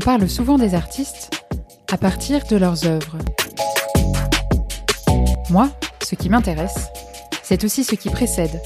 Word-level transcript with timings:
parle 0.00 0.28
souvent 0.28 0.56
des 0.56 0.74
artistes 0.74 1.44
à 1.92 1.98
partir 1.98 2.44
de 2.46 2.56
leurs 2.56 2.86
œuvres. 2.86 3.18
Moi, 5.50 5.68
ce 6.02 6.14
qui 6.14 6.30
m'intéresse, 6.30 6.88
c'est 7.42 7.64
aussi 7.64 7.84
ce 7.84 7.94
qui 7.94 8.08
précède, 8.08 8.60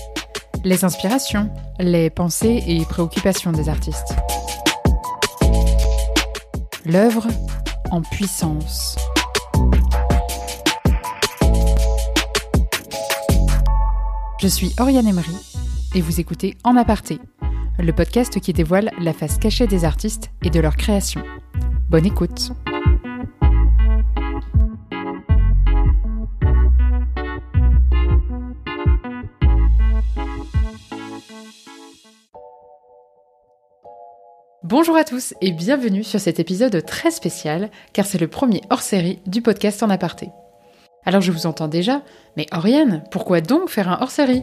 les 0.65 0.85
inspirations, 0.85 1.51
les 1.79 2.09
pensées 2.09 2.63
et 2.67 2.85
préoccupations 2.85 3.53
des 3.53 3.69
artistes. 3.69 4.15
L'œuvre 6.87 7.27
en 7.91 8.01
puissance. 8.01 8.97
Je 14.39 14.49
suis 14.49 14.73
Oriane 14.79 15.09
Emery 15.09 15.37
et 15.95 16.01
vous 16.01 16.21
écoutez 16.21 16.57
En 16.65 16.77
aparté, 16.77 17.19
le 17.79 17.93
podcast 17.93 18.41
qui 18.41 18.53
dévoile 18.53 18.91
la 18.99 19.13
face 19.13 19.39
cachée 19.39 19.67
des 19.67 19.85
artistes 19.85 20.31
et 20.43 20.51
de 20.51 20.61
leur 20.61 20.77
création. 20.77 21.23
Bonne 21.91 22.07
écoute. 22.07 22.53
Bonjour 34.63 34.97
à 34.97 35.05
tous 35.05 35.35
et 35.41 35.53
bienvenue 35.53 36.03
sur 36.03 36.19
cet 36.19 36.41
épisode 36.41 36.85
très 36.87 37.11
spécial 37.11 37.71
car 37.93 38.07
c'est 38.07 38.19
le 38.19 38.29
premier 38.29 38.63
hors-série 38.71 39.21
du 39.27 39.43
podcast 39.43 39.83
en 39.83 39.91
aparté. 39.91 40.31
Alors 41.05 41.21
je 41.21 41.33
vous 41.33 41.47
entends 41.47 41.69
déjà, 41.69 42.03
mais 42.37 42.47
Oriane, 42.51 43.05
pourquoi 43.11 43.43
donc 43.43 43.69
faire 43.69 43.91
un 43.91 43.99
hors-série 44.01 44.43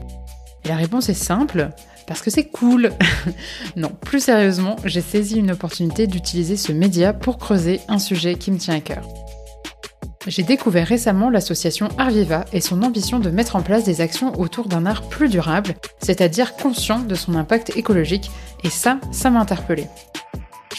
Et 0.64 0.68
la 0.68 0.76
réponse 0.76 1.10
est 1.10 1.14
simple, 1.14 1.70
parce 2.08 2.22
que 2.22 2.30
c'est 2.30 2.46
cool. 2.46 2.92
non, 3.76 3.90
plus 3.90 4.20
sérieusement, 4.20 4.76
j'ai 4.86 5.02
saisi 5.02 5.38
une 5.38 5.52
opportunité 5.52 6.08
d'utiliser 6.08 6.58
ce 6.58 6.72
média 6.72 7.14
pour 7.14 7.38
creuser 7.38 7.80
un 7.88 8.00
sujet 8.00 8.36
qui 8.36 8.52
me 8.52 8.58
tient 8.58 8.76
à 8.76 8.82
cœur. 8.82 9.04
J'ai 10.28 10.44
découvert 10.44 10.88
récemment 10.88 11.32
l'association 11.32 11.90
Arviva 11.98 12.46
et 12.54 12.62
son 12.62 12.84
ambition 12.84 13.20
de 13.20 13.32
mettre 13.32 13.56
en 13.56 13.64
place 13.64 13.84
des 13.84 14.02
actions 14.02 14.40
autour 14.40 14.68
d'un 14.68 14.86
art 14.86 15.10
plus 15.10 15.30
durable, 15.30 15.74
c'est-à-dire 16.00 16.56
conscient 16.56 17.00
de 17.00 17.16
son 17.16 17.34
impact 17.34 17.76
écologique, 17.76 18.30
et 18.64 18.70
ça, 18.70 19.00
ça 19.12 19.32
m'a 19.32 19.40
interpellé. 19.40 19.88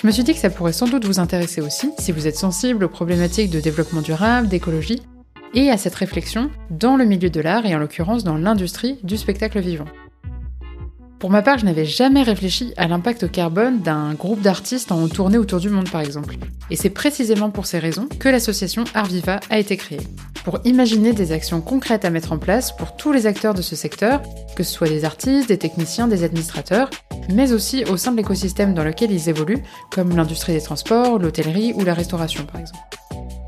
Je 0.01 0.07
me 0.07 0.13
suis 0.13 0.23
dit 0.23 0.35
que 0.35 0.41
ça 0.41 0.51
pourrait 0.51 0.73
sans 0.73 0.87
doute 0.87 1.05
vous 1.05 1.19
intéresser 1.19 1.61
aussi 1.61 1.91
si 1.99 2.13
vous 2.13 2.27
êtes 2.27 2.37
sensible 2.37 2.85
aux 2.85 2.89
problématiques 2.89 3.51
de 3.51 3.61
développement 3.61 4.01
durable, 4.01 4.49
d'écologie, 4.49 5.03
et 5.55 5.71
à 5.71 5.77
cette 5.77 5.95
réflexion 5.95 6.51
dans 6.71 6.97
le 6.97 7.05
milieu 7.05 7.31
de 7.31 7.41
l'art 7.41 7.67
et 7.67 7.75
en 7.75 7.79
l'occurrence 7.79 8.25
dans 8.25 8.37
l'industrie 8.37 8.99
du 9.03 9.17
spectacle 9.17 9.61
vivant. 9.61 9.87
Pour 11.23 11.31
ma 11.31 11.43
part, 11.43 11.59
je 11.59 11.65
n'avais 11.65 11.85
jamais 11.85 12.25
réfléchi 12.25 12.75
à 12.77 12.89
l'impact 12.89 13.31
carbone 13.31 13.81
d'un 13.81 14.13
groupe 14.15 14.41
d'artistes 14.41 14.91
en 14.91 15.07
tournée 15.07 15.39
autour 15.39 15.61
du 15.61 15.69
monde 15.71 15.89
par 15.89 16.01
exemple. 16.01 16.35
Et 16.69 16.75
c'est 16.75 16.91
précisément 16.91 17.51
pour 17.51 17.67
ces 17.67 17.79
raisons 17.79 18.09
que 18.19 18.29
l'association 18.29 18.83
Arviva 18.93 19.39
a 19.49 19.61
été 19.61 19.77
créée. 19.77 20.01
Pour 20.45 20.59
imaginer 20.65 21.13
des 21.13 21.31
actions 21.31 21.61
concrètes 21.61 22.05
à 22.05 22.11
mettre 22.11 22.33
en 22.33 22.39
place 22.39 22.77
pour 22.77 22.97
tous 22.97 23.13
les 23.13 23.29
acteurs 23.29 23.55
de 23.55 23.63
ce 23.63 23.77
secteur, 23.77 24.21
que 24.57 24.65
ce 24.65 24.73
soit 24.73 24.89
des 24.89 25.05
artistes, 25.05 25.49
des 25.49 25.59
techniciens, 25.59 26.09
des 26.09 26.25
administrateurs, 26.25 26.91
mais 27.33 27.53
aussi 27.53 27.85
au 27.85 27.97
sein 27.97 28.11
de 28.11 28.17
l'écosystème 28.17 28.75
dans 28.75 28.83
lequel 28.83 29.13
ils 29.13 29.29
évoluent, 29.29 29.63
comme 29.93 30.17
l'industrie 30.17 30.55
des 30.55 30.61
transports, 30.61 31.21
l'hôtellerie 31.21 31.73
ou 31.77 31.85
la 31.85 31.95
restauration 31.95 32.45
par 32.47 32.61
exemple. 32.61 32.81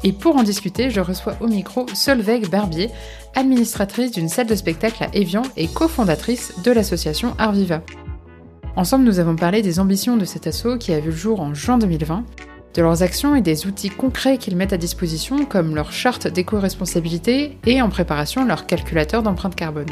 Et 0.04 0.12
pour 0.12 0.36
en 0.36 0.42
discuter, 0.42 0.90
je 0.90 1.00
reçois 1.00 1.34
au 1.40 1.48
micro 1.48 1.86
Solveig 1.94 2.46
Barbier, 2.50 2.90
administratrice 3.34 4.12
d'une 4.12 4.28
salle 4.28 4.46
de 4.46 4.54
spectacle 4.54 5.02
à 5.02 5.08
Evian 5.14 5.42
et 5.56 5.66
cofondatrice 5.66 6.52
de 6.62 6.70
l'association 6.70 7.34
Arviva. 7.38 7.80
Ensemble, 8.76 9.04
nous 9.04 9.18
avons 9.18 9.34
parlé 9.34 9.62
des 9.62 9.80
ambitions 9.80 10.18
de 10.18 10.26
cet 10.26 10.46
assaut 10.46 10.76
qui 10.76 10.92
a 10.92 11.00
vu 11.00 11.10
le 11.10 11.16
jour 11.16 11.40
en 11.40 11.54
juin 11.54 11.78
2020, 11.78 12.22
de 12.74 12.82
leurs 12.82 13.02
actions 13.02 13.34
et 13.34 13.40
des 13.40 13.66
outils 13.66 13.88
concrets 13.88 14.36
qu'ils 14.36 14.56
mettent 14.56 14.74
à 14.74 14.78
disposition 14.78 15.46
comme 15.46 15.74
leur 15.74 15.90
charte 15.90 16.26
d'éco-responsabilité 16.26 17.56
et 17.66 17.80
en 17.80 17.88
préparation 17.88 18.44
leur 18.44 18.66
calculateur 18.66 19.22
d'empreinte 19.22 19.54
carbone. 19.54 19.86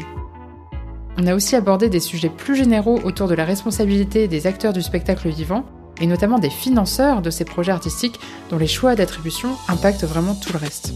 On 1.17 1.25
a 1.25 1.33
aussi 1.33 1.55
abordé 1.55 1.89
des 1.89 1.99
sujets 1.99 2.29
plus 2.29 2.55
généraux 2.55 2.99
autour 3.03 3.27
de 3.27 3.35
la 3.35 3.45
responsabilité 3.45 4.27
des 4.27 4.45
acteurs 4.45 4.73
du 4.73 4.81
spectacle 4.81 5.29
vivant 5.29 5.65
et 6.03 6.05
notamment 6.05 6.37
des 6.37 6.49
financeurs 6.49 7.21
de 7.21 7.29
ces 7.29 7.45
projets 7.45 7.71
artistiques 7.71 8.19
dont 8.49 8.57
les 8.57 8.67
choix 8.67 8.93
d'attribution 8.93 9.51
impactent 9.69 10.03
vraiment 10.03 10.35
tout 10.35 10.51
le 10.51 10.59
reste. 10.59 10.91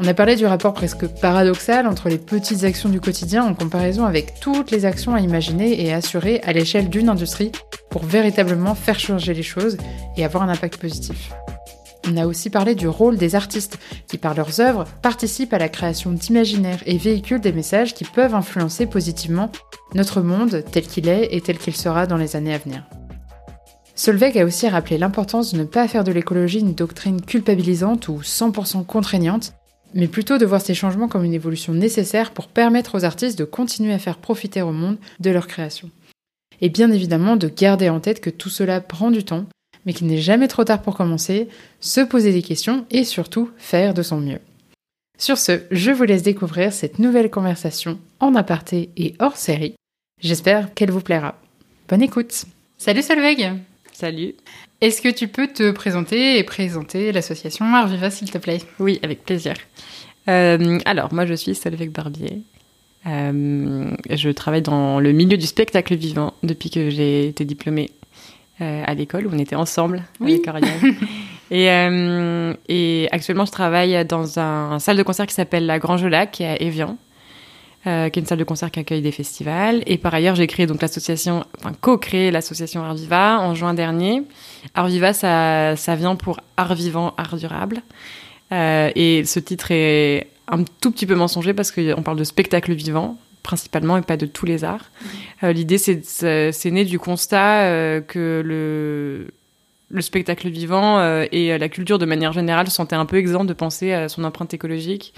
On 0.00 0.06
a 0.08 0.14
parlé 0.14 0.34
du 0.34 0.46
rapport 0.46 0.74
presque 0.74 1.06
paradoxal 1.06 1.86
entre 1.86 2.08
les 2.08 2.18
petites 2.18 2.64
actions 2.64 2.88
du 2.88 3.00
quotidien 3.00 3.44
en 3.44 3.54
comparaison 3.54 4.06
avec 4.06 4.40
toutes 4.40 4.72
les 4.72 4.84
actions 4.84 5.14
à 5.14 5.20
imaginer 5.20 5.86
et 5.86 5.92
assurer 5.92 6.40
à 6.40 6.52
l'échelle 6.52 6.88
d'une 6.88 7.08
industrie 7.08 7.52
pour 7.88 8.02
véritablement 8.02 8.74
faire 8.74 8.98
changer 8.98 9.32
les 9.32 9.44
choses 9.44 9.76
et 10.16 10.24
avoir 10.24 10.42
un 10.42 10.48
impact 10.48 10.78
positif. 10.78 11.30
On 12.08 12.16
a 12.16 12.26
aussi 12.26 12.50
parlé 12.50 12.74
du 12.74 12.88
rôle 12.88 13.16
des 13.16 13.36
artistes 13.36 13.78
qui, 14.08 14.18
par 14.18 14.34
leurs 14.34 14.60
œuvres, 14.60 14.86
participent 15.02 15.52
à 15.52 15.58
la 15.58 15.68
création 15.68 16.10
d'imaginaires 16.10 16.82
et 16.84 16.98
véhiculent 16.98 17.40
des 17.40 17.52
messages 17.52 17.94
qui 17.94 18.04
peuvent 18.04 18.34
influencer 18.34 18.86
positivement 18.86 19.52
notre 19.94 20.20
monde 20.20 20.64
tel 20.72 20.82
qu'il 20.84 21.08
est 21.08 21.28
et 21.30 21.40
tel 21.40 21.58
qu'il 21.58 21.76
sera 21.76 22.08
dans 22.08 22.16
les 22.16 22.34
années 22.34 22.54
à 22.54 22.58
venir. 22.58 22.82
Solveig 24.00 24.40
a 24.40 24.46
aussi 24.46 24.66
rappelé 24.66 24.96
l'importance 24.96 25.52
de 25.52 25.58
ne 25.58 25.64
pas 25.64 25.86
faire 25.86 26.04
de 26.04 26.10
l'écologie 26.10 26.60
une 26.60 26.72
doctrine 26.72 27.20
culpabilisante 27.20 28.08
ou 28.08 28.22
100% 28.22 28.86
contraignante, 28.86 29.52
mais 29.92 30.08
plutôt 30.08 30.38
de 30.38 30.46
voir 30.46 30.62
ces 30.62 30.72
changements 30.72 31.06
comme 31.06 31.22
une 31.22 31.34
évolution 31.34 31.74
nécessaire 31.74 32.30
pour 32.30 32.48
permettre 32.48 32.96
aux 32.96 33.04
artistes 33.04 33.38
de 33.38 33.44
continuer 33.44 33.92
à 33.92 33.98
faire 33.98 34.16
profiter 34.16 34.62
au 34.62 34.72
monde 34.72 34.96
de 35.18 35.28
leur 35.28 35.46
création. 35.46 35.90
Et 36.62 36.70
bien 36.70 36.90
évidemment 36.90 37.36
de 37.36 37.48
garder 37.48 37.90
en 37.90 38.00
tête 38.00 38.22
que 38.22 38.30
tout 38.30 38.48
cela 38.48 38.80
prend 38.80 39.10
du 39.10 39.22
temps, 39.22 39.44
mais 39.84 39.92
qu'il 39.92 40.06
n'est 40.06 40.16
jamais 40.16 40.48
trop 40.48 40.64
tard 40.64 40.80
pour 40.80 40.96
commencer, 40.96 41.50
se 41.80 42.00
poser 42.00 42.32
des 42.32 42.40
questions 42.40 42.86
et 42.90 43.04
surtout 43.04 43.50
faire 43.58 43.92
de 43.92 44.02
son 44.02 44.18
mieux. 44.18 44.40
Sur 45.18 45.36
ce, 45.36 45.60
je 45.70 45.90
vous 45.90 46.04
laisse 46.04 46.22
découvrir 46.22 46.72
cette 46.72 47.00
nouvelle 47.00 47.28
conversation 47.28 47.98
en 48.18 48.34
aparté 48.34 48.88
et 48.96 49.14
hors 49.18 49.36
série. 49.36 49.74
J'espère 50.22 50.72
qu'elle 50.72 50.90
vous 50.90 51.02
plaira. 51.02 51.38
Bonne 51.86 52.00
écoute 52.00 52.46
Salut 52.78 53.02
Solveig 53.02 53.60
Salut. 54.00 54.32
Est-ce 54.80 55.02
que 55.02 55.10
tu 55.10 55.28
peux 55.28 55.46
te 55.46 55.72
présenter 55.72 56.38
et 56.38 56.42
présenter 56.42 57.12
l'association 57.12 57.66
Arviva, 57.66 58.08
s'il 58.08 58.30
te 58.30 58.38
plaît? 58.38 58.62
Oui, 58.78 58.98
avec 59.02 59.26
plaisir. 59.26 59.52
Euh, 60.26 60.78
alors, 60.86 61.12
moi, 61.12 61.26
je 61.26 61.34
suis 61.34 61.54
Solveig 61.54 61.90
Barbier. 61.90 62.40
Euh, 63.06 63.90
je 64.08 64.30
travaille 64.30 64.62
dans 64.62 65.00
le 65.00 65.12
milieu 65.12 65.36
du 65.36 65.44
spectacle 65.44 65.94
vivant 65.96 66.32
depuis 66.42 66.70
que 66.70 66.88
j'ai 66.88 67.26
été 67.26 67.44
diplômée 67.44 67.90
euh, 68.62 68.84
à 68.86 68.94
l'école 68.94 69.26
où 69.26 69.30
on 69.34 69.38
était 69.38 69.54
ensemble 69.54 70.02
oui. 70.18 70.40
avec 70.46 70.64
et, 71.50 71.66
et, 72.70 73.08
actuellement, 73.12 73.44
je 73.44 73.52
travaille 73.52 74.02
dans 74.06 74.38
un, 74.38 74.78
salle 74.78 74.96
de 74.96 75.02
concert 75.02 75.26
qui 75.26 75.34
s'appelle 75.34 75.66
La 75.66 75.78
Grange 75.78 76.06
Lac, 76.06 76.30
qui 76.30 76.42
est 76.42 76.48
à 76.48 76.62
Evian. 76.62 76.96
Euh, 77.86 78.10
qui 78.10 78.18
est 78.18 78.20
une 78.20 78.26
salle 78.26 78.38
de 78.38 78.44
concert 78.44 78.70
qui 78.70 78.78
accueille 78.78 79.00
des 79.00 79.10
festivals. 79.10 79.82
Et 79.86 79.96
par 79.96 80.12
ailleurs, 80.12 80.34
j'ai 80.34 80.46
créé 80.46 80.66
donc 80.66 80.82
l'association, 80.82 81.46
enfin 81.58 81.72
co-créé 81.80 82.30
l'association 82.30 82.82
Arviva 82.82 83.40
en 83.40 83.54
juin 83.54 83.72
dernier. 83.72 84.22
Arviva, 84.74 85.14
ça, 85.14 85.76
ça 85.76 85.96
vient 85.96 86.14
pour 86.14 86.40
Art 86.58 86.74
vivant, 86.74 87.14
art 87.16 87.36
durable. 87.36 87.80
Euh, 88.52 88.90
et 88.94 89.24
ce 89.24 89.40
titre 89.40 89.70
est 89.70 90.26
un 90.46 90.62
tout 90.82 90.90
petit 90.90 91.06
peu 91.06 91.14
mensonger 91.14 91.54
parce 91.54 91.70
qu'on 91.70 92.02
parle 92.02 92.18
de 92.18 92.24
spectacle 92.24 92.74
vivant 92.74 93.16
principalement 93.42 93.96
et 93.96 94.02
pas 94.02 94.18
de 94.18 94.26
tous 94.26 94.44
les 94.44 94.62
arts. 94.62 94.90
Euh, 95.42 95.54
L'idée, 95.54 95.78
c'est 95.78 96.04
c'est 96.04 96.70
né 96.70 96.84
du 96.84 96.98
constat 96.98 97.62
euh, 97.62 98.02
que 98.02 98.42
le 98.44 99.32
le 99.88 100.02
spectacle 100.02 100.50
vivant 100.50 101.02
et 101.32 101.58
la 101.58 101.68
culture 101.68 101.98
de 101.98 102.06
manière 102.06 102.32
générale 102.32 102.68
se 102.68 102.76
sentaient 102.76 102.94
un 102.94 103.06
peu 103.06 103.16
exempts 103.16 103.44
de 103.44 103.54
penser 103.54 103.92
à 103.92 104.08
son 104.08 104.22
empreinte 104.22 104.54
écologique 104.54 105.14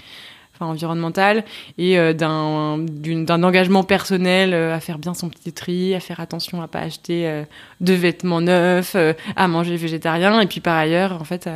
enfin 0.55 0.65
environnemental 0.67 1.43
et 1.77 1.97
euh, 1.97 2.13
d'un 2.13 2.77
d'un 2.79 3.43
engagement 3.43 3.83
personnel 3.83 4.53
euh, 4.53 4.75
à 4.75 4.79
faire 4.79 4.99
bien 4.99 5.13
son 5.13 5.29
petit 5.29 5.51
tri, 5.51 5.95
à 5.95 5.99
faire 5.99 6.19
attention 6.19 6.61
à 6.61 6.67
pas 6.67 6.79
acheter 6.79 7.27
euh, 7.27 7.43
de 7.81 7.93
vêtements 7.93 8.41
neufs, 8.41 8.95
à 9.35 9.47
manger 9.47 9.75
végétarien 9.77 10.39
et 10.39 10.47
puis 10.47 10.59
par 10.59 10.75
ailleurs 10.75 11.13
en 11.19 11.23
fait 11.23 11.49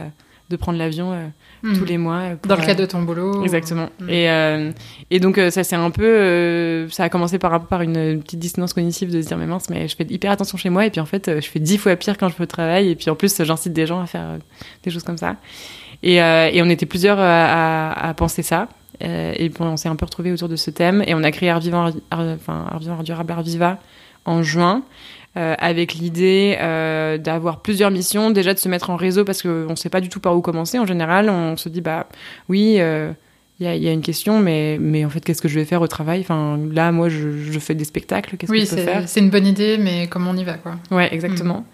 de 0.50 0.56
prendre 0.56 0.80
l'avion 0.80 1.14
tous 1.62 1.82
hmm. 1.82 1.86
les 1.86 1.98
mois. 1.98 2.24
Dans 2.48 2.56
le 2.56 2.66
cadre 2.66 2.80
de 2.80 2.86
ton 2.86 3.02
boulot. 3.02 3.44
Exactement. 3.44 3.90
Hmm. 4.00 4.10
Et, 4.10 4.72
et 5.12 5.20
donc, 5.20 5.38
ça, 5.50 5.66
c'est 5.66 5.76
un 5.76 5.92
peu. 5.92 6.88
ça 6.90 7.04
a 7.04 7.10
commencé 7.10 7.38
par, 7.38 7.66
par 7.66 7.82
une 7.82 8.22
petite 8.22 8.40
dissonance 8.40 8.74
cognitive 8.74 9.12
de 9.12 9.22
se 9.22 9.28
dire, 9.28 9.38
mais 9.38 9.46
mince, 9.46 9.70
mais 9.70 9.90
je 9.90 9.96
fais 9.98 10.06
hyper 10.10 10.32
attention 10.32 10.58
chez 10.58 10.70
moi. 10.70 10.86
Et 10.86 10.90
puis, 10.90 11.02
en 11.02 11.06
fait, 11.06 11.42
je 11.42 11.50
fais 11.50 11.60
dix 11.60 11.78
fois 11.78 11.98
pire 11.98 12.18
quand 12.18 12.30
je 12.30 12.36
fais 12.36 12.44
au 12.44 12.48
travail. 12.48 12.90
Et 12.90 12.96
puis, 12.96 13.10
en 13.10 13.16
plus, 13.16 13.44
j'incite 13.44 13.74
des 13.74 13.86
gens 13.86 14.00
à 14.00 14.06
faire 14.06 14.38
des 14.84 14.90
choses 14.90 15.04
comme 15.04 15.18
ça. 15.18 15.36
Et, 16.02 16.16
et 16.16 16.62
on 16.62 16.70
était 16.70 16.86
plusieurs 16.86 17.20
à, 17.20 17.92
à 17.92 18.14
penser 18.14 18.42
ça. 18.42 18.70
Euh, 19.04 19.34
et 19.36 19.50
bon, 19.50 19.66
on 19.66 19.78
s'est 19.78 19.90
un 19.90 19.96
peu 19.96 20.06
retrouvé 20.06 20.32
autour 20.32 20.50
de 20.50 20.56
ce 20.56 20.72
thème 20.72 21.04
et 21.06 21.14
on 21.14 21.24
a 21.24 21.32
créé 21.32 21.50
Art 21.50 21.60
Vivant, 21.60 21.92
enfin, 22.12 22.66
Art 22.72 22.80
Vivant, 22.80 22.96
Art 22.96 23.04
Durable, 23.04 23.32
Art 23.32 23.44
Viva 23.44 23.80
en 24.26 24.44
juin. 24.44 24.84
Euh, 25.36 25.54
avec 25.60 25.94
l'idée 25.94 26.58
euh, 26.60 27.20
d'avoir 27.20 27.60
plusieurs 27.60 27.92
missions, 27.92 28.32
déjà 28.32 28.56
de 28.56 28.60
se 28.60 28.68
mettre 28.68 28.90
en 28.90 28.96
réseau 28.96 29.24
parce 29.24 29.44
qu'on 29.44 29.70
ne 29.70 29.76
sait 29.76 29.90
pas 29.90 30.02
du 30.02 30.10
tout 30.10 30.20
par 30.20 30.36
où 30.36 30.42
commencer. 30.42 30.80
En 30.80 30.88
général, 30.88 31.30
on 31.30 31.56
se 31.58 31.70
dit 31.70 31.82
bah 31.82 32.08
oui, 32.50 32.80
il 33.60 33.68
y, 33.68 33.78
y, 33.78 33.88
a 33.88 33.92
une 33.92 34.02
question, 34.02 34.40
mais 34.40 34.80
mais 34.80 35.06
en 35.06 35.12
fait, 35.12 35.24
qu'est-ce 35.24 35.44
que 35.44 35.48
je 35.48 35.60
vais 35.60 35.66
faire 35.66 35.84
au 35.84 35.88
travail? 35.88 36.22
Enfin, 36.22 36.58
là, 36.72 36.92
moi, 36.92 37.10
je, 37.10 37.38
je 37.38 37.60
fais 37.60 37.76
des 37.76 37.86
spectacles. 37.86 38.36
Qu'est-ce 38.38 38.52
oui, 38.52 38.62
que 38.62 38.66
je 38.66 38.76
peux 38.78 38.82
faire? 38.82 39.08
c'est 39.08 39.20
une 39.20 39.30
bonne 39.30 39.46
idée, 39.46 39.78
mais 39.78 40.08
comment 40.08 40.32
on 40.32 40.38
y 40.38 40.44
va, 40.44 40.56
quoi? 40.56 40.78
Ouais, 40.90 41.14
exactement. 41.14 41.66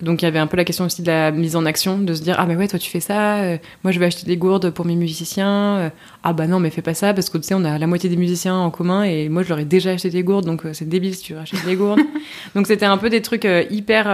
Donc 0.00 0.22
il 0.22 0.24
y 0.24 0.28
avait 0.28 0.38
un 0.38 0.46
peu 0.46 0.56
la 0.56 0.64
question 0.64 0.84
aussi 0.84 1.02
de 1.02 1.06
la 1.06 1.30
mise 1.30 1.56
en 1.56 1.64
action, 1.64 1.98
de 1.98 2.14
se 2.14 2.22
dire 2.22 2.36
ah 2.38 2.46
mais 2.46 2.56
ouais 2.56 2.68
toi 2.68 2.78
tu 2.78 2.90
fais 2.90 3.00
ça, 3.00 3.36
euh, 3.36 3.58
moi 3.84 3.92
je 3.92 3.98
vais 3.98 4.06
acheter 4.06 4.26
des 4.26 4.36
gourdes 4.36 4.70
pour 4.70 4.84
mes 4.84 4.96
musiciens, 4.96 5.76
euh, 5.76 5.90
ah 6.22 6.32
bah 6.32 6.46
non 6.46 6.60
mais 6.60 6.70
fais 6.70 6.82
pas 6.82 6.94
ça 6.94 7.14
parce 7.14 7.30
que 7.30 7.38
tu 7.38 7.44
sais 7.44 7.54
on 7.54 7.64
a 7.64 7.78
la 7.78 7.86
moitié 7.86 8.08
des 8.10 8.16
musiciens 8.16 8.56
en 8.56 8.70
commun 8.70 9.04
et 9.04 9.28
moi 9.28 9.42
je 9.42 9.48
leur 9.48 9.58
ai 9.58 9.64
déjà 9.64 9.90
acheté 9.90 10.10
des 10.10 10.22
gourdes 10.22 10.44
donc 10.44 10.62
c'est 10.72 10.88
débile 10.88 11.14
si 11.14 11.22
tu 11.22 11.34
rachètes 11.34 11.64
des 11.64 11.76
gourdes. 11.76 12.00
donc 12.54 12.66
c'était 12.66 12.86
un 12.86 12.98
peu 12.98 13.10
des 13.10 13.22
trucs 13.22 13.46
hyper 13.70 14.04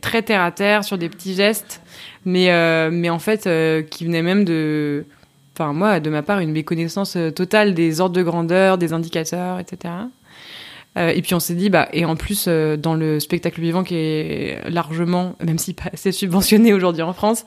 très 0.00 0.22
terre 0.22 0.42
à 0.42 0.50
terre 0.50 0.84
sur 0.84 0.98
des 0.98 1.08
petits 1.08 1.34
gestes, 1.34 1.80
mais 2.24 2.50
mais 2.90 3.10
en 3.10 3.18
fait 3.18 3.48
qui 3.90 4.04
venaient 4.04 4.22
même 4.22 4.44
de 4.44 5.04
enfin 5.54 5.72
moi 5.72 6.00
de 6.00 6.10
ma 6.10 6.22
part 6.22 6.40
une 6.40 6.52
méconnaissance 6.52 7.16
totale 7.34 7.74
des 7.74 8.00
ordres 8.00 8.16
de 8.16 8.22
grandeur, 8.22 8.78
des 8.78 8.92
indicateurs, 8.92 9.58
etc. 9.58 9.94
Euh, 10.98 11.12
et 11.14 11.22
puis 11.22 11.34
on 11.34 11.40
s'est 11.40 11.54
dit, 11.54 11.70
bah, 11.70 11.88
et 11.92 12.04
en 12.04 12.16
plus, 12.16 12.46
euh, 12.48 12.76
dans 12.76 12.94
le 12.94 13.20
spectacle 13.20 13.60
vivant 13.60 13.84
qui 13.84 13.94
est 13.94 14.58
largement, 14.68 15.36
même 15.44 15.58
si 15.58 15.74
pas 15.74 15.90
assez 15.92 16.12
subventionné 16.12 16.72
aujourd'hui 16.72 17.02
en 17.02 17.12
France, 17.12 17.44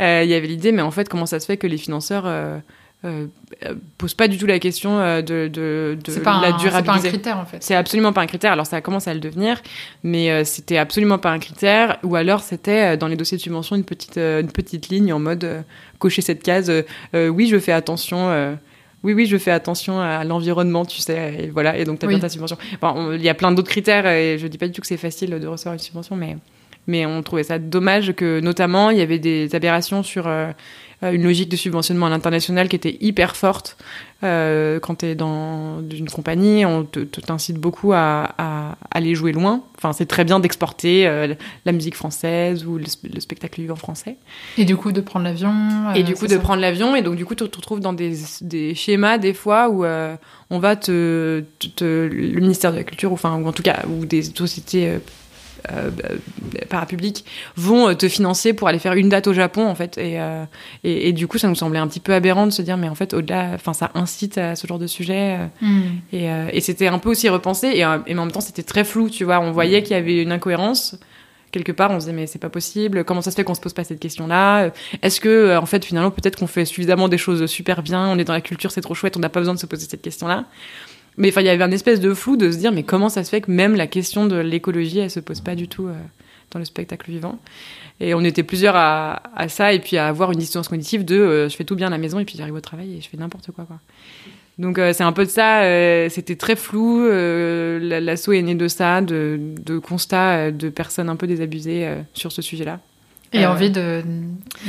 euh, 0.00 0.22
il 0.22 0.30
y 0.30 0.34
avait 0.34 0.46
l'idée, 0.46 0.72
mais 0.72 0.82
en 0.82 0.90
fait, 0.90 1.08
comment 1.08 1.26
ça 1.26 1.40
se 1.40 1.46
fait 1.46 1.56
que 1.56 1.66
les 1.66 1.78
financeurs 1.78 2.24
euh, 2.26 2.58
posent 3.96 4.14
pas 4.14 4.28
du 4.28 4.36
tout 4.36 4.44
la 4.44 4.58
question 4.58 4.98
de, 4.98 5.48
de, 5.48 5.48
de 5.48 6.42
la 6.42 6.52
durabilité. 6.52 6.60
C'est 6.62 6.82
pas 6.84 6.92
un 6.92 6.98
critère 6.98 7.38
en 7.38 7.46
fait. 7.46 7.62
C'est 7.62 7.74
absolument 7.74 8.12
pas 8.12 8.20
un 8.20 8.26
critère. 8.26 8.52
Alors 8.52 8.66
ça 8.66 8.82
commence 8.82 9.08
à 9.08 9.14
le 9.14 9.20
devenir, 9.20 9.62
mais 10.02 10.44
c'était 10.44 10.76
absolument 10.76 11.16
pas 11.16 11.30
un 11.30 11.38
critère. 11.38 11.96
Ou 12.02 12.14
alors 12.16 12.40
c'était 12.40 12.98
dans 12.98 13.06
les 13.06 13.16
dossiers 13.16 13.38
de 13.38 13.42
subvention 13.42 13.74
une 13.74 13.84
petite 13.84 14.18
une 14.18 14.52
petite 14.52 14.90
ligne 14.90 15.14
en 15.14 15.18
mode 15.18 15.64
cocher 15.98 16.20
cette 16.20 16.42
case. 16.42 16.70
oui, 17.14 17.46
je 17.46 17.58
fais 17.58 17.72
attention 17.72 18.58
oui, 19.02 19.14
oui, 19.14 19.26
je 19.26 19.38
fais 19.38 19.50
attention 19.50 20.00
à 20.00 20.24
l'environnement, 20.24 20.84
tu 20.84 21.00
sais, 21.00 21.34
et 21.38 21.46
voilà, 21.48 21.76
et 21.78 21.84
donc 21.84 21.98
tu 21.98 22.06
as 22.06 22.08
bien 22.08 22.18
ta 22.18 22.28
subvention. 22.28 22.58
il 23.12 23.22
y 23.22 23.28
a 23.28 23.34
plein 23.34 23.50
d'autres 23.52 23.70
critères, 23.70 24.06
et 24.06 24.36
je 24.38 24.46
dis 24.46 24.58
pas 24.58 24.66
du 24.66 24.72
tout 24.72 24.82
que 24.82 24.86
c'est 24.86 24.98
facile 24.98 25.30
de 25.30 25.46
recevoir 25.46 25.72
une 25.72 25.78
subvention, 25.78 26.16
mais, 26.16 26.36
mais 26.86 27.06
on 27.06 27.22
trouvait 27.22 27.44
ça 27.44 27.58
dommage 27.58 28.12
que, 28.12 28.40
notamment, 28.40 28.90
il 28.90 28.98
y 28.98 29.00
avait 29.00 29.18
des 29.18 29.54
aberrations 29.54 30.02
sur 30.02 30.26
euh, 30.26 30.52
une 31.02 31.22
logique 31.22 31.48
de 31.48 31.56
subventionnement 31.56 32.06
à 32.06 32.10
l'international 32.10 32.68
qui 32.68 32.76
était 32.76 32.98
hyper 33.00 33.36
forte. 33.36 33.76
Euh, 34.22 34.78
quand 34.80 34.96
tu 34.96 35.06
es 35.06 35.14
dans 35.14 35.80
une 35.90 36.10
compagnie, 36.10 36.66
on 36.66 36.84
t'incite 36.84 37.56
beaucoup 37.56 37.94
à, 37.94 38.34
à, 38.36 38.76
aller 38.90 39.14
jouer 39.14 39.32
loin. 39.32 39.62
Enfin, 39.78 39.94
c'est 39.94 40.04
très 40.04 40.24
bien 40.24 40.40
d'exporter 40.40 41.06
euh, 41.06 41.34
la 41.64 41.72
musique 41.72 41.94
française 41.94 42.66
ou 42.66 42.76
le, 42.76 42.84
spectacle 43.20 43.62
vivant 43.62 43.76
français. 43.76 44.16
Et 44.58 44.66
du 44.66 44.76
coup, 44.76 44.92
de 44.92 45.00
prendre 45.00 45.24
l'avion. 45.24 45.54
et 45.94 46.02
du 46.02 46.14
coup, 46.14 46.26
de 46.26 46.36
prendre 46.36 46.60
l'avion. 46.60 46.94
Et 46.96 47.02
donc, 47.02 47.16
du 47.16 47.24
coup, 47.24 47.34
tu 47.34 47.48
te 47.48 47.56
retrouves 47.56 47.80
dans 47.80 47.94
des, 47.94 48.12
des 48.42 48.74
schémas, 48.74 49.16
des 49.16 49.32
fois, 49.32 49.70
où 49.70 49.86
on 50.50 50.58
va 50.58 50.76
te, 50.76 51.42
te, 51.76 51.84
Le 51.84 52.40
ministère 52.40 52.72
de 52.72 52.76
la 52.76 52.84
Culture, 52.84 53.10
ou, 53.10 53.14
enfin, 53.14 53.36
ou 53.36 53.46
en 53.46 53.52
tout 53.52 53.62
cas, 53.62 53.84
ou 53.88 54.04
des 54.04 54.22
sociétés 54.22 54.98
euh, 55.70 55.90
parapublics 56.68 57.24
vont 57.56 57.88
euh, 57.88 57.94
te 57.94 58.08
financer 58.08 58.52
pour 58.52 58.68
aller 58.68 58.78
faire 58.78 58.94
une 58.94 59.08
date 59.08 59.26
au 59.26 59.32
Japon 59.32 59.66
en 59.66 59.74
fait 59.74 59.98
et, 59.98 60.20
euh, 60.20 60.44
et, 60.84 61.12
du 61.12 61.26
coup 61.26 61.38
ça 61.38 61.48
nous 61.48 61.54
semblait 61.54 61.78
un 61.78 61.88
petit 61.88 62.00
peu 62.00 62.14
aberrant 62.14 62.46
de 62.46 62.52
se 62.52 62.62
dire 62.62 62.76
mais 62.76 62.88
en 62.88 62.94
fait 62.94 63.14
au-delà 63.14 63.50
enfin 63.54 63.72
ça 63.72 63.90
incite 63.94 64.38
à 64.38 64.56
ce 64.56 64.66
genre 64.66 64.78
de 64.78 64.86
sujet 64.86 65.38
hmm. 65.60 65.80
et, 66.12 66.28
et 66.52 66.60
c'était 66.60 66.86
un 66.86 66.98
peu 66.98 67.10
aussi 67.10 67.28
repensé 67.28 67.68
et, 67.68 67.80
et 67.80 67.84
en 67.84 68.00
même 68.06 68.32
temps 68.32 68.40
c'était 68.40 68.62
très 68.62 68.84
flou 68.84 69.10
tu 69.10 69.24
vois 69.24 69.40
on 69.40 69.52
voyait 69.52 69.82
qu'il 69.82 69.92
y 69.92 69.98
avait 69.98 70.22
une 70.22 70.32
incohérence 70.32 70.98
quelque 71.52 71.72
part, 71.72 71.90
on 71.90 71.94
se 71.94 72.04
disait 72.04 72.12
mais 72.12 72.26
c'est 72.26 72.38
pas 72.38 72.48
possible. 72.48 73.04
Comment 73.04 73.22
ça 73.22 73.30
se 73.32 73.36
fait 73.36 73.44
qu'on 73.44 73.54
se 73.54 73.60
pose 73.60 73.72
pas 73.72 73.82
cette 73.82 73.98
question-là? 73.98 74.70
Est-ce 75.02 75.20
que 75.20 75.56
en 75.56 75.66
fait 75.66 75.84
finalement 75.84 76.10
peut-être 76.12 76.36
qu'on 76.36 76.46
fait 76.46 76.64
suffisamment 76.64 77.08
des 77.08 77.18
choses 77.18 77.44
super 77.46 77.82
bien, 77.82 78.06
on 78.08 78.18
est 78.18 78.24
dans 78.24 78.32
la 78.32 78.40
culture, 78.40 78.70
c'est 78.70 78.80
trop 78.80 78.94
chouette, 78.94 79.16
on 79.16 79.20
n'a 79.20 79.28
pas 79.28 79.40
besoin 79.40 79.54
de 79.54 79.58
se 79.58 79.66
poser 79.66 79.86
cette 79.88 80.02
question-là? 80.02 80.44
Mais 81.16 81.28
enfin, 81.28 81.40
il 81.40 81.46
y 81.46 81.50
avait 81.50 81.64
un 81.64 81.70
espèce 81.70 82.00
de 82.00 82.14
flou 82.14 82.36
de 82.36 82.50
se 82.50 82.56
dire, 82.56 82.72
mais 82.72 82.82
comment 82.82 83.08
ça 83.08 83.24
se 83.24 83.30
fait 83.30 83.40
que 83.40 83.50
même 83.50 83.74
la 83.74 83.86
question 83.86 84.26
de 84.26 84.36
l'écologie, 84.36 84.98
elle 85.00 85.10
se 85.10 85.20
pose 85.20 85.40
pas 85.40 85.54
du 85.54 85.68
tout 85.68 85.86
euh, 85.86 85.94
dans 86.50 86.58
le 86.58 86.64
spectacle 86.64 87.10
vivant? 87.10 87.38
Et 88.00 88.14
on 88.14 88.24
était 88.24 88.42
plusieurs 88.42 88.76
à, 88.76 89.20
ça, 89.48 89.72
et 89.72 89.78
puis 89.78 89.98
à 89.98 90.08
avoir 90.08 90.32
une 90.32 90.38
distance 90.38 90.68
cognitive 90.68 91.04
de 91.04 91.16
euh, 91.16 91.48
je 91.48 91.56
fais 91.56 91.64
tout 91.64 91.76
bien 91.76 91.88
à 91.88 91.90
la 91.90 91.98
maison, 91.98 92.18
et 92.18 92.24
puis 92.24 92.36
j'arrive 92.38 92.54
au 92.54 92.60
travail 92.60 92.96
et 92.96 93.00
je 93.00 93.08
fais 93.08 93.16
n'importe 93.16 93.50
quoi, 93.52 93.64
quoi. 93.64 93.78
Donc 94.58 94.78
euh, 94.78 94.92
c'est 94.92 95.04
un 95.04 95.12
peu 95.12 95.24
de 95.24 95.30
ça, 95.30 95.62
c'était 96.10 96.36
très 96.36 96.56
flou, 96.56 97.02
l'assaut 97.02 98.32
est 98.32 98.42
né 98.42 98.54
de 98.54 98.68
ça, 98.68 99.00
de, 99.00 99.38
de 99.64 99.78
constats 99.78 100.50
de 100.50 100.68
personnes 100.68 101.08
un 101.08 101.16
peu 101.16 101.26
désabusées 101.26 101.88
sur 102.14 102.30
ce 102.30 102.42
sujet-là. 102.42 102.80
Et 103.32 103.44
euh, 103.44 103.50
envie 103.50 103.70
de, 103.70 104.02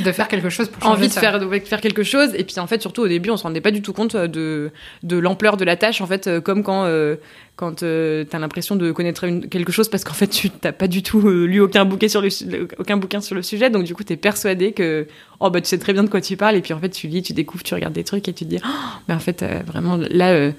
de, 0.04 0.12
faire 0.12 0.28
quelque 0.28 0.48
chose 0.48 0.68
pour 0.68 0.82
changer 0.82 0.94
Envie 0.94 1.08
de 1.08 1.12
faire, 1.12 1.40
de 1.40 1.58
faire 1.60 1.80
quelque 1.80 2.04
chose. 2.04 2.30
Et 2.36 2.44
puis 2.44 2.60
en 2.60 2.68
fait, 2.68 2.80
surtout 2.80 3.02
au 3.02 3.08
début, 3.08 3.30
on 3.30 3.36
se 3.36 3.42
rendait 3.42 3.60
pas 3.60 3.72
du 3.72 3.82
tout 3.82 3.92
compte 3.92 4.14
de, 4.16 4.70
de 5.02 5.18
l'ampleur 5.18 5.56
de 5.56 5.64
la 5.64 5.76
tâche. 5.76 6.00
En 6.00 6.06
fait, 6.06 6.28
euh, 6.28 6.40
comme 6.40 6.62
quand, 6.62 6.84
euh, 6.84 7.16
quand 7.56 7.82
euh, 7.82 8.24
tu 8.28 8.36
as 8.36 8.38
l'impression 8.38 8.76
de 8.76 8.92
connaître 8.92 9.26
quelque 9.48 9.72
chose 9.72 9.88
parce 9.88 10.04
qu'en 10.04 10.14
fait, 10.14 10.28
tu 10.28 10.48
n'as 10.62 10.70
pas 10.70 10.86
du 10.86 11.02
tout 11.02 11.20
lu 11.28 11.60
aucun 11.60 11.84
bouquin, 11.84 12.06
sur 12.06 12.22
le, 12.22 12.68
aucun 12.78 12.96
bouquin 12.96 13.20
sur 13.20 13.34
le 13.34 13.42
sujet. 13.42 13.68
Donc 13.68 13.82
du 13.82 13.96
coup, 13.96 14.04
tu 14.04 14.12
es 14.12 14.16
persuadé 14.16 14.70
que 14.70 15.08
oh, 15.40 15.50
bah, 15.50 15.60
tu 15.60 15.68
sais 15.68 15.78
très 15.78 15.92
bien 15.92 16.04
de 16.04 16.08
quoi 16.08 16.20
tu 16.20 16.36
parles. 16.36 16.54
Et 16.54 16.60
puis 16.60 16.72
en 16.72 16.78
fait, 16.78 16.90
tu 16.90 17.08
lis, 17.08 17.22
tu 17.22 17.32
découvres, 17.32 17.64
tu 17.64 17.74
regardes 17.74 17.94
des 17.94 18.04
trucs 18.04 18.28
et 18.28 18.32
tu 18.32 18.44
te 18.44 18.50
dis, 18.50 18.60
oh, 18.64 18.68
mais 19.08 19.14
en 19.14 19.20
fait, 19.20 19.44
vraiment, 19.66 19.96
là 19.96 20.30
euh, 20.30 20.52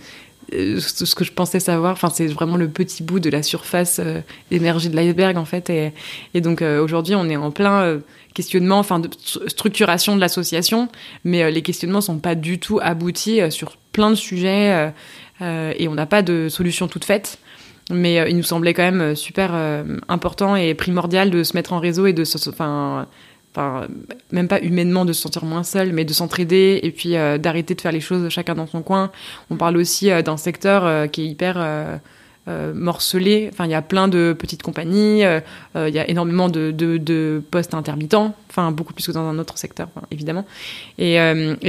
ce 0.79 1.15
que 1.15 1.23
je 1.23 1.31
pensais 1.31 1.59
savoir. 1.59 1.93
Enfin, 1.93 2.09
c'est 2.13 2.27
vraiment 2.27 2.57
le 2.57 2.67
petit 2.67 3.03
bout 3.03 3.19
de 3.19 3.29
la 3.29 3.43
surface 3.43 3.99
euh, 3.99 4.21
émergée 4.51 4.89
de 4.89 4.95
l'iceberg, 4.95 5.37
en 5.37 5.45
fait. 5.45 5.69
Et, 5.69 6.41
donc, 6.41 6.61
euh, 6.61 6.83
aujourd'hui, 6.83 7.15
on 7.15 7.29
est 7.29 7.35
en 7.35 7.51
plein 7.51 7.99
questionnement, 8.33 8.79
enfin, 8.79 8.99
de 8.99 9.09
structuration 9.47 10.15
de 10.15 10.21
l'association, 10.21 10.89
mais 11.23 11.51
les 11.51 11.61
questionnements 11.61 12.01
sont 12.01 12.17
pas 12.17 12.35
du 12.35 12.59
tout 12.59 12.79
aboutis 12.81 13.39
sur 13.51 13.77
plein 13.91 14.09
de 14.09 14.15
sujets 14.15 14.91
et 15.39 15.87
on 15.87 15.93
n'a 15.93 16.07
pas 16.07 16.23
de 16.23 16.49
solution 16.49 16.87
toute 16.87 17.05
faite. 17.05 17.37
Mais 17.91 18.27
il 18.27 18.35
nous 18.35 18.43
semblait 18.43 18.73
quand 18.73 18.89
même 18.91 19.15
super 19.15 19.53
important 20.07 20.55
et 20.55 20.73
primordial 20.73 21.29
de 21.29 21.43
se 21.43 21.55
mettre 21.55 21.73
en 21.73 21.79
réseau 21.79 22.07
et 22.07 22.13
de 22.13 22.23
se, 22.23 22.37
même 24.31 24.47
pas 24.47 24.59
humainement 24.61 25.05
de 25.05 25.13
se 25.13 25.21
sentir 25.21 25.45
moins 25.45 25.63
seul 25.63 25.93
mais 25.93 26.05
de 26.05 26.13
s'entraider 26.13 26.79
et 26.83 26.91
puis 26.91 27.15
euh, 27.15 27.37
d'arrêter 27.37 27.75
de 27.75 27.81
faire 27.81 27.91
les 27.91 28.01
choses 28.01 28.27
chacun 28.29 28.55
dans 28.55 28.67
son 28.67 28.81
coin. 28.81 29.11
On 29.49 29.57
parle 29.57 29.77
aussi 29.77 30.11
euh, 30.11 30.21
d'un 30.21 30.37
secteur 30.37 30.85
euh, 30.85 31.07
qui 31.07 31.21
est 31.21 31.27
hyper 31.27 31.99
morcelé. 32.75 33.49
Enfin 33.51 33.65
il 33.65 33.71
y 33.71 33.75
a 33.75 33.81
plein 33.81 34.07
de 34.07 34.35
petites 34.37 34.63
compagnies 34.63 35.21
il 35.21 35.93
y 35.93 35.99
a 35.99 36.09
énormément 36.09 36.49
de, 36.49 37.41
postes 37.51 37.73
intermittents. 37.73 38.35
Enfin 38.49 38.71
beaucoup 38.71 38.93
plus 38.93 39.05
que 39.07 39.11
dans 39.11 39.27
un 39.27 39.39
autre 39.39 39.57
secteur 39.57 39.87
évidemment. 40.11 40.45
Et, 40.97 41.17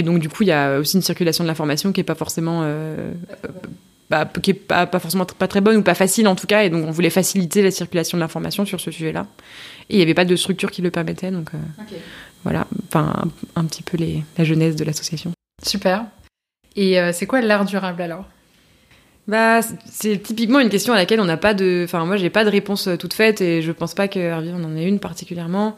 donc 0.03 0.19
du 0.19 0.29
coup 0.29 0.43
il 0.43 0.49
y 0.49 0.53
a 0.53 0.79
aussi 0.79 0.97
une 0.97 1.03
circulation 1.03 1.45
de 1.45 1.49
l'information 1.49 1.93
qui 1.93 2.01
est 2.01 2.05
pas 2.05 2.17
forcément 2.17 2.67
bah, 4.11 4.29
qui 4.43 4.51
est 4.51 4.55
pas, 4.55 4.87
pas 4.87 4.99
forcément 4.99 5.25
pas 5.25 5.49
très 5.49 5.61
bonne 5.61 5.77
ou 5.77 5.83
pas 5.83 5.95
facile 5.95 6.27
en 6.27 6.35
tout 6.35 6.49
cas. 6.49 6.65
Et 6.65 6.71
donc 6.71 6.85
on 6.87 6.91
voulait 6.91 7.11
faciliter 7.11 7.63
la 7.63 7.71
circulation 7.71 8.19
de 8.19 8.23
l'information 8.23 8.67
sur 8.67 8.81
ce 8.81 8.91
sujet 8.91 9.13
là 9.13 9.27
et 9.91 9.95
il 9.95 9.97
n'y 9.97 10.03
avait 10.03 10.15
pas 10.15 10.25
de 10.25 10.37
structure 10.37 10.71
qui 10.71 10.83
le 10.83 10.91
permettait. 10.91 11.31
Donc 11.31 11.51
euh, 11.55 11.59
voilà, 12.43 12.67
enfin, 12.89 13.25
un, 13.57 13.65
petit 13.65 13.83
peu 13.83 13.97
les, 13.97 14.23
la 14.39 14.45
genèse 14.45 14.77
de 14.77 14.85
l'association. 14.85 15.33
Super. 15.63 16.05
Et 16.77 16.99
euh, 16.99 17.13
c'est 17.13 17.27
quoi 17.27 17.41
l'art 17.41 17.65
durable 17.65 18.03
alors? 18.03 18.25
Bah, 19.27 19.61
c'est 19.91 20.23
typiquement 20.23 20.61
une 20.61 20.69
question 20.69 20.93
à 20.93 20.97
laquelle 20.97 21.21
on 21.21 21.25
n'a 21.25 21.39
pas 21.39 21.55
de. 21.55 21.83
Enfin, 21.85 22.05
moi, 22.05 22.17
j'ai 22.17 22.29
pas 22.29 22.45
de 22.45 22.51
réponse 22.51 22.89
euh, 22.89 22.97
toute 22.97 23.15
faite 23.15 23.41
et 23.41 23.63
je 23.63 23.73
pense 23.73 23.95
pas 23.95 24.07
que 24.09 24.19
Hervé 24.19 24.53
en 24.53 24.63
en 24.63 24.77
ait 24.77 24.85
une 24.85 24.99
particulièrement. 24.99 25.77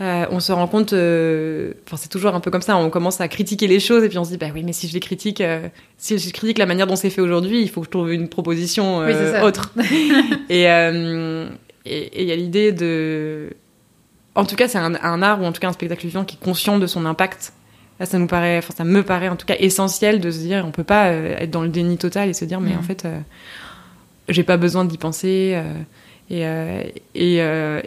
on 0.00 0.40
se 0.40 0.52
rend 0.52 0.66
compte, 0.66 0.92
enfin 0.92 1.96
c'est 1.96 2.08
toujours 2.08 2.34
un 2.34 2.40
peu 2.40 2.50
comme 2.50 2.62
ça, 2.62 2.76
on 2.76 2.88
commence 2.90 3.20
à 3.20 3.28
critiquer 3.28 3.66
les 3.66 3.80
choses 3.80 4.04
et 4.04 4.08
puis 4.08 4.18
on 4.18 4.24
se 4.24 4.30
dit 4.30 4.36
bah 4.36 4.46
oui 4.54 4.62
mais 4.62 4.72
si 4.72 4.86
je 4.86 4.94
les 4.94 5.00
critique, 5.00 5.42
si 5.96 6.18
je 6.18 6.32
critique 6.32 6.58
la 6.58 6.66
manière 6.66 6.86
dont 6.86 6.94
c'est 6.94 7.10
fait 7.10 7.20
aujourd'hui, 7.20 7.62
il 7.62 7.68
faut 7.68 7.80
que 7.80 7.86
je 7.86 7.90
trouve 7.90 8.12
une 8.12 8.28
proposition 8.28 8.98
autre. 9.42 9.74
et, 10.48 10.68
et 11.84 12.22
il 12.22 12.28
y 12.28 12.32
a 12.32 12.36
l'idée 12.36 12.72
de. 12.72 13.50
En 14.34 14.44
tout 14.44 14.56
cas, 14.56 14.68
c'est 14.68 14.78
un, 14.78 14.94
art 15.22 15.42
ou 15.42 15.44
en 15.44 15.52
tout 15.52 15.60
cas 15.60 15.68
un 15.68 15.72
spectacle 15.72 16.06
vivant 16.06 16.24
qui 16.24 16.36
est 16.36 16.44
conscient 16.44 16.78
de 16.78 16.86
son 16.86 17.06
impact. 17.06 17.52
Là, 17.98 18.06
ça 18.06 18.18
nous 18.18 18.28
paraît, 18.28 18.58
enfin, 18.58 18.72
ça 18.76 18.84
me 18.84 19.02
paraît 19.02 19.28
en 19.28 19.34
tout 19.34 19.46
cas 19.46 19.56
essentiel 19.58 20.20
de 20.20 20.30
se 20.30 20.38
dire, 20.38 20.64
on 20.64 20.70
peut 20.70 20.84
pas 20.84 21.08
euh, 21.08 21.36
être 21.38 21.50
dans 21.50 21.62
le 21.62 21.68
déni 21.68 21.98
total 21.98 22.28
et 22.28 22.32
se 22.32 22.44
dire, 22.44 22.60
mais 22.60 22.76
en 22.76 22.80
mm. 22.80 22.84
fait, 22.84 23.04
euh, 23.04 23.18
j'ai 24.28 24.44
pas 24.44 24.56
besoin 24.56 24.84
d'y 24.84 24.98
penser. 24.98 25.60
Euh, 26.30 26.84
et 27.14 27.38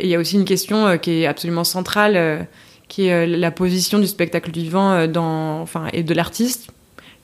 il 0.02 0.08
y 0.08 0.16
a 0.16 0.20
aussi 0.20 0.36
une 0.36 0.46
question 0.46 0.98
qui 0.98 1.22
est 1.22 1.26
absolument 1.28 1.64
centrale, 1.64 2.48
qui 2.88 3.06
est 3.06 3.28
la 3.28 3.52
position 3.52 4.00
du 4.00 4.08
spectacle 4.08 4.52
vivant 4.52 5.08
dans, 5.08 5.62
enfin, 5.62 5.88
et 5.94 6.02
de 6.02 6.14
l'artiste, 6.14 6.72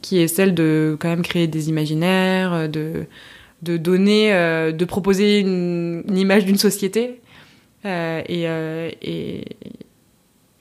qui 0.01 0.19
est 0.19 0.27
celle 0.27 0.53
de 0.53 0.95
quand 0.99 1.09
même 1.09 1.23
créer 1.23 1.47
des 1.47 1.69
imaginaires, 1.69 2.69
de 2.69 3.07
de 3.61 3.77
donner, 3.77 4.33
euh, 4.33 4.71
de 4.71 4.85
proposer 4.85 5.39
une, 5.39 6.03
image 6.15 6.45
d'une 6.45 6.57
société. 6.57 7.21
Euh, 7.85 8.21
euh, 8.29 8.91
et, 9.01 9.45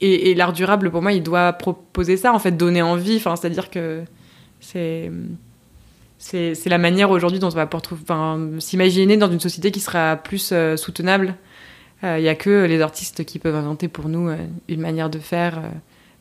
et, 0.00 0.30
et, 0.30 0.34
l'art 0.34 0.52
durable, 0.52 0.90
pour 0.90 1.02
moi, 1.02 1.12
il 1.12 1.22
doit 1.22 1.52
proposer 1.52 2.16
ça, 2.16 2.32
en 2.32 2.38
fait, 2.38 2.52
donner 2.52 2.82
envie. 2.82 3.16
Enfin, 3.16 3.36
c'est-à-dire 3.36 3.70
que 3.70 4.02
c'est 4.60 5.10
c'est 6.18 6.68
la 6.68 6.78
manière 6.78 7.10
aujourd'hui 7.10 7.38
dont 7.38 7.50
on 7.50 7.50
va 7.50 7.68
s'imaginer 8.58 9.18
dans 9.18 9.30
une 9.30 9.38
société 9.38 9.70
qui 9.70 9.80
sera 9.80 10.16
plus 10.16 10.52
soutenable. 10.76 11.36
Il 12.02 12.22
n'y 12.22 12.28
a 12.28 12.34
que 12.34 12.64
les 12.64 12.80
artistes 12.80 13.24
qui 13.24 13.38
peuvent 13.38 13.54
inventer 13.54 13.86
pour 13.86 14.08
nous 14.08 14.30
une 14.66 14.80
manière 14.80 15.10
de 15.10 15.18
faire, 15.18 15.60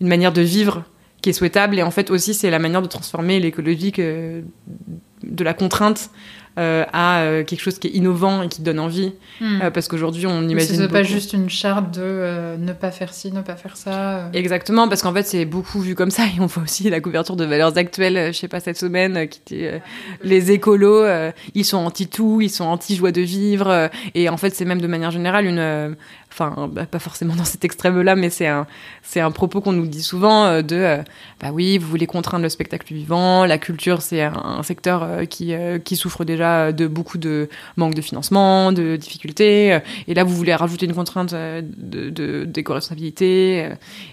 une 0.01 0.08
manière 0.08 0.34
de 0.34 0.41
vivre 0.41 0.84
qui 1.22 1.29
est 1.29 1.34
souhaitable. 1.34 1.79
Et 1.79 1.82
en 1.82 1.91
fait 1.91 2.12
aussi, 2.12 2.34
c'est 2.34 2.51
la 2.51 2.60
manière 2.60 2.82
de 2.82 2.88
transformer 2.88 3.39
l'écologie 3.39 3.94
de 3.94 5.44
la 5.44 5.53
contrainte 5.53 6.12
euh, 6.57 6.85
à 6.93 7.19
euh, 7.19 7.43
quelque 7.43 7.59
chose 7.62 7.79
qui 7.79 7.88
est 7.88 7.91
innovant 7.91 8.41
et 8.43 8.47
qui 8.47 8.62
donne 8.62 8.79
envie. 8.79 9.13
Hmm. 9.41 9.62
Euh, 9.63 9.71
parce 9.71 9.88
qu'aujourd'hui, 9.88 10.25
on 10.27 10.47
imagine. 10.47 10.75
C'est 10.75 10.88
pas 10.88 11.03
juste 11.03 11.33
une 11.33 11.50
charte 11.50 11.91
de 11.95 12.01
euh, 12.01 12.57
ne 12.57 12.74
pas 12.74 12.91
faire 12.91 13.13
ci, 13.13 13.31
ne 13.31 13.41
pas 13.41 13.55
faire 13.55 13.75
ça. 13.77 14.17
euh. 14.19 14.29
Exactement, 14.33 14.88
parce 14.88 15.01
qu'en 15.01 15.13
fait, 15.13 15.24
c'est 15.24 15.45
beaucoup 15.45 15.79
vu 15.81 15.95
comme 15.95 16.12
ça. 16.12 16.24
Et 16.25 16.39
on 16.39 16.45
voit 16.45 16.63
aussi 16.63 16.89
la 16.89 17.01
couverture 17.01 17.35
de 17.35 17.45
Valeurs 17.45 17.77
Actuelles, 17.77 18.17
euh, 18.17 18.27
je 18.31 18.38
sais 18.38 18.47
pas, 18.47 18.59
cette 18.59 18.77
semaine, 18.77 19.27
qui 19.27 19.39
était 19.45 19.67
euh, 19.74 19.79
les 20.24 20.51
écolos, 20.51 21.03
euh, 21.03 21.31
ils 21.53 21.65
sont 21.65 21.77
anti-tout, 21.77 22.39
ils 22.41 22.50
sont 22.50 22.65
anti-joie 22.65 23.12
de 23.12 23.21
vivre. 23.21 23.67
euh, 23.69 23.88
et 24.13 24.29
en 24.29 24.38
fait, 24.38 24.55
c'est 24.55 24.65
même 24.65 24.81
de 24.81 24.88
manière 24.88 25.12
générale 25.12 25.45
une. 25.45 25.95
Enfin, 26.38 26.70
bah, 26.70 26.86
pas 26.86 27.00
forcément 27.00 27.34
dans 27.34 27.46
cet 27.46 27.63
extrême-là, 27.63 28.18
mais 28.18 28.30
c'est 28.30 28.48
un, 28.48 28.68
c'est 29.04 29.22
un 29.22 29.32
propos 29.32 29.62
qu'on 29.62 29.72
nous 29.72 29.88
dit 29.88 30.04
souvent 30.04 30.46
euh, 30.48 30.62
de, 30.62 30.75
euh, 30.75 30.98
bah 31.39 31.51
oui, 31.54 31.77
vous 31.77 31.88
voulez 31.88 32.08
contraindre 32.08 32.44
le 32.44 32.50
spectacle 32.50 32.94
vivant, 32.94 33.46
la 33.46 33.58
culture, 33.58 34.01
c'est 34.01 34.22
un, 34.22 34.62
secteur 34.62 35.04
euh, 35.04 35.24
qui, 35.24 35.54
euh, 35.54 35.80
qui 35.80 35.96
souffre 35.96 36.25
déjà 36.25 36.74
de 36.74 36.88
beaucoup 36.88 37.18
de 37.18 37.48
manque 37.77 37.94
de 37.94 38.01
financement, 38.01 38.74
de 38.74 38.98
difficultés, 38.98 39.80
et 40.10 40.13
là, 40.13 40.25
vous 40.25 40.36
voulez 40.36 40.54
rajouter 40.54 40.88
une 40.88 40.94
contrainte 40.94 41.34
de, 41.34 42.10
de, 42.10 42.44
d'éco-responsabilité, 42.44 43.70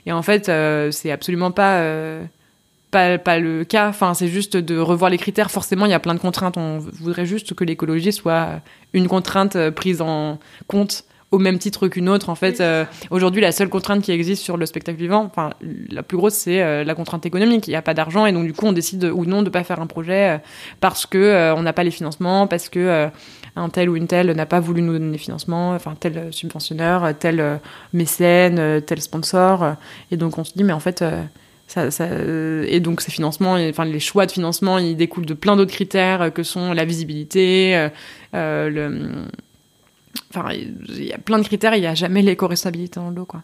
et 0.06 0.12
en 0.12 0.22
fait, 0.22 0.48
c'est 0.92 1.10
absolument 1.10 1.50
pas, 1.50 1.82
pas, 2.92 3.18
pas 3.18 3.40
le 3.40 3.64
cas. 3.64 3.88
Enfin, 3.88 4.14
c'est 4.14 4.28
juste 4.28 4.56
de 4.56 4.78
revoir 4.78 5.10
les 5.10 5.18
critères. 5.18 5.50
Forcément, 5.50 5.86
il 5.86 5.90
y 5.90 5.94
a 5.94 6.00
plein 6.00 6.14
de 6.14 6.20
contraintes. 6.20 6.56
On 6.56 6.78
voudrait 6.78 7.26
juste 7.26 7.54
que 7.54 7.64
l'écologie 7.64 8.12
soit 8.12 8.60
une 8.92 9.08
contrainte 9.08 9.70
prise 9.70 10.00
en 10.00 10.38
compte 10.68 11.04
au 11.32 11.38
même 11.38 11.58
titre 11.58 11.88
qu'une 11.88 12.08
autre. 12.08 12.28
En 12.28 12.34
fait, 12.34 12.60
euh, 12.60 12.84
aujourd'hui, 13.10 13.40
la 13.40 13.50
seule 13.52 13.68
contrainte 13.68 14.02
qui 14.02 14.12
existe 14.12 14.42
sur 14.42 14.56
le 14.56 14.66
spectacle 14.66 14.98
vivant, 14.98 15.24
enfin, 15.24 15.50
la 15.90 16.02
plus 16.02 16.16
grosse, 16.16 16.34
c'est 16.34 16.62
euh, 16.62 16.84
la 16.84 16.94
contrainte 16.94 17.26
économique. 17.26 17.66
Il 17.66 17.70
n'y 17.70 17.76
a 17.76 17.82
pas 17.82 17.94
d'argent 17.94 18.26
et 18.26 18.32
donc, 18.32 18.44
du 18.44 18.52
coup, 18.52 18.66
on 18.66 18.72
décide 18.72 19.04
ou 19.04 19.24
non 19.24 19.42
de 19.42 19.50
pas 19.50 19.64
faire 19.64 19.80
un 19.80 19.86
projet 19.86 20.30
euh, 20.30 20.38
parce 20.80 21.06
que 21.06 21.52
on 21.56 21.62
n'a 21.62 21.72
pas 21.72 21.82
les 21.82 21.90
financements, 21.90 22.46
parce 22.46 22.68
que 22.68 23.08
un 23.56 23.68
tel 23.68 23.88
ou 23.90 23.96
une 23.96 24.06
telle 24.06 24.30
n'a 24.32 24.46
pas 24.46 24.60
voulu 24.60 24.82
nous 24.82 24.92
donner 24.92 25.10
les 25.12 25.18
financements, 25.18 25.70
enfin, 25.72 25.94
tel 25.98 26.28
subventionneur, 26.32 27.12
tel 27.18 27.60
mécène, 27.92 28.82
tel 28.82 29.00
sponsor. 29.00 29.74
et 30.10 30.16
donc, 30.16 30.38
on 30.38 30.44
se 30.44 30.52
dit, 30.54 30.64
mais 30.64 30.72
en 30.72 30.80
fait, 30.80 31.04
ça, 31.66 31.90
ça, 31.90 32.06
et 32.66 32.80
donc 32.80 33.00
ces 33.00 33.10
financements, 33.10 33.56
et- 33.56 33.70
enfin 33.70 33.84
les 33.86 34.00
choix 34.00 34.26
de 34.26 34.32
financement, 34.32 34.76
ils 34.78 34.96
découlent 34.96 35.24
de 35.26 35.34
plein 35.34 35.56
d'autres 35.56 35.72
critères 35.72 36.32
que 36.34 36.42
sont 36.42 36.72
la 36.74 36.84
visibilité, 36.84 37.88
euh, 38.34 38.68
le, 38.68 39.10
enfin 40.30 40.50
il 40.52 41.04
y 41.04 41.12
a 41.12 41.18
plein 41.18 41.38
de 41.38 41.44
critères, 41.44 41.74
il 41.74 41.80
n'y 41.80 41.86
a 41.86 41.94
jamais 41.94 42.22
l'éco-responsabilité 42.22 43.00
dans 43.00 43.10
le 43.10 43.16
lot, 43.16 43.26
quoi. 43.26 43.42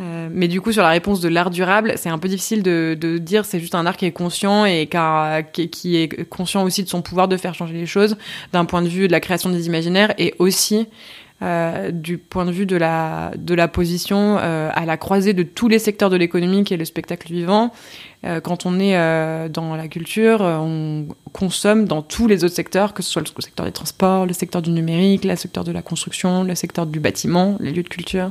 Euh, 0.00 0.28
mais 0.28 0.48
du 0.48 0.60
coup, 0.60 0.72
sur 0.72 0.82
la 0.82 0.88
réponse 0.88 1.20
de 1.20 1.28
l'art 1.28 1.50
durable, 1.50 1.92
c'est 1.96 2.08
un 2.08 2.18
peu 2.18 2.26
difficile 2.26 2.64
de, 2.64 2.96
de 3.00 3.18
dire 3.18 3.44
c'est 3.44 3.60
juste 3.60 3.76
un 3.76 3.86
art 3.86 3.96
qui 3.96 4.06
est 4.06 4.10
conscient 4.12 4.64
et 4.64 4.88
qui, 4.88 4.96
a- 4.96 5.42
qui, 5.44 5.70
qui 5.70 5.96
est 5.96 6.28
conscient 6.28 6.64
aussi 6.64 6.82
de 6.82 6.88
son 6.88 7.00
pouvoir 7.00 7.28
de 7.28 7.36
faire 7.36 7.54
changer 7.54 7.74
les 7.74 7.86
choses 7.86 8.16
d'un 8.52 8.64
point 8.64 8.82
de 8.82 8.88
vue 8.88 9.06
de 9.06 9.12
la 9.12 9.20
création 9.20 9.50
des 9.50 9.66
imaginaires 9.66 10.12
et 10.18 10.34
aussi 10.40 10.88
euh, 11.42 11.90
du 11.90 12.16
point 12.16 12.44
de 12.44 12.52
vue 12.52 12.64
de 12.64 12.76
la, 12.76 13.32
de 13.36 13.54
la 13.54 13.66
position 13.66 14.38
euh, 14.38 14.70
à 14.72 14.86
la 14.86 14.96
croisée 14.96 15.34
de 15.34 15.42
tous 15.42 15.66
les 15.66 15.80
secteurs 15.80 16.08
de 16.08 16.16
l'économie 16.16 16.62
qui 16.62 16.74
est 16.74 16.76
le 16.76 16.84
spectacle 16.84 17.32
vivant. 17.32 17.72
Euh, 18.24 18.40
quand 18.40 18.66
on 18.66 18.78
est 18.78 18.94
dans 19.48 19.74
la 19.74 19.88
culture, 19.88 20.40
on 20.42 21.08
consomme 21.32 21.86
dans 21.86 22.02
tous 22.02 22.28
les 22.28 22.44
autres 22.44 22.54
secteurs, 22.54 22.94
que 22.94 23.02
ce 23.02 23.10
soit 23.10 23.22
le 23.22 23.42
secteur 23.42 23.66
des 23.66 23.72
transports, 23.72 24.26
le 24.26 24.32
secteur 24.32 24.62
du 24.62 24.70
numérique, 24.70 25.24
le 25.24 25.34
secteur 25.34 25.64
de 25.64 25.72
la 25.72 25.82
construction, 25.82 26.44
le 26.44 26.54
secteur 26.54 26.86
du 26.86 27.00
bâtiment, 27.00 27.56
les 27.58 27.72
lieux 27.72 27.82
de 27.82 27.88
culture. 27.88 28.30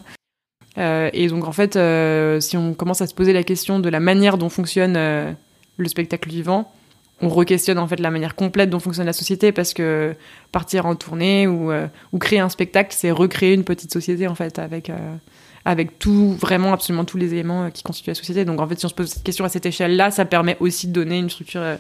Et 0.77 1.27
donc 1.27 1.45
en 1.45 1.51
fait, 1.51 1.77
si 2.41 2.57
on 2.57 2.73
commence 2.73 3.01
à 3.01 3.07
se 3.07 3.13
poser 3.13 3.33
la 3.33 3.43
question 3.43 3.79
de 3.79 3.89
la 3.89 3.99
manière 3.99 4.37
dont 4.37 4.49
fonctionne 4.49 4.93
le 4.95 5.87
spectacle 5.87 6.29
vivant, 6.29 6.71
on 7.23 7.29
re-questionne 7.29 7.79
en 7.79 7.87
fait 7.87 7.99
la 7.99 8.11
manière 8.11 8.35
complète 8.35 8.69
dont 8.69 8.79
fonctionne 8.79 9.05
la 9.05 9.13
société 9.13 9.51
parce 9.51 9.73
que 9.73 10.15
partir 10.51 10.85
en 10.85 10.95
tournée 10.95 11.47
ou, 11.47 11.71
euh, 11.71 11.87
ou 12.11 12.17
créer 12.17 12.39
un 12.39 12.49
spectacle, 12.49 12.95
c'est 12.97 13.11
recréer 13.11 13.53
une 13.53 13.63
petite 13.63 13.91
société 13.91 14.27
en 14.27 14.35
fait 14.35 14.59
avec 14.59 14.89
euh, 14.89 15.15
avec 15.65 15.99
tout 15.99 16.33
vraiment 16.33 16.73
absolument 16.73 17.05
tous 17.05 17.17
les 17.17 17.33
éléments 17.33 17.65
euh, 17.65 17.69
qui 17.69 17.83
constituent 17.83 18.11
la 18.11 18.15
société. 18.15 18.45
Donc 18.45 18.59
en 18.59 18.67
fait, 18.67 18.79
si 18.79 18.85
on 18.85 18.89
se 18.89 18.93
pose 18.93 19.09
cette 19.09 19.23
question 19.23 19.45
à 19.45 19.49
cette 19.49 19.65
échelle-là, 19.65 20.11
ça 20.11 20.25
permet 20.25 20.57
aussi 20.59 20.87
de 20.87 20.93
donner 20.93 21.19
une 21.19 21.29
structure 21.29 21.61
euh, 21.61 21.75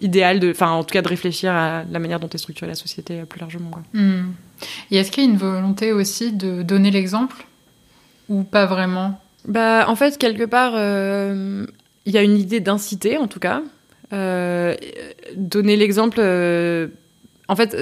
idéale, 0.00 0.40
de, 0.40 0.50
enfin 0.50 0.70
en 0.70 0.84
tout 0.84 0.92
cas 0.92 1.02
de 1.02 1.08
réfléchir 1.08 1.52
à 1.52 1.84
la 1.90 1.98
manière 1.98 2.20
dont 2.20 2.28
est 2.28 2.38
structurée 2.38 2.68
la 2.68 2.76
société 2.76 3.20
euh, 3.20 3.24
plus 3.24 3.40
largement. 3.40 3.70
Quoi. 3.70 3.82
Hmm. 3.92 4.32
Et 4.90 4.96
est-ce 4.98 5.10
qu'il 5.10 5.24
y 5.24 5.26
a 5.26 5.30
une 5.30 5.36
volonté 5.36 5.92
aussi 5.92 6.32
de 6.32 6.62
donner 6.62 6.90
l'exemple 6.90 7.44
ou 8.28 8.44
pas 8.44 8.66
vraiment? 8.66 9.20
Bah, 9.46 9.86
en 9.88 9.96
fait, 9.96 10.18
quelque 10.18 10.44
part, 10.44 10.72
euh, 10.74 11.66
il 12.04 12.12
y 12.12 12.18
a 12.18 12.22
une 12.22 12.36
idée 12.36 12.60
d'inciter, 12.60 13.16
en 13.16 13.26
tout 13.26 13.40
cas. 13.40 13.62
Euh, 14.12 14.74
donner 15.36 15.76
l'exemple. 15.76 16.18
euh, 16.20 16.88
en 17.50 17.56
fait, 17.56 17.74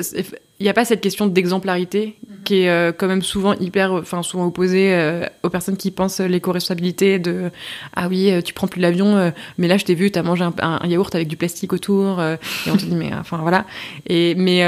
il 0.58 0.62
n'y 0.62 0.68
a 0.68 0.72
pas 0.72 0.84
cette 0.84 1.00
question 1.00 1.26
d'exemplarité 1.26 2.14
qui 2.44 2.62
est 2.62 2.70
euh, 2.70 2.92
quand 2.96 3.08
même 3.08 3.22
souvent 3.22 3.54
hyper, 3.54 3.92
enfin 3.92 4.22
souvent 4.22 4.46
opposée 4.46 4.94
euh, 4.94 5.26
aux 5.42 5.50
personnes 5.50 5.76
qui 5.76 5.90
pensent 5.90 6.20
l'éco-responsabilité 6.20 7.18
de 7.18 7.50
ah 7.96 8.06
oui, 8.08 8.30
euh, 8.30 8.40
tu 8.42 8.54
prends 8.54 8.68
plus 8.68 8.80
l'avion, 8.80 9.32
mais 9.58 9.66
là 9.68 9.76
je 9.76 9.84
t'ai 9.84 9.94
vu, 9.94 10.10
t'as 10.12 10.22
mangé 10.22 10.44
un, 10.44 10.54
un- 10.62 10.78
un 10.82 10.86
yaourt 10.86 11.12
avec 11.14 11.26
du 11.28 11.36
plastique 11.36 11.72
autour, 11.72 12.22
et 12.22 12.38
on 12.70 12.76
te 12.76 12.84
dit 12.84 12.94
mais 12.94 13.10
enfin 13.14 13.38
voilà. 13.38 13.66
Et 14.08 14.34
mais 14.36 14.60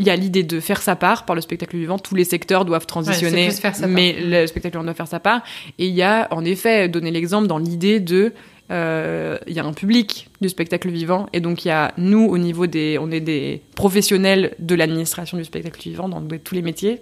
il 0.00 0.04
y 0.06 0.10
a 0.10 0.16
l'idée 0.16 0.44
de 0.44 0.60
faire 0.60 0.80
sa 0.82 0.94
part 0.94 1.24
par 1.24 1.34
le 1.34 1.40
spectacle 1.42 1.76
vivant. 1.76 1.98
Tous 1.98 2.14
les 2.14 2.24
secteurs 2.24 2.64
doivent 2.64 2.86
transitionner, 2.86 3.48
mais 3.88 4.16
le 4.20 4.46
spectacle 4.46 4.74
vivant 4.76 4.84
doit 4.84 4.94
faire 4.94 5.08
sa 5.08 5.18
part. 5.18 5.42
Et 5.78 5.86
il 5.88 5.94
y 5.94 6.02
a 6.02 6.28
en 6.30 6.44
effet 6.44 6.88
donné 6.88 7.10
l'exemple 7.10 7.48
dans 7.48 7.58
l'idée 7.58 7.98
de 8.00 8.32
euh, 8.70 9.38
il 9.46 9.54
y 9.54 9.60
a 9.60 9.64
un 9.64 9.72
public 9.72 10.28
du 10.40 10.48
spectacle 10.48 10.90
vivant 10.90 11.26
et 11.32 11.40
donc 11.40 11.64
il 11.64 11.68
y 11.68 11.70
a 11.70 11.92
nous 11.96 12.26
au 12.26 12.36
niveau 12.36 12.66
des 12.66 12.98
on 13.00 13.10
est 13.10 13.20
des 13.20 13.62
professionnels 13.74 14.54
de 14.58 14.74
l'administration 14.74 15.38
du 15.38 15.44
spectacle 15.44 15.80
vivant 15.80 16.08
dans 16.08 16.22
tous 16.38 16.54
les 16.54 16.62
métiers. 16.62 17.00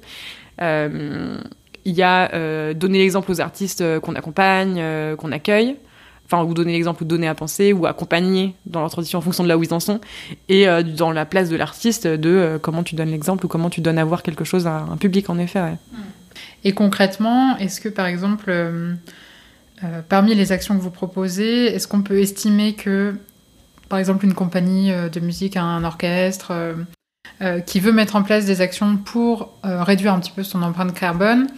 Euh, 0.63 1.39
il 1.85 1.95
y 1.95 2.03
a 2.03 2.33
euh, 2.35 2.73
donner 2.73 2.99
l'exemple 2.99 3.31
aux 3.31 3.41
artistes 3.41 3.83
qu'on 4.01 4.15
accompagne 4.15 4.83
qu'on 5.17 5.33
accueille. 5.33 5.77
Enfin 6.25 6.43
ou 6.43 6.55
donner 6.55 6.73
l'exemple 6.73 7.05
ou 7.05 7.07
donner 7.07 7.29
à 7.29 7.37
penser 7.37 7.73
ou 7.73 7.87
accompagner 7.87 8.55
dans 8.67 8.81
leur 8.81 8.91
transition 8.91 9.21
en 9.21 9.23
fonction 9.23 9.45
de 9.45 9.49
là 9.49 9.57
où 9.57 9.63
ils 9.63 9.73
en 9.73 9.79
sont. 9.79 10.01
Et 10.49 10.67
dans 10.97 11.13
la 11.13 11.25
place 11.25 11.49
de 11.49 11.55
l'artiste 11.55 12.09
de 12.09 12.59
comment 12.61 12.83
tu 12.83 12.97
donnes 12.97 13.13
l'exemple 13.13 13.47
ou 13.47 13.49
comment 13.49 13.71
tu 13.71 13.81
donnes 13.81 13.99
à 13.99 14.05
voir 14.05 14.25
quelque 14.25 14.43
chose 14.43 14.67
à 14.67 14.87
un 14.91 14.97
public 14.97 15.31
en 15.31 15.39
effet. 15.39 15.61
Et 16.65 16.73
concrètement, 16.73 17.57
est-ce 17.59 17.81
que 17.81 17.89
par 17.89 18.07
exemple, 18.07 18.51
euh, 19.85 20.01
parmi 20.09 20.35
les 20.35 20.53
actions 20.53 20.77
que 20.77 20.83
vous 20.83 20.91
proposez, 20.91 21.67
est-ce 21.67 21.87
qu'on 21.87 22.03
peut 22.03 22.19
estimer 22.19 22.75
que, 22.75 23.15
par 23.89 23.99
exemple, 23.99 24.25
une 24.25 24.35
compagnie 24.35 24.91
euh, 24.93 25.09
de 25.09 25.21
musique, 25.21 25.57
un 25.57 25.85
orchestre, 25.85 26.53
euh, 27.43 27.61
qui 27.61 27.81
veut 27.81 27.93
mettre 27.93 28.17
en 28.17 28.23
place 28.23 28.47
des 28.47 28.63
actions 28.63 28.97
pour 28.97 29.59
réduire 29.63 30.15
un 30.15 30.21
petit 30.21 30.31
peu 30.31 30.43
son 30.43 30.63
empreinte 30.63 30.95
carbone, 30.95 31.49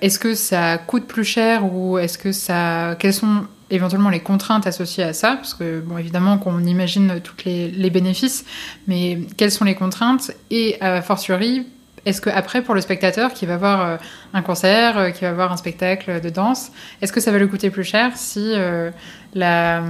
est-ce 0.00 0.18
que 0.18 0.34
ça 0.34 0.78
coûte 0.78 1.06
plus 1.06 1.24
cher 1.24 1.70
ou 1.74 1.98
est-ce 1.98 2.16
que 2.16 2.32
ça... 2.32 2.96
Quelles 2.98 3.12
sont 3.12 3.44
éventuellement 3.68 4.08
les 4.08 4.20
contraintes 4.20 4.66
associées 4.66 5.04
à 5.04 5.12
ça? 5.12 5.36
Parce 5.36 5.52
que, 5.52 5.80
bon, 5.80 5.98
évidemment 5.98 6.38
qu'on 6.38 6.64
imagine 6.64 7.20
tous 7.22 7.44
les, 7.44 7.70
les 7.70 7.90
bénéfices, 7.90 8.46
mais 8.86 9.18
quelles 9.36 9.50
sont 9.50 9.66
les 9.66 9.74
contraintes? 9.74 10.30
Et 10.50 10.80
a 10.80 11.02
fortiori, 11.02 11.66
est-ce 12.06 12.20
que 12.20 12.30
après 12.30 12.62
pour 12.62 12.74
le 12.74 12.80
spectateur 12.80 13.32
qui 13.32 13.46
va 13.46 13.56
voir 13.56 13.86
euh, 13.86 13.96
un 14.32 14.42
concert, 14.42 14.98
euh, 14.98 15.10
qui 15.10 15.22
va 15.22 15.32
voir 15.32 15.52
un 15.52 15.56
spectacle 15.56 16.20
de 16.20 16.30
danse, 16.30 16.70
est-ce 17.02 17.12
que 17.12 17.20
ça 17.20 17.30
va 17.30 17.38
lui 17.38 17.48
coûter 17.48 17.70
plus 17.70 17.84
cher 17.84 18.16
si 18.16 18.52
euh, 18.54 18.90
la 19.34 19.82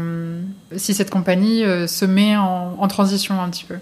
si 0.77 0.95
cette 0.95 1.11
compagnie 1.11 1.63
se 1.87 2.05
met 2.05 2.37
en, 2.37 2.89
transition 2.89 3.41
un 3.41 3.49
petit 3.49 3.65
peu? 3.65 3.77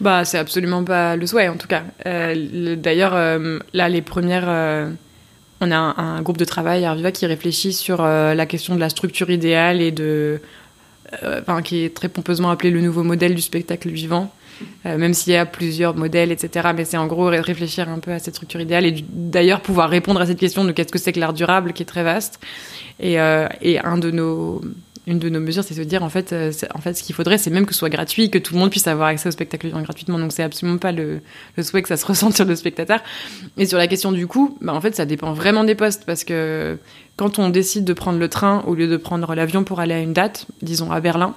Bah, 0.00 0.24
c'est 0.24 0.38
absolument 0.38 0.82
pas 0.82 1.16
le 1.16 1.26
souhait, 1.26 1.48
en 1.48 1.56
tout 1.56 1.68
cas. 1.68 1.82
Le- 2.04 2.74
D'ailleurs, 2.74 3.14
là, 3.72 3.88
les 3.88 4.02
premières. 4.02 4.48
on 5.60 5.70
a 5.70 5.76
un, 5.76 6.22
groupe 6.22 6.38
de 6.38 6.44
travail 6.44 6.84
à 6.84 6.90
Arviva 6.90 7.12
qui 7.12 7.26
réfléchit 7.26 7.72
sur 7.72 8.02
la 8.02 8.46
question 8.46 8.74
de 8.74 8.80
la 8.80 8.88
structure 8.88 9.30
idéale 9.30 9.80
et 9.80 9.92
de. 9.92 10.40
Enfin, 11.22 11.62
qui 11.62 11.84
est 11.84 11.94
très 11.94 12.08
pompeusement 12.08 12.50
appelé 12.50 12.70
le 12.70 12.80
nouveau 12.80 13.02
modèle 13.02 13.34
du 13.34 13.42
spectacle 13.42 13.88
vivant. 13.90 14.32
Euh, 14.86 14.98
même 14.98 15.14
s'il 15.14 15.32
y 15.32 15.36
a 15.36 15.46
plusieurs 15.46 15.94
modèles, 15.96 16.30
etc. 16.30 16.68
Mais 16.76 16.84
c'est 16.84 16.96
en 16.96 17.06
gros 17.06 17.26
ré- 17.26 17.40
réfléchir 17.40 17.88
un 17.88 17.98
peu 17.98 18.12
à 18.12 18.18
cette 18.18 18.34
structure 18.34 18.60
idéale 18.60 18.86
et 18.86 19.04
d'ailleurs 19.08 19.60
pouvoir 19.60 19.88
répondre 19.90 20.20
à 20.20 20.26
cette 20.26 20.38
question 20.38 20.64
de 20.64 20.72
qu'est-ce 20.72 20.92
que 20.92 20.98
c'est 20.98 21.12
que 21.12 21.20
l'art 21.20 21.32
durable, 21.32 21.72
qui 21.72 21.82
est 21.82 21.86
très 21.86 22.02
vaste. 22.04 22.38
Et, 23.00 23.18
euh, 23.20 23.48
une 25.06 25.18
de 25.18 25.28
nos 25.28 25.40
mesures, 25.40 25.62
c'est 25.64 25.74
de 25.74 25.82
se 25.82 25.86
dire 25.86 26.02
en 26.02 26.08
fait, 26.08 26.32
euh, 26.32 26.50
en 26.74 26.78
fait, 26.78 26.94
ce 26.94 27.02
qu'il 27.02 27.14
faudrait, 27.14 27.36
c'est 27.36 27.50
même 27.50 27.66
que 27.66 27.74
ce 27.74 27.78
soit 27.80 27.90
gratuit, 27.90 28.30
que 28.30 28.38
tout 28.38 28.54
le 28.54 28.60
monde 28.60 28.70
puisse 28.70 28.86
avoir 28.86 29.08
accès 29.08 29.28
au 29.28 29.32
spectacle 29.32 29.68
gratuitement. 29.68 30.18
Donc 30.18 30.32
c'est 30.32 30.42
absolument 30.42 30.78
pas 30.78 30.92
le, 30.92 31.20
le 31.58 31.62
souhait 31.62 31.82
que 31.82 31.88
ça 31.88 31.98
se 31.98 32.06
ressente 32.12 32.34
sur 32.34 32.46
le 32.46 32.56
spectateur. 32.56 33.00
Et 33.58 33.66
sur 33.66 33.76
la 33.76 33.86
question 33.86 34.12
du 34.12 34.26
coût, 34.26 34.56
bah, 34.62 34.72
en 34.72 34.80
fait, 34.80 34.94
ça 34.94 35.04
dépend 35.04 35.34
vraiment 35.34 35.64
des 35.64 35.74
postes 35.74 36.04
parce 36.06 36.24
que 36.24 36.78
quand 37.16 37.38
on 37.38 37.50
décide 37.50 37.84
de 37.84 37.92
prendre 37.92 38.18
le 38.18 38.28
train 38.28 38.62
au 38.66 38.74
lieu 38.74 38.88
de 38.88 38.96
prendre 38.96 39.34
l'avion 39.34 39.62
pour 39.62 39.78
aller 39.80 39.94
à 39.94 40.00
une 40.00 40.14
date, 40.14 40.46
disons 40.62 40.90
à 40.90 41.00
Berlin, 41.00 41.34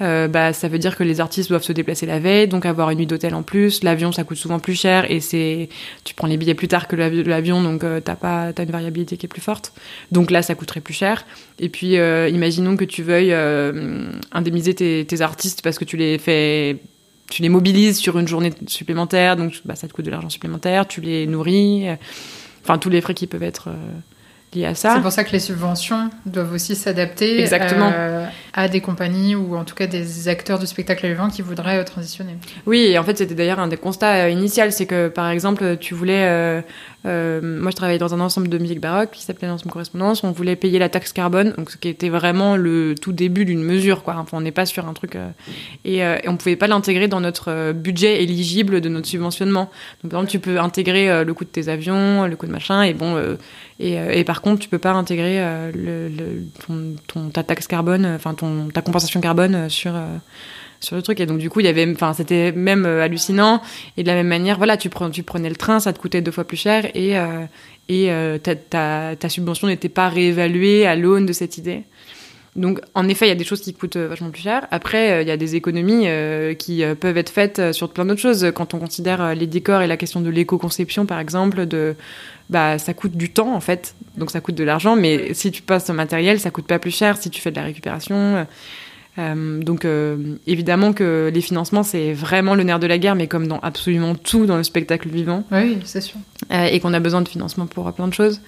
euh, 0.00 0.28
bah, 0.28 0.52
ça 0.52 0.68
veut 0.68 0.78
dire 0.78 0.96
que 0.96 1.02
les 1.04 1.20
artistes 1.20 1.48
doivent 1.48 1.62
se 1.62 1.72
déplacer 1.72 2.06
la 2.06 2.18
veille, 2.18 2.48
donc 2.48 2.66
avoir 2.66 2.90
une 2.90 2.98
nuit 2.98 3.06
d'hôtel 3.06 3.34
en 3.34 3.42
plus. 3.42 3.82
L'avion, 3.82 4.12
ça 4.12 4.24
coûte 4.24 4.36
souvent 4.36 4.58
plus 4.58 4.74
cher 4.78 5.10
et 5.10 5.20
c'est, 5.20 5.68
tu 6.04 6.14
prends 6.14 6.26
les 6.26 6.36
billets 6.36 6.54
plus 6.54 6.68
tard 6.68 6.86
que 6.88 6.96
l'avi- 6.96 7.24
l'avion, 7.24 7.62
donc 7.62 7.82
euh, 7.82 8.00
t'as 8.00 8.16
pas, 8.16 8.52
t'as 8.52 8.64
une 8.64 8.70
variabilité 8.70 9.16
qui 9.16 9.26
est 9.26 9.28
plus 9.28 9.40
forte. 9.40 9.72
Donc 10.12 10.30
là, 10.30 10.42
ça 10.42 10.54
coûterait 10.54 10.80
plus 10.80 10.94
cher. 10.94 11.24
Et 11.58 11.68
puis, 11.68 11.96
euh, 11.96 12.28
imaginons 12.28 12.76
que 12.76 12.84
tu 12.84 13.02
veuilles 13.02 13.32
euh, 13.32 14.10
indemniser 14.32 14.74
tes, 14.74 15.04
tes 15.06 15.20
artistes 15.20 15.62
parce 15.62 15.78
que 15.78 15.84
tu 15.84 15.96
les 15.96 16.18
fais 16.18 16.76
tu 17.28 17.42
les 17.42 17.48
mobilises 17.48 17.98
sur 17.98 18.18
une 18.18 18.28
journée 18.28 18.52
supplémentaire, 18.68 19.36
donc 19.36 19.60
bah, 19.64 19.74
ça 19.74 19.88
te 19.88 19.92
coûte 19.92 20.04
de 20.04 20.10
l'argent 20.12 20.28
supplémentaire, 20.28 20.86
tu 20.86 21.00
les 21.00 21.26
nourris, 21.26 21.86
enfin 22.62 22.78
tous 22.78 22.88
les 22.88 23.00
frais 23.00 23.14
qui 23.14 23.26
peuvent 23.26 23.42
être 23.42 23.70
liés 24.56 24.66
à 24.66 24.74
ça. 24.74 24.94
C'est 24.94 25.02
pour 25.02 25.12
ça 25.12 25.24
que 25.24 25.32
les 25.32 25.40
subventions 25.40 26.10
doivent 26.24 26.52
aussi 26.52 26.74
s'adapter 26.74 27.40
Exactement. 27.40 27.92
à 28.52 28.68
des 28.68 28.80
compagnies 28.80 29.34
ou 29.34 29.56
en 29.56 29.64
tout 29.64 29.74
cas 29.74 29.86
des 29.86 30.28
acteurs 30.28 30.58
du 30.58 30.66
spectacle 30.66 31.06
vivant 31.06 31.28
qui 31.28 31.42
voudraient 31.42 31.84
transitionner. 31.84 32.36
Oui, 32.66 32.86
et 32.86 32.98
en 32.98 33.04
fait 33.04 33.18
c'était 33.18 33.34
d'ailleurs 33.34 33.60
un 33.60 33.68
des 33.68 33.76
constats 33.76 34.30
initiaux, 34.30 34.70
c'est 34.70 34.86
que 34.86 35.08
par 35.08 35.30
exemple 35.30 35.76
tu 35.78 35.94
voulais 35.94 36.62
euh, 37.06 37.40
moi, 37.42 37.70
je 37.70 37.76
travaillais 37.76 37.98
dans 37.98 38.14
un 38.14 38.20
ensemble 38.20 38.48
de 38.48 38.58
musique 38.58 38.80
baroque 38.80 39.10
qui 39.12 39.22
s'appelait 39.22 39.48
l'ensemble 39.48 39.70
correspondance. 39.70 40.24
On 40.24 40.32
voulait 40.32 40.56
payer 40.56 40.78
la 40.78 40.88
taxe 40.88 41.12
carbone, 41.12 41.54
donc 41.56 41.70
ce 41.70 41.76
qui 41.76 41.88
était 41.88 42.08
vraiment 42.08 42.56
le 42.56 42.94
tout 43.00 43.12
début 43.12 43.44
d'une 43.44 43.62
mesure, 43.62 44.02
quoi. 44.02 44.16
Enfin, 44.18 44.38
on 44.38 44.40
n'est 44.40 44.50
pas 44.50 44.66
sur 44.66 44.88
un 44.88 44.92
truc 44.92 45.16
euh, 45.16 45.28
et, 45.84 46.04
euh, 46.04 46.18
et, 46.22 46.28
on 46.28 46.36
pouvait 46.36 46.56
pas 46.56 46.66
l'intégrer 46.66 47.06
dans 47.06 47.20
notre 47.20 47.72
budget 47.72 48.22
éligible 48.22 48.80
de 48.80 48.88
notre 48.88 49.06
subventionnement. 49.06 49.70
Donc, 50.02 50.10
par 50.10 50.20
exemple, 50.20 50.32
tu 50.32 50.38
peux 50.40 50.58
intégrer 50.58 51.24
le 51.24 51.34
coût 51.34 51.44
de 51.44 51.50
tes 51.50 51.68
avions, 51.68 52.26
le 52.26 52.36
coût 52.36 52.46
de 52.46 52.52
machin, 52.52 52.82
et 52.82 52.94
bon, 52.94 53.16
et, 53.78 53.94
et, 53.94 54.24
par 54.24 54.40
contre, 54.40 54.60
tu 54.60 54.68
peux 54.68 54.78
pas 54.78 54.92
intégrer 54.92 55.38
le, 55.74 56.08
le, 56.08 56.96
ton, 57.06 57.28
ta 57.30 57.42
taxe 57.42 57.66
carbone, 57.66 58.06
enfin 58.06 58.34
ton 58.34 58.68
ta 58.68 58.80
compensation 58.80 59.20
carbone 59.20 59.68
sur 59.68 59.92
sur 60.80 60.96
le 60.96 61.02
truc. 61.02 61.20
Et 61.20 61.26
donc, 61.26 61.38
du 61.38 61.50
coup, 61.50 61.60
il 61.60 61.66
y 61.66 61.68
avait, 61.68 61.90
enfin, 61.90 62.12
c'était 62.12 62.52
même 62.52 62.86
euh, 62.86 63.02
hallucinant. 63.02 63.62
Et 63.96 64.02
de 64.02 64.08
la 64.08 64.14
même 64.14 64.28
manière, 64.28 64.56
voilà, 64.58 64.76
tu, 64.76 64.90
tu 65.12 65.22
prenais 65.22 65.48
le 65.48 65.56
train, 65.56 65.80
ça 65.80 65.92
te 65.92 65.98
coûtait 65.98 66.22
deux 66.22 66.30
fois 66.30 66.44
plus 66.44 66.56
cher 66.56 66.86
et, 66.94 67.18
euh, 67.18 67.44
et 67.88 68.10
euh, 68.10 68.38
ta, 68.38 68.54
ta, 68.54 69.16
ta, 69.16 69.28
subvention 69.28 69.68
n'était 69.68 69.88
pas 69.88 70.08
réévaluée 70.08 70.86
à 70.86 70.96
l'aune 70.96 71.26
de 71.26 71.32
cette 71.32 71.58
idée. 71.58 71.84
Donc, 72.56 72.80
en 72.94 73.08
effet, 73.08 73.26
il 73.26 73.28
y 73.28 73.32
a 73.32 73.36
des 73.36 73.44
choses 73.44 73.60
qui 73.60 73.74
coûtent 73.74 73.96
vachement 73.96 74.30
plus 74.30 74.42
cher. 74.42 74.66
Après, 74.70 75.22
il 75.22 75.28
y 75.28 75.30
a 75.30 75.36
des 75.36 75.54
économies 75.56 76.06
qui 76.58 76.82
peuvent 76.98 77.16
être 77.18 77.30
faites 77.30 77.72
sur 77.72 77.90
plein 77.90 78.04
d'autres 78.04 78.20
choses. 78.20 78.50
Quand 78.54 78.74
on 78.74 78.78
considère 78.78 79.34
les 79.34 79.46
décors 79.46 79.82
et 79.82 79.86
la 79.86 79.96
question 79.96 80.20
de 80.20 80.30
l'éco-conception, 80.30 81.06
par 81.06 81.20
exemple, 81.20 81.66
de, 81.66 81.94
bah, 82.50 82.78
ça 82.78 82.94
coûte 82.94 83.16
du 83.16 83.30
temps, 83.30 83.54
en 83.54 83.60
fait. 83.60 83.94
Donc, 84.16 84.30
ça 84.30 84.40
coûte 84.40 84.54
de 84.54 84.64
l'argent. 84.64 84.96
Mais 84.96 85.34
si 85.34 85.50
tu 85.50 85.62
passes 85.62 85.90
au 85.90 85.92
matériel, 85.92 86.40
ça 86.40 86.50
coûte 86.50 86.66
pas 86.66 86.78
plus 86.78 86.96
cher 86.96 87.18
si 87.18 87.30
tu 87.30 87.40
fais 87.40 87.50
de 87.50 87.56
la 87.56 87.64
récupération. 87.64 88.46
Euh, 89.18 89.62
donc 89.62 89.84
euh, 89.84 90.36
évidemment 90.46 90.92
que 90.92 91.30
les 91.32 91.40
financements 91.40 91.82
c'est 91.82 92.12
vraiment 92.12 92.54
le 92.54 92.62
nerf 92.64 92.78
de 92.78 92.86
la 92.86 92.98
guerre, 92.98 93.14
mais 93.14 93.28
comme 93.28 93.46
dans 93.46 93.58
absolument 93.60 94.14
tout 94.14 94.46
dans 94.46 94.56
le 94.56 94.62
spectacle 94.62 95.08
vivant. 95.08 95.44
Oui, 95.50 95.78
c'est 95.84 96.02
sûr. 96.02 96.18
Euh, 96.52 96.66
et 96.66 96.80
qu'on 96.80 96.92
a 96.92 97.00
besoin 97.00 97.22
de 97.22 97.28
financement 97.28 97.66
pour 97.66 97.90
plein 97.92 98.08
de 98.08 98.14
choses. 98.14 98.40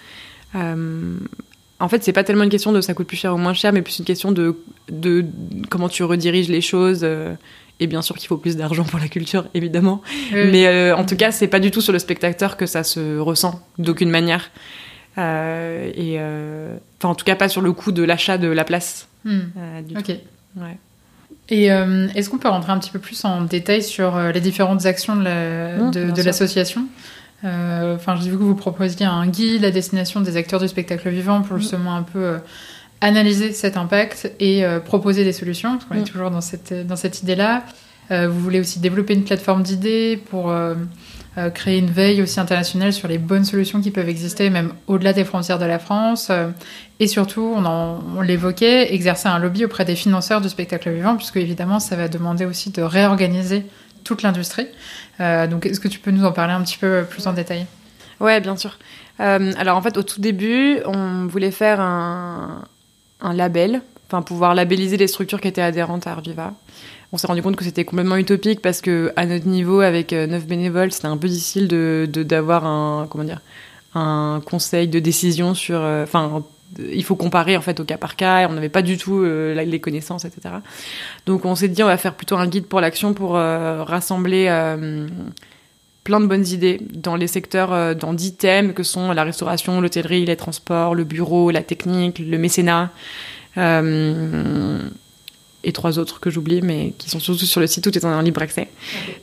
En 1.80 1.88
fait, 1.88 2.02
c'est 2.02 2.12
pas 2.12 2.25
tellement 2.25 2.44
une 2.44 2.50
question 2.50 2.73
de 2.73 2.80
ça 2.80 2.94
coûte 2.94 3.06
plus 3.06 3.16
cher 3.16 3.35
ou 3.35 3.38
moins 3.38 3.54
cher, 3.54 3.73
mais 3.73 3.82
plus 3.82 3.99
une 3.99 4.04
question 4.04 4.32
de, 4.32 4.56
de 4.90 5.25
comment 5.70 5.88
tu 5.88 6.02
rediriges 6.04 6.49
les 6.49 6.61
choses. 6.61 7.06
et 7.80 7.87
bien 7.87 8.02
sûr 8.02 8.16
qu'il 8.16 8.28
faut 8.28 8.37
plus 8.37 8.56
d'argent 8.56 8.85
pour 8.85 8.99
la 8.99 9.08
culture, 9.08 9.47
évidemment. 9.54 10.02
Mais 10.32 10.92
en 10.92 11.04
tout 11.04 11.16
cas, 11.16 11.30
c'est 11.30 11.49
pas 11.49 11.61
du 11.61 11.70
tout 11.70 11.80
sur 11.80 11.92
le 11.92 11.99
spectateur 11.99 12.56
que 12.56 12.66
ça 12.66 12.82
se 12.82 13.18
ressent 13.18 13.61
d'aucune 13.78 14.11
manière. 14.11 14.50
et 15.16 16.18
enfin, 16.18 17.11
en 17.11 17.14
tout 17.14 17.25
cas, 17.25 17.37
pas 17.37 17.49
sur 17.49 17.61
le 17.61 17.73
coût 17.73 17.92
de 17.92 18.02
l'achat 18.02 18.38
de 18.38 18.49
la 18.49 18.64
place. 18.64 19.08
Hmm. 19.25 19.40
ok. 19.97 20.16
Et 21.50 21.73
euh, 21.73 22.08
est-ce 22.14 22.28
qu'on 22.28 22.38
peut 22.38 22.49
rentrer 22.49 22.73
un 22.73 22.78
petit 22.78 22.90
peu 22.90 22.99
plus 22.99 23.25
en 23.25 23.42
détail 23.42 23.82
sur 23.82 24.16
euh, 24.16 24.32
les 24.32 24.40
différentes 24.40 24.85
actions 24.87 25.16
de 25.16 26.23
l'association? 26.23 26.82
euh, 26.82 26.85
Enfin, 27.42 28.16
j'ai 28.16 28.30
vu 28.30 28.37
que 28.37 28.42
vous 28.42 28.57
proposiez 28.57 29.07
un 29.07 29.26
guide 29.26 29.64
à 29.64 29.71
destination 29.71 30.21
des 30.21 30.37
acteurs 30.37 30.61
du 30.61 30.68
spectacle 30.68 31.09
vivant 31.09 31.42
pour 31.42 31.57
mm. 31.57 31.61
justement 31.61 31.95
un 31.95 32.02
peu 32.02 32.38
analyser 33.00 33.52
cet 33.52 33.76
impact 33.76 34.33
et 34.40 34.64
proposer 34.85 35.25
des 35.25 35.33
solutions, 35.33 35.75
parce 35.75 35.85
qu'on 35.85 35.95
est 35.95 36.00
mm. 36.00 36.04
toujours 36.04 36.30
dans 36.30 36.40
cette, 36.40 36.75
dans 36.87 36.97
cette 36.97 37.23
idée-là. 37.23 37.62
vous 38.11 38.40
voulez 38.40 38.59
aussi 38.61 38.80
développer 38.80 39.14
une 39.14 39.25
plateforme 39.25 39.62
d'idées 39.62 40.21
pour 40.30 40.52
euh, 41.38 41.50
créer 41.50 41.78
une 41.78 41.90
veille 41.90 42.21
aussi 42.21 42.40
internationale 42.40 42.92
sur 42.92 43.07
les 43.07 43.18
bonnes 43.18 43.45
solutions 43.45 43.81
qui 43.81 43.92
peuvent 43.92 44.09
exister, 44.09 44.51
même 44.51 44.72
au-delà 44.88 45.12
des 45.12 45.24
frontières 45.24 45.61
de 45.61 45.66
la 45.66 45.79
France. 45.79 46.29
Euh, 46.31 46.48
et 46.98 47.07
surtout, 47.07 47.55
on, 47.55 47.64
on 47.64 48.20
l'évoquait, 48.22 48.92
exercer 48.92 49.29
un 49.29 49.38
lobby 49.38 49.64
auprès 49.64 49.85
des 49.85 49.94
financeurs 49.94 50.40
du 50.40 50.48
spectacle 50.48 50.90
vivant, 50.90 51.16
puisque 51.16 51.37
évidemment, 51.37 51.79
ça 51.79 51.94
va 51.94 52.09
demander 52.09 52.44
aussi 52.44 52.70
de 52.70 52.83
réorganiser 52.83 53.66
toute 54.09 54.23
l'industrie. 54.23 54.66
Euh, 55.21 55.47
donc, 55.47 55.66
est-ce 55.66 55.81
que 55.81 55.88
tu 55.88 55.99
peux 55.99 56.11
nous 56.11 56.25
en 56.25 56.33
parler 56.33 56.55
un 56.55 56.62
petit 56.62 56.79
peu 56.79 57.05
plus 57.09 57.27
en 57.27 57.33
détail? 57.33 57.66
Ouais, 58.21 58.40
bien 58.40 58.57
sûr. 58.57 58.79
alors, 59.18 59.77
en 59.77 59.83
fait, 59.83 59.97
au 59.97 60.03
tout 60.03 60.21
début, 60.21 60.79
on 60.87 61.27
voulait 61.27 61.51
faire 61.51 61.81
un, 61.81 62.64
un 63.21 63.35
label, 63.35 63.83
enfin, 64.07 64.23
pouvoir 64.23 64.55
labelliser 64.55 64.97
les 64.97 65.07
structures 65.07 65.40
qui 65.40 65.49
étaient 65.49 65.62
adhérentes 65.62 66.07
à 66.07 66.12
Arviva 66.12 66.53
on 67.12 67.16
s'est 67.16 67.27
rendu 67.27 67.42
compte 67.42 67.57
que 67.57 67.64
c'était 67.64 67.85
complètement 67.85 68.16
utopique 68.16 68.61
parce 68.61 68.81
que 68.81 69.12
à 69.16 69.25
notre 69.27 69.47
niveau, 69.47 69.81
avec 69.81 70.12
euh, 70.12 70.27
neuf 70.27 70.47
bénévoles, 70.47 70.92
c'était 70.92 71.07
un 71.07 71.16
peu 71.16 71.29
difficile 71.29 71.68
de 71.68 72.07
d'avoir 72.14 72.66
un 72.66 73.07
comment 73.11 73.25
dire 73.25 73.40
un 73.94 74.42
conseil 74.44 74.88
de 74.88 74.99
décision 74.99 75.55
sur. 75.55 75.81
Euh, 75.81 76.05
enfin, 76.05 76.44
il 76.78 77.04
faut 77.04 77.16
comparer 77.16 77.57
en 77.57 77.61
fait 77.61 77.81
au 77.81 77.85
cas 77.85 77.96
par 77.96 78.16
cas. 78.16 78.42
Et 78.42 78.46
on 78.46 78.52
n'avait 78.52 78.68
pas 78.68 78.83
du 78.83 78.96
tout 78.96 79.18
euh, 79.18 79.54
les 79.54 79.81
connaissances, 79.81 80.24
etc. 80.24 80.57
Donc 81.26 81.44
on 81.44 81.54
s'est 81.54 81.68
dit 81.68 81.83
on 81.83 81.87
va 81.87 81.96
faire 81.96 82.14
plutôt 82.14 82.37
un 82.37 82.46
guide 82.46 82.66
pour 82.66 82.81
l'action 82.81 83.14
pour 83.14 83.33
rassembler 83.33 84.46
plein 86.04 86.20
de 86.20 86.26
bonnes 86.26 86.46
idées 86.46 86.81
dans 86.90 87.16
les 87.16 87.26
secteurs, 87.26 87.94
dans 87.94 88.14
dix 88.14 88.37
thèmes 88.37 88.72
que 88.72 88.83
sont 88.83 89.12
la 89.12 89.24
restauration, 89.24 89.81
l'hôtellerie, 89.81 90.24
les 90.24 90.37
transports, 90.37 90.94
le 90.94 91.04
bureau, 91.04 91.50
la 91.50 91.62
technique, 91.62 92.18
le 92.18 92.38
mécénat 92.38 92.90
et 95.64 95.72
trois 95.72 95.98
autres 95.98 96.20
que 96.20 96.31
j'oublie, 96.31 96.62
mais 96.62 96.94
qui 96.98 97.11
sont 97.11 97.18
surtout 97.18 97.44
sur 97.44 97.61
le 97.61 97.66
site, 97.66 97.83
tout 97.83 97.96
est 97.96 98.04
en 98.04 98.20
libre 98.20 98.42
accès. 98.42 98.68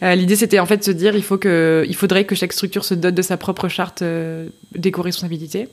Euh, 0.03 0.15
l'idée, 0.15 0.36
c'était 0.36 0.60
en 0.60 0.65
fait 0.65 0.77
de 0.77 0.84
se 0.84 0.91
dire, 0.91 1.15
il, 1.15 1.23
faut 1.23 1.38
que, 1.38 1.86
il 1.88 1.95
faudrait 1.95 2.25
que 2.25 2.36
chaque 2.36 2.53
structure 2.53 2.84
se 2.84 2.93
dote 2.93 3.15
de 3.15 3.21
sa 3.21 3.38
propre 3.38 3.67
charte 3.69 4.01
euh, 4.01 4.47
d'éco-responsabilité. 4.73 5.69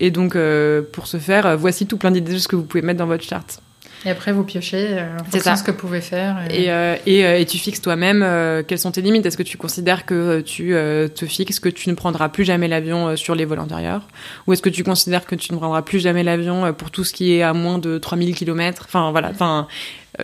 Et 0.00 0.10
donc, 0.10 0.34
euh, 0.34 0.82
pour 0.92 1.06
ce 1.06 1.18
faire, 1.18 1.56
voici 1.58 1.86
tout 1.86 1.98
plein 1.98 2.10
d'idées 2.10 2.32
de 2.32 2.38
ce 2.38 2.48
que 2.48 2.56
vous 2.56 2.64
pouvez 2.64 2.82
mettre 2.82 2.98
dans 2.98 3.06
votre 3.06 3.22
charte. 3.22 3.60
Et 4.06 4.08
après, 4.08 4.32
vous 4.32 4.44
piochez 4.44 4.98
euh, 4.98 5.18
en 5.20 5.24
fonction 5.24 5.52
de 5.52 5.58
ce 5.58 5.62
que 5.62 5.70
vous 5.72 5.76
pouvez 5.76 6.00
faire. 6.00 6.38
Et, 6.50 6.72
euh, 6.72 6.96
et, 7.04 7.20
et, 7.20 7.44
tu 7.44 7.58
fixes 7.58 7.82
toi-même 7.82 8.26
quelles 8.66 8.78
sont 8.78 8.92
tes 8.92 9.02
limites. 9.02 9.26
Est-ce 9.26 9.36
que 9.36 9.42
tu 9.42 9.58
considères 9.58 10.06
que 10.06 10.40
tu 10.40 10.70
te 11.14 11.26
fixes 11.26 11.60
que 11.60 11.68
tu 11.68 11.90
ne 11.90 11.94
prendras 11.94 12.30
plus 12.30 12.44
jamais 12.44 12.66
l'avion 12.66 13.14
sur 13.14 13.34
les 13.34 13.44
vols 13.44 13.58
intérieurs 13.58 14.08
Ou 14.46 14.54
est-ce 14.54 14.62
que 14.62 14.70
tu 14.70 14.84
considères 14.84 15.26
que 15.26 15.34
tu 15.34 15.52
ne 15.52 15.58
prendras 15.58 15.82
plus 15.82 16.00
jamais 16.00 16.22
l'avion 16.22 16.72
pour 16.72 16.90
tout 16.90 17.04
ce 17.04 17.12
qui 17.12 17.34
est 17.34 17.42
à 17.42 17.52
moins 17.52 17.76
de 17.76 17.98
3000 17.98 18.34
km 18.34 18.84
Enfin, 18.86 19.10
voilà. 19.10 19.28
Enfin, 19.28 19.68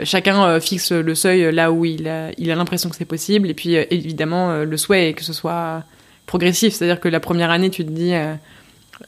chacun 0.04 0.58
fixe 0.58 0.92
le 0.92 1.14
seuil 1.14 1.52
là 1.52 1.70
où 1.70 1.84
il 1.84 2.08
a 2.08 2.30
il 2.38 2.50
a 2.50 2.54
l'impression 2.54 2.88
que 2.88 2.96
c'est 2.96 3.04
possible. 3.04 3.50
Et 3.50 3.54
puis, 3.54 3.74
évidemment, 3.74 4.64
le 4.64 4.76
souhait 4.78 5.10
est 5.10 5.12
que 5.12 5.22
ce 5.22 5.34
soit 5.34 5.84
progressif. 6.24 6.72
C'est-à-dire 6.72 6.98
que 6.98 7.08
la 7.08 7.20
première 7.20 7.50
année, 7.50 7.68
tu 7.68 7.84
te 7.84 7.90
dis 7.90 8.14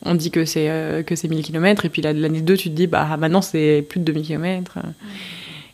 on 0.03 0.15
dit 0.15 0.31
que 0.31 0.45
c'est 0.45 0.69
euh, 0.69 1.03
que 1.03 1.17
c'est 1.17 1.29
1000 1.29 1.43
km 1.43 1.85
et 1.85 1.89
puis 1.89 2.03
l'année 2.03 2.41
2 2.41 2.57
tu 2.57 2.71
te 2.71 2.75
dis 2.75 2.87
bah 2.87 3.17
maintenant 3.19 3.43
c'est 3.43 3.85
plus 3.89 4.01
de 4.01 4.05
2000 4.05 4.27
km 4.27 4.79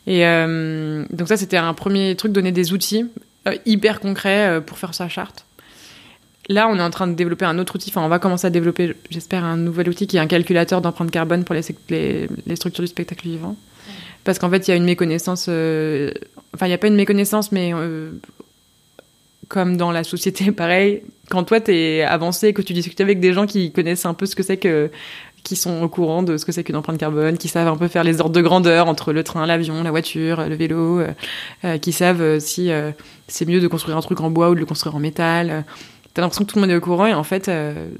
et 0.06 0.26
euh, 0.26 1.04
donc 1.10 1.28
ça 1.28 1.36
c'était 1.36 1.56
un 1.56 1.74
premier 1.74 2.14
truc 2.16 2.32
donner 2.32 2.52
des 2.52 2.72
outils 2.72 3.06
euh, 3.48 3.56
hyper 3.66 4.00
concrets 4.00 4.60
pour 4.64 4.78
faire 4.78 4.94
sa 4.94 5.08
charte. 5.08 5.46
Là 6.48 6.68
on 6.68 6.76
est 6.76 6.82
en 6.82 6.90
train 6.90 7.06
de 7.06 7.14
développer 7.14 7.46
un 7.46 7.58
autre 7.58 7.74
outil. 7.74 7.90
Enfin 7.90 8.02
on 8.02 8.08
va 8.08 8.18
commencer 8.18 8.46
à 8.46 8.50
développer 8.50 8.94
j'espère 9.10 9.44
un 9.44 9.56
nouvel 9.56 9.88
outil 9.88 10.06
qui 10.06 10.16
est 10.16 10.20
un 10.20 10.26
calculateur 10.26 10.80
d'empreinte 10.82 11.10
carbone 11.10 11.44
pour 11.44 11.54
les, 11.54 12.28
les, 12.46 12.56
structures 12.56 12.84
du 12.84 12.88
spectacle 12.88 13.26
vivant. 13.26 13.56
Parce 14.24 14.38
qu'en 14.38 14.50
fait 14.50 14.68
il 14.68 14.70
y 14.70 14.74
a 14.74 14.76
une 14.76 14.84
méconnaissance 14.84 15.44
enfin 15.44 16.66
il 16.66 16.68
n'y 16.68 16.74
a 16.74 16.78
pas 16.78 16.88
une 16.88 16.96
méconnaissance 16.96 17.50
mais 17.50 17.72
comme 19.48 19.76
dans 19.76 19.92
la 19.92 20.04
société, 20.04 20.52
pareil, 20.52 21.02
quand 21.30 21.44
toi 21.44 21.60
t'es 21.60 22.02
avancé, 22.02 22.52
que 22.52 22.62
tu 22.62 22.72
discutes 22.72 23.00
avec 23.00 23.20
des 23.20 23.32
gens 23.32 23.46
qui 23.46 23.72
connaissent 23.72 24.06
un 24.06 24.14
peu 24.14 24.26
ce 24.26 24.36
que 24.36 24.42
c'est 24.42 24.56
que, 24.56 24.90
qui 25.44 25.56
sont 25.56 25.82
au 25.82 25.88
courant 25.88 26.22
de 26.22 26.36
ce 26.36 26.44
que 26.44 26.52
c'est 26.52 26.64
qu'une 26.64 26.74
empreinte 26.74 26.98
carbone, 26.98 27.36
qui 27.36 27.48
savent 27.48 27.68
un 27.68 27.76
peu 27.76 27.86
faire 27.86 28.02
les 28.02 28.20
ordres 28.20 28.34
de 28.34 28.40
grandeur 28.40 28.88
entre 28.88 29.12
le 29.12 29.22
train, 29.22 29.46
l'avion, 29.46 29.82
la 29.82 29.90
voiture, 29.90 30.48
le 30.48 30.54
vélo, 30.56 31.00
euh, 31.00 31.08
euh, 31.64 31.78
qui 31.78 31.92
savent 31.92 32.22
euh, 32.22 32.40
si 32.40 32.70
c'est 33.28 33.46
mieux 33.46 33.60
de 33.60 33.68
construire 33.68 33.96
un 33.96 34.00
truc 34.00 34.20
en 34.20 34.30
bois 34.30 34.50
ou 34.50 34.54
de 34.54 34.60
le 34.60 34.66
construire 34.66 34.96
en 34.96 35.00
métal. 35.00 35.64
T'as 36.14 36.22
l'impression 36.22 36.44
que 36.44 36.50
tout 36.50 36.56
le 36.56 36.62
monde 36.62 36.70
est 36.70 36.76
au 36.76 36.80
courant 36.80 37.06
et 37.06 37.14
en 37.14 37.24
fait, 37.24 37.50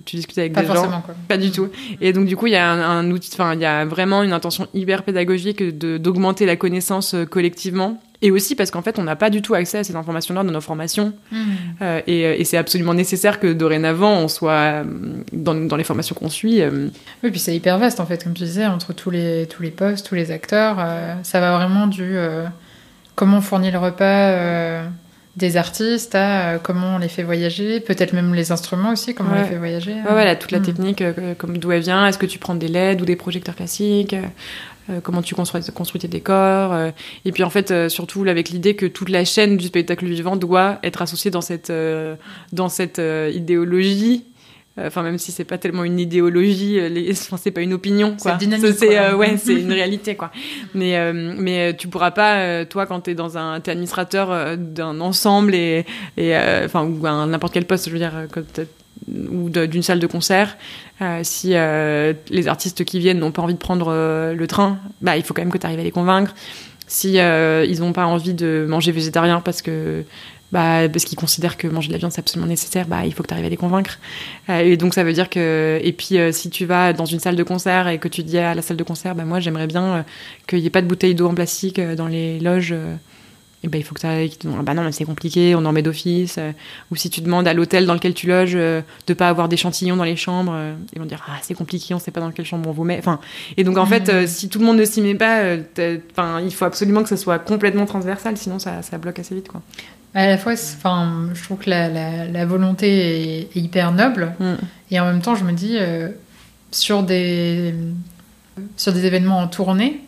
tu 0.05 0.17
discutes 0.17 0.39
avec 0.39 0.53
des 0.53 0.65
gens. 0.65 1.03
Quoi. 1.05 1.15
Pas 1.27 1.37
du 1.37 1.51
tout. 1.51 1.69
Et 2.01 2.13
donc 2.13 2.27
du 2.27 2.37
coup, 2.37 2.47
il 2.47 2.53
y 2.53 2.57
a 2.57 2.71
un, 2.71 2.81
un 2.81 3.11
outil, 3.11 3.29
enfin, 3.33 3.55
il 3.55 3.61
y 3.61 3.65
a 3.67 3.85
vraiment 3.85 4.23
une 4.23 4.33
intention 4.33 4.69
hyper 4.73 5.03
pédagogique 5.03 5.63
de 5.77 5.99
d'augmenter 5.99 6.47
la 6.47 6.55
connaissance 6.55 7.17
collectivement 7.29 8.01
et 8.25 8.31
aussi 8.31 8.55
parce 8.55 8.71
qu'en 8.71 8.81
fait, 8.81 8.99
on 8.99 9.03
n'a 9.03 9.17
pas 9.17 9.29
du 9.29 9.43
tout 9.43 9.53
accès 9.55 9.79
à 9.79 9.85
ces 9.85 9.97
informations-là 9.97 10.45
dans 10.45 10.51
nos 10.51 10.63
formations. 10.63 11.13
Mmh. 11.31 11.37
Euh, 11.83 12.01
et, 12.07 12.25
euh, 12.25 12.37
et 12.39 12.45
c'est 12.45 12.57
absolument 12.57 12.95
nécessaire 12.95 13.39
que 13.39 13.53
dorénavant, 13.53 14.15
on 14.15 14.29
soit 14.29 14.53
euh, 14.53 14.85
dans, 15.35 15.55
dans 15.55 15.77
les 15.77 15.85
formations 15.85 16.15
qu'on 16.15 16.31
suit. 16.31 16.63
Oui, 17.23 17.31
puis 17.31 17.39
c'est 17.39 17.55
hyper 17.55 17.79
vaste, 17.79 18.01
en 18.01 18.07
fait, 18.07 18.25
comme 18.25 18.33
tu 18.33 18.45
disais, 18.45 18.65
entre 18.65 18.95
tous 18.95 19.11
les, 19.11 19.47
tous 19.47 19.63
les 19.63 19.71
postes, 19.71 20.07
tous 20.07 20.15
les 20.15 20.31
acteurs. 20.31 20.79
ça 21.23 21.41
va 21.41 21.55
vraiment 21.57 21.87
du 21.87 22.17
comment 23.15 23.39
on 23.39 23.43
fournit 23.43 23.71
le 23.71 23.79
repas 23.79 24.85
des 25.37 25.57
artistes 25.57 26.15
à 26.15 26.59
comment 26.63 26.97
on 26.97 26.99
les 26.99 27.09
fait 27.09 27.25
voyager, 27.25 27.81
peut-être 27.81 28.13
même 28.13 28.35
les 28.35 28.53
instruments 28.53 28.93
aussi, 28.93 29.15
comment 29.15 29.31
on 29.35 29.43
les 29.43 29.49
fait 29.49 29.59
voyager. 29.59 29.95
Ouais, 30.09 30.15
ouais 30.15 30.39
toute 30.39 30.53
la 30.53 30.61
mm. 30.61 30.63
technique, 30.63 31.05
comme 31.39 31.59
d'où 31.59 31.73
elle 31.73 31.83
vient, 31.83 32.07
est-ce 32.07 32.19
que 32.19 32.27
tu 32.27 32.39
prends 32.39 32.55
des 32.55 32.69
LED 32.69 33.03
ou 33.03 33.05
des 33.05 33.17
projecteurs 33.17 33.57
classiques 33.57 34.15
euh, 34.91 35.01
comment 35.03 35.23
tu 35.23 35.35
construis, 35.35 35.63
construis 35.75 36.01
tes 36.01 36.09
décors. 36.09 36.73
Euh, 36.73 36.91
et 37.25 37.33
puis 37.33 37.43
en 37.43 37.51
fait, 37.51 37.71
euh, 37.71 37.89
surtout 37.89 38.25
avec 38.29 38.51
l'idée 38.51 38.77
que 38.77 38.87
toute 38.87 39.09
la 39.09 39.25
chaîne 39.25 39.57
du 39.57 39.67
spectacle 39.67 40.05
vivant 40.07 40.37
doit 40.37 40.79
être 40.83 41.01
associée 41.01 41.31
dans 41.31 41.41
cette, 41.41 41.73
dans 42.53 42.69
cette 42.69 43.01
idéologie. 43.33 44.25
Enfin, 44.77 45.03
même 45.03 45.19
si 45.19 45.31
c'est 45.31 45.45
pas 45.45 45.57
tellement 45.57 45.85
une 45.85 46.01
idéologie, 46.01 46.81
les... 46.91 47.11
enfin, 47.13 47.37
c'est 47.37 47.53
pas 47.53 47.61
une 47.61 47.73
opinion. 47.73 48.17
C'est 48.19 48.37
dynamique. 48.39 48.75
C'est 48.77 49.13
ouais, 49.13 49.37
c'est 49.37 49.55
une 49.61 49.73
réalité 49.73 50.17
quoi. 50.17 50.31
Mais 50.75 51.13
mais 51.13 51.77
tu 51.77 51.89
pourras 51.89 52.11
pas, 52.11 52.65
toi, 52.65 52.87
quand 52.87 53.01
t'es 53.01 53.15
dans 53.15 53.39
un, 53.39 53.61
t'es 53.61 53.71
administrateur 53.71 54.57
d'un 54.57 55.01
ensemble 55.01 55.55
et 55.55 55.87
et 56.17 56.37
enfin 56.65 56.85
ou 56.85 57.01
n'importe 57.01 57.55
quel 57.55 57.67
poste, 57.67 57.87
je 57.87 57.93
veux 57.93 57.99
dire, 57.99 58.27
quand 58.33 58.43
ou 59.09 59.51
d'une 59.51 59.83
salle 59.83 59.99
de 59.99 60.07
concert, 60.07 60.57
euh, 61.03 61.21
si 61.23 61.53
euh, 61.55 62.13
les 62.31 62.49
artistes 62.49 62.85
qui 62.85 62.99
viennent 62.99 63.19
n'ont 63.19 63.33
pas 63.33 63.43
envie 63.43 63.55
de 63.55 63.59
prendre 63.59 63.89
euh, 63.91 64.35
le 64.35 64.47
train, 64.47 64.79
bah, 65.03 65.17
il 65.17 65.23
faut 65.23 65.35
quand 65.35 65.43
même 65.43 65.53
que 65.53 65.59
tu 65.59 65.67
arrives 65.67 65.81
à 65.81 65.83
les 65.83 65.91
convaincre. 65.91 66.35
Si 66.87 67.15
ils 67.15 67.81
n'ont 67.81 67.93
pas 67.93 68.05
envie 68.05 68.35
de 68.35 68.67
manger 68.69 68.93
végétarien 68.93 69.41
parce 69.41 69.63
que 69.63 70.05
bah, 70.53 70.89
parce 70.89 71.05
qu'ils 71.05 71.19
considèrent 71.19 71.57
que 71.57 71.67
manger 71.67 71.89
de 71.89 71.93
la 71.93 71.99
viande 71.99 72.13
c'est 72.13 72.21
absolument 72.21 72.49
nécessaire, 72.49 72.87
bah, 72.87 73.05
il 73.05 73.13
faut 73.13 73.23
que 73.23 73.29
tu 73.29 73.35
arrives 73.35 73.47
à 73.47 73.49
les 73.49 73.57
convaincre. 73.57 73.99
et 74.49 74.77
donc 74.77 74.95
ça 74.95 75.05
veut 75.05 75.13
dire 75.13 75.31
que 75.31 75.81
et 75.83 75.93
puis 75.93 76.17
si 76.33 76.51
tu 76.51 76.65
vas 76.65 76.93
dans 76.93 77.07
une 77.07 77.21
salle 77.21 77.37
de 77.37 77.43
concert 77.43 77.89
et 77.89 77.99
que 77.99 78.09
tu 78.09 78.23
dis 78.23 78.39
à 78.39 78.55
la 78.55 78.63
salle 78.63 78.77
de 78.77 78.85
concert, 78.85 79.15
bah 79.15 79.25
moi 79.25 79.41
j'aimerais 79.41 79.67
bien 79.67 80.05
qu'il 80.47 80.61
n'y 80.61 80.67
ait 80.67 80.71
pas 80.71 80.83
de 80.83 80.87
bouteilles 80.87 81.15
d'eau 81.15 81.29
en 81.29 81.35
plastique 81.35 81.81
dans 81.81 82.07
les 82.07 82.39
loges 82.41 82.75
et 83.65 83.69
ben, 83.69 83.79
il 83.79 83.85
faut 83.85 83.95
que 83.95 84.01
ah 84.05 84.63
bah 84.63 84.75
non 84.75 84.85
mais 84.85 84.93
c'est 84.93 85.07
compliqué 85.07 85.55
on 85.55 85.65
en 85.65 85.73
met 85.73 85.81
d'office 85.81 86.37
euh, 86.39 86.53
ou 86.91 86.97
si 86.97 87.09
tu 87.09 87.23
demandes 87.23 87.49
à 87.49 87.55
l'hôtel 87.55 87.87
dans 87.87 87.95
lequel 87.95 88.13
tu 88.13 88.27
loges 88.27 88.53
euh, 88.55 88.83
de 89.07 89.15
pas 89.15 89.31
avoir 89.31 89.49
d'échantillons 89.49 89.97
dans 89.97 90.05
les 90.05 90.17
chambres 90.17 90.53
euh, 90.55 90.75
ils 90.93 90.99
vont 90.99 91.07
dire 91.07 91.25
ah 91.27 91.39
c'est 91.41 91.55
compliqué 91.55 91.95
on 91.95 91.99
sait 91.99 92.11
pas 92.11 92.21
dans 92.21 92.31
quelle 92.31 92.45
chambre 92.45 92.69
on 92.69 92.73
vous 92.73 92.85
met 92.85 92.99
enfin 92.99 93.21
et 93.57 93.65
donc 93.65 93.79
en 93.79 93.87
fait 93.87 94.13
mmh. 94.13 94.27
si 94.27 94.51
tout 94.51 94.59
le 94.59 94.67
monde 94.67 94.77
ne 94.77 94.85
s'y 94.85 95.01
met 95.01 95.15
pas 95.15 95.57
enfin 96.13 96.41
il 96.43 96.53
faut 96.53 96.67
absolument 96.67 97.03
que 97.03 97.09
ça 97.09 97.17
soit 97.17 97.39
complètement 97.39 97.87
transversal 97.87 98.37
sinon 98.37 98.59
ça, 98.59 98.83
ça 98.83 98.99
bloque 98.99 99.19
assez 99.19 99.35
vite 99.35 99.49
quoi 99.49 99.63
à 100.15 100.27
la 100.27 100.39
fois 100.39 100.53
enfin 100.53 101.29
je 101.35 101.43
trouve 101.43 101.59
que 101.59 101.71
la, 101.71 101.89
la, 101.89 102.47
volonté 102.47 103.41
est, 103.41 103.57
hyper 103.57 103.93
noble 103.93 104.33
mmh. 104.39 104.53
et 104.91 105.01
en 105.01 105.07
même 105.07 105.21
temps 105.21 105.35
je 105.35 105.45
me 105.45 105.53
dis 105.53 105.77
sur 106.71 107.03
des 107.03 107.75
sur 108.77 108.93
des 108.93 109.07
événements 109.07 109.41
en 109.41 109.49
tournée 109.49 110.01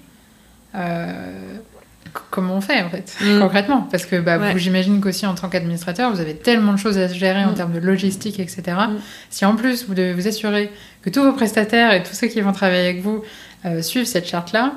comment 2.30 2.54
on 2.54 2.60
fait 2.60 2.82
en 2.82 2.90
fait, 2.90 3.16
mm. 3.20 3.40
concrètement? 3.40 3.82
Parce 3.90 4.06
que 4.06 4.20
bah, 4.20 4.56
j'imagine 4.56 5.00
qu'aussi 5.00 5.26
en 5.26 5.34
tant 5.34 5.48
qu'administrateur, 5.48 6.12
vous 6.12 6.20
avez 6.20 6.34
tellement 6.34 6.72
de 6.72 6.78
choses 6.78 6.98
à 6.98 7.08
gérer 7.08 7.44
en 7.44 7.52
mm. 7.52 7.54
termes 7.54 7.72
de 7.72 7.80
logistique, 7.80 8.40
etc. 8.40 8.62
Mm. 8.66 8.96
Si 9.30 9.44
en 9.44 9.56
plus 9.56 9.86
vous 9.86 9.94
devez 9.94 10.12
vous 10.12 10.26
assurer 10.26 10.70
que 11.02 11.10
tous 11.10 11.22
vos 11.22 11.32
prestataires 11.32 11.92
et 11.92 12.02
tous 12.02 12.14
ceux 12.14 12.28
qui 12.28 12.40
vont 12.40 12.52
travailler 12.52 12.88
avec 12.88 13.02
vous 13.02 13.22
euh, 13.64 13.82
suivent 13.82 14.06
cette 14.06 14.26
charte-là, 14.26 14.74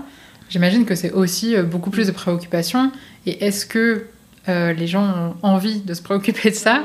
j'imagine 0.50 0.86
que 0.86 0.96
c'est 0.96 1.12
aussi 1.12 1.56
euh, 1.56 1.64
beaucoup 1.64 1.90
plus 1.90 2.08
de 2.08 2.12
préoccupations. 2.12 2.92
Et 3.26 3.46
est-ce 3.46 3.66
que 3.66 4.06
euh, 4.50 4.74
les 4.74 4.88
gens 4.88 5.36
ont 5.44 5.48
envie 5.48 5.80
de 5.80 5.94
se 5.94 6.02
préoccuper 6.02 6.50
de 6.50 6.56
ça 6.56 6.84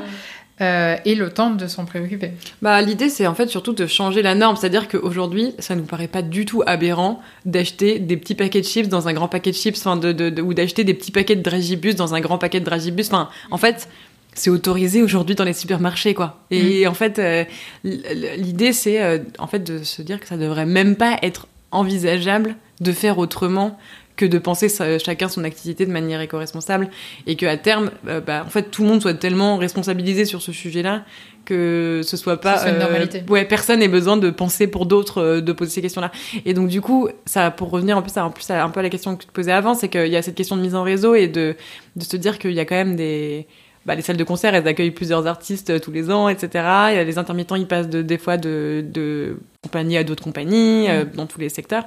euh, 0.60 0.96
et 1.04 1.16
le 1.16 1.30
temps 1.30 1.50
de 1.50 1.66
s'en 1.66 1.84
préoccuper. 1.84 2.30
Bah, 2.62 2.80
l'idée, 2.80 3.08
c'est 3.08 3.26
en 3.26 3.34
fait 3.34 3.48
surtout 3.48 3.72
de 3.72 3.86
changer 3.86 4.22
la 4.22 4.36
norme. 4.36 4.54
C'est-à-dire 4.54 4.86
qu'aujourd'hui, 4.86 5.52
ça 5.58 5.74
ne 5.74 5.80
nous 5.80 5.86
paraît 5.86 6.06
pas 6.06 6.22
du 6.22 6.44
tout 6.44 6.62
aberrant 6.64 7.20
d'acheter 7.44 7.98
des 7.98 8.16
petits 8.16 8.36
paquets 8.36 8.60
de 8.60 8.66
chips 8.66 8.88
dans 8.88 9.08
un 9.08 9.12
grand 9.12 9.26
paquet 9.26 9.50
de 9.50 9.56
chips, 9.56 9.78
enfin, 9.78 9.96
de, 9.96 10.12
de, 10.12 10.40
ou 10.40 10.54
d'acheter 10.54 10.84
des 10.84 10.94
petits 10.94 11.10
paquets 11.10 11.34
de 11.34 11.42
dragibus 11.42 11.96
dans 11.96 12.14
un 12.14 12.20
grand 12.20 12.38
paquet 12.38 12.60
de 12.60 12.64
dragibus. 12.64 13.08
Enfin, 13.08 13.30
en 13.50 13.58
fait, 13.58 13.88
c'est 14.34 14.50
autorisé 14.50 15.02
aujourd'hui 15.02 15.34
dans 15.34 15.44
les 15.44 15.54
supermarchés, 15.54 16.14
quoi. 16.14 16.38
Et 16.52 16.84
mm. 16.84 16.88
en 16.88 16.94
fait, 16.94 17.18
euh, 17.18 17.44
l'idée, 17.82 18.72
c'est 18.72 19.02
euh, 19.02 19.18
en 19.38 19.48
fait 19.48 19.60
de 19.60 19.82
se 19.82 20.02
dire 20.02 20.20
que 20.20 20.28
ça 20.28 20.36
devrait 20.36 20.66
même 20.66 20.94
pas 20.94 21.18
être 21.22 21.48
envisageable 21.72 22.54
de 22.80 22.92
faire 22.92 23.18
autrement 23.18 23.76
que 24.16 24.24
de 24.26 24.38
penser 24.38 24.68
chacun 24.98 25.28
son 25.28 25.44
activité 25.44 25.86
de 25.86 25.90
manière 25.90 26.20
éco-responsable 26.20 26.88
et 27.26 27.36
que 27.36 27.46
à 27.46 27.56
terme 27.56 27.90
euh, 28.08 28.20
bah, 28.20 28.44
en 28.46 28.50
fait 28.50 28.70
tout 28.70 28.82
le 28.82 28.88
monde 28.88 29.02
soit 29.02 29.14
tellement 29.14 29.56
responsabilisé 29.56 30.24
sur 30.24 30.40
ce 30.40 30.52
sujet-là 30.52 31.02
que 31.44 32.00
ce 32.04 32.16
soit 32.16 32.40
pas 32.40 32.58
soit 32.58 32.70
une 32.70 32.76
euh, 32.76 32.80
normalité. 32.80 33.22
ouais 33.28 33.44
personne 33.44 33.80
n'ait 33.80 33.88
besoin 33.88 34.16
de 34.16 34.30
penser 34.30 34.66
pour 34.66 34.86
d'autres 34.86 35.20
euh, 35.20 35.40
de 35.40 35.52
poser 35.52 35.72
ces 35.72 35.82
questions-là 35.82 36.12
et 36.44 36.54
donc 36.54 36.68
du 36.68 36.80
coup 36.80 37.08
ça 37.26 37.50
pour 37.50 37.70
revenir 37.70 37.96
en 37.98 38.02
plus 38.02 38.16
à, 38.16 38.24
en 38.24 38.30
plus 38.30 38.48
un 38.50 38.70
peu 38.70 38.80
à 38.80 38.82
la 38.84 38.90
question 38.90 39.16
que 39.16 39.22
tu 39.22 39.26
te 39.26 39.32
posais 39.32 39.52
avant 39.52 39.74
c'est 39.74 39.88
qu'il 39.88 40.06
y 40.06 40.16
a 40.16 40.22
cette 40.22 40.36
question 40.36 40.56
de 40.56 40.62
mise 40.62 40.76
en 40.76 40.84
réseau 40.84 41.14
et 41.14 41.26
de 41.26 41.56
de 41.96 42.04
se 42.04 42.16
dire 42.16 42.38
qu'il 42.38 42.52
y 42.52 42.60
a 42.60 42.64
quand 42.64 42.76
même 42.76 42.96
des 42.96 43.46
bah, 43.84 43.94
les 43.94 44.00
salles 44.00 44.16
de 44.16 44.24
concert, 44.24 44.54
elles 44.54 44.66
accueillent 44.66 44.92
plusieurs 44.92 45.26
artistes 45.26 45.78
tous 45.82 45.90
les 45.90 46.10
ans, 46.10 46.30
etc. 46.30 46.48
Il 46.88 46.94
y 46.94 46.98
a 46.98 47.04
les 47.04 47.18
intermittents, 47.18 47.54
ils 47.54 47.66
passent 47.66 47.90
de, 47.90 48.00
des 48.00 48.16
fois 48.16 48.38
de, 48.38 48.82
de 48.82 49.36
compagnie 49.62 49.98
à 49.98 50.04
d'autres 50.04 50.24
compagnies, 50.24 50.88
mmh. 50.88 51.14
dans 51.14 51.26
tous 51.26 51.38
les 51.38 51.50
secteurs. 51.50 51.84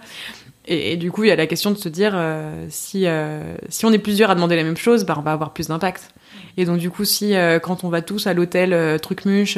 Et, 0.70 0.98
du 0.98 1.12
coup, 1.12 1.24
il 1.24 1.30
y 1.30 1.32
a 1.32 1.36
la 1.38 1.48
question 1.48 1.72
de 1.72 1.78
se 1.78 1.88
dire 1.88 2.12
euh, 2.14 2.66
si, 2.70 3.04
euh, 3.06 3.56
si 3.70 3.86
on 3.86 3.92
est 3.94 3.98
plusieurs 3.98 4.30
à 4.30 4.36
demander 4.36 4.58
la 4.58 4.64
même 4.64 4.76
chose, 4.76 5.06
bah, 5.06 5.16
on 5.18 5.22
va 5.22 5.32
avoir 5.32 5.54
plus 5.54 5.70
d'impact. 5.70 6.12
Et 6.58 6.66
donc, 6.66 6.78
du 6.78 6.90
coup, 6.90 7.06
si 7.06 7.36
euh, 7.36 7.58
quand 7.60 7.86
on 7.86 7.90
va 7.90 8.02
tous 8.02 8.28
à 8.28 8.34
l'hôtel 8.34 9.00
Trucmuche, 9.00 9.58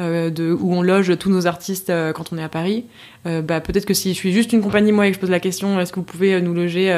où 0.00 0.74
on 0.74 0.82
loge 0.82 1.16
tous 1.16 1.30
nos 1.30 1.46
artistes 1.46 1.92
quand 2.14 2.32
on 2.32 2.38
est 2.38 2.42
à 2.42 2.48
Paris, 2.48 2.86
bah, 3.24 3.60
peut-être 3.60 3.86
que 3.86 3.94
si 3.94 4.14
je 4.14 4.18
suis 4.18 4.32
juste 4.32 4.52
une 4.52 4.62
compagnie, 4.62 4.90
moi, 4.90 5.06
et 5.06 5.10
que 5.10 5.14
je 5.14 5.20
pose 5.20 5.30
la 5.30 5.38
question 5.38 5.78
est-ce 5.78 5.92
que 5.92 6.00
vous 6.00 6.06
pouvez 6.06 6.40
nous 6.40 6.54
loger, 6.54 6.90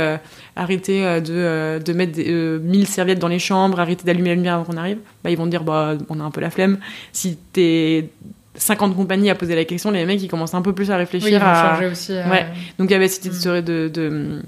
arrêter 0.57 1.21
de, 1.21 1.81
de 1.85 1.93
mettre 1.93 2.13
des, 2.13 2.33
1000 2.33 2.87
serviettes 2.87 3.19
dans 3.19 3.29
les 3.29 3.39
chambres, 3.39 3.79
arrêter 3.79 4.05
d'allumer 4.05 4.31
la 4.31 4.35
lumière 4.37 4.55
avant 4.55 4.65
qu'on 4.65 4.79
arrive, 4.79 4.99
bah, 5.23 5.31
ils 5.31 5.37
vont 5.37 5.47
dire 5.47 5.65
bah, 5.65 5.99
on 6.09 6.19
a 6.21 6.23
un 6.23 6.31
peu 6.31 6.41
la 6.41 6.51
flemme. 6.51 6.79
Si 7.13 7.37
t'es 7.53 8.09
50 8.57 8.97
compagnies 8.97 9.31
à 9.31 9.35
poser 9.35 9.55
la 9.55 9.65
question, 9.65 9.91
les 9.91 10.05
mecs 10.05 10.23
ils 10.23 10.29
commencent 10.29 10.55
un 10.55 10.63
peu 10.63 10.73
plus 10.73 10.91
à 10.91 10.97
réfléchir 10.97 11.29
oui, 11.29 11.35
ils 11.35 11.43
à 11.43 11.73
changer 11.73 11.87
aussi. 11.87 12.13
Euh, 12.13 12.29
ouais. 12.31 12.47
Donc 12.79 12.91
il 12.91 12.93
y 12.93 12.97
avait 12.97 13.09
cette 13.09 13.25
idée 13.25 13.63
de, 13.63 13.89
de, 13.89 14.43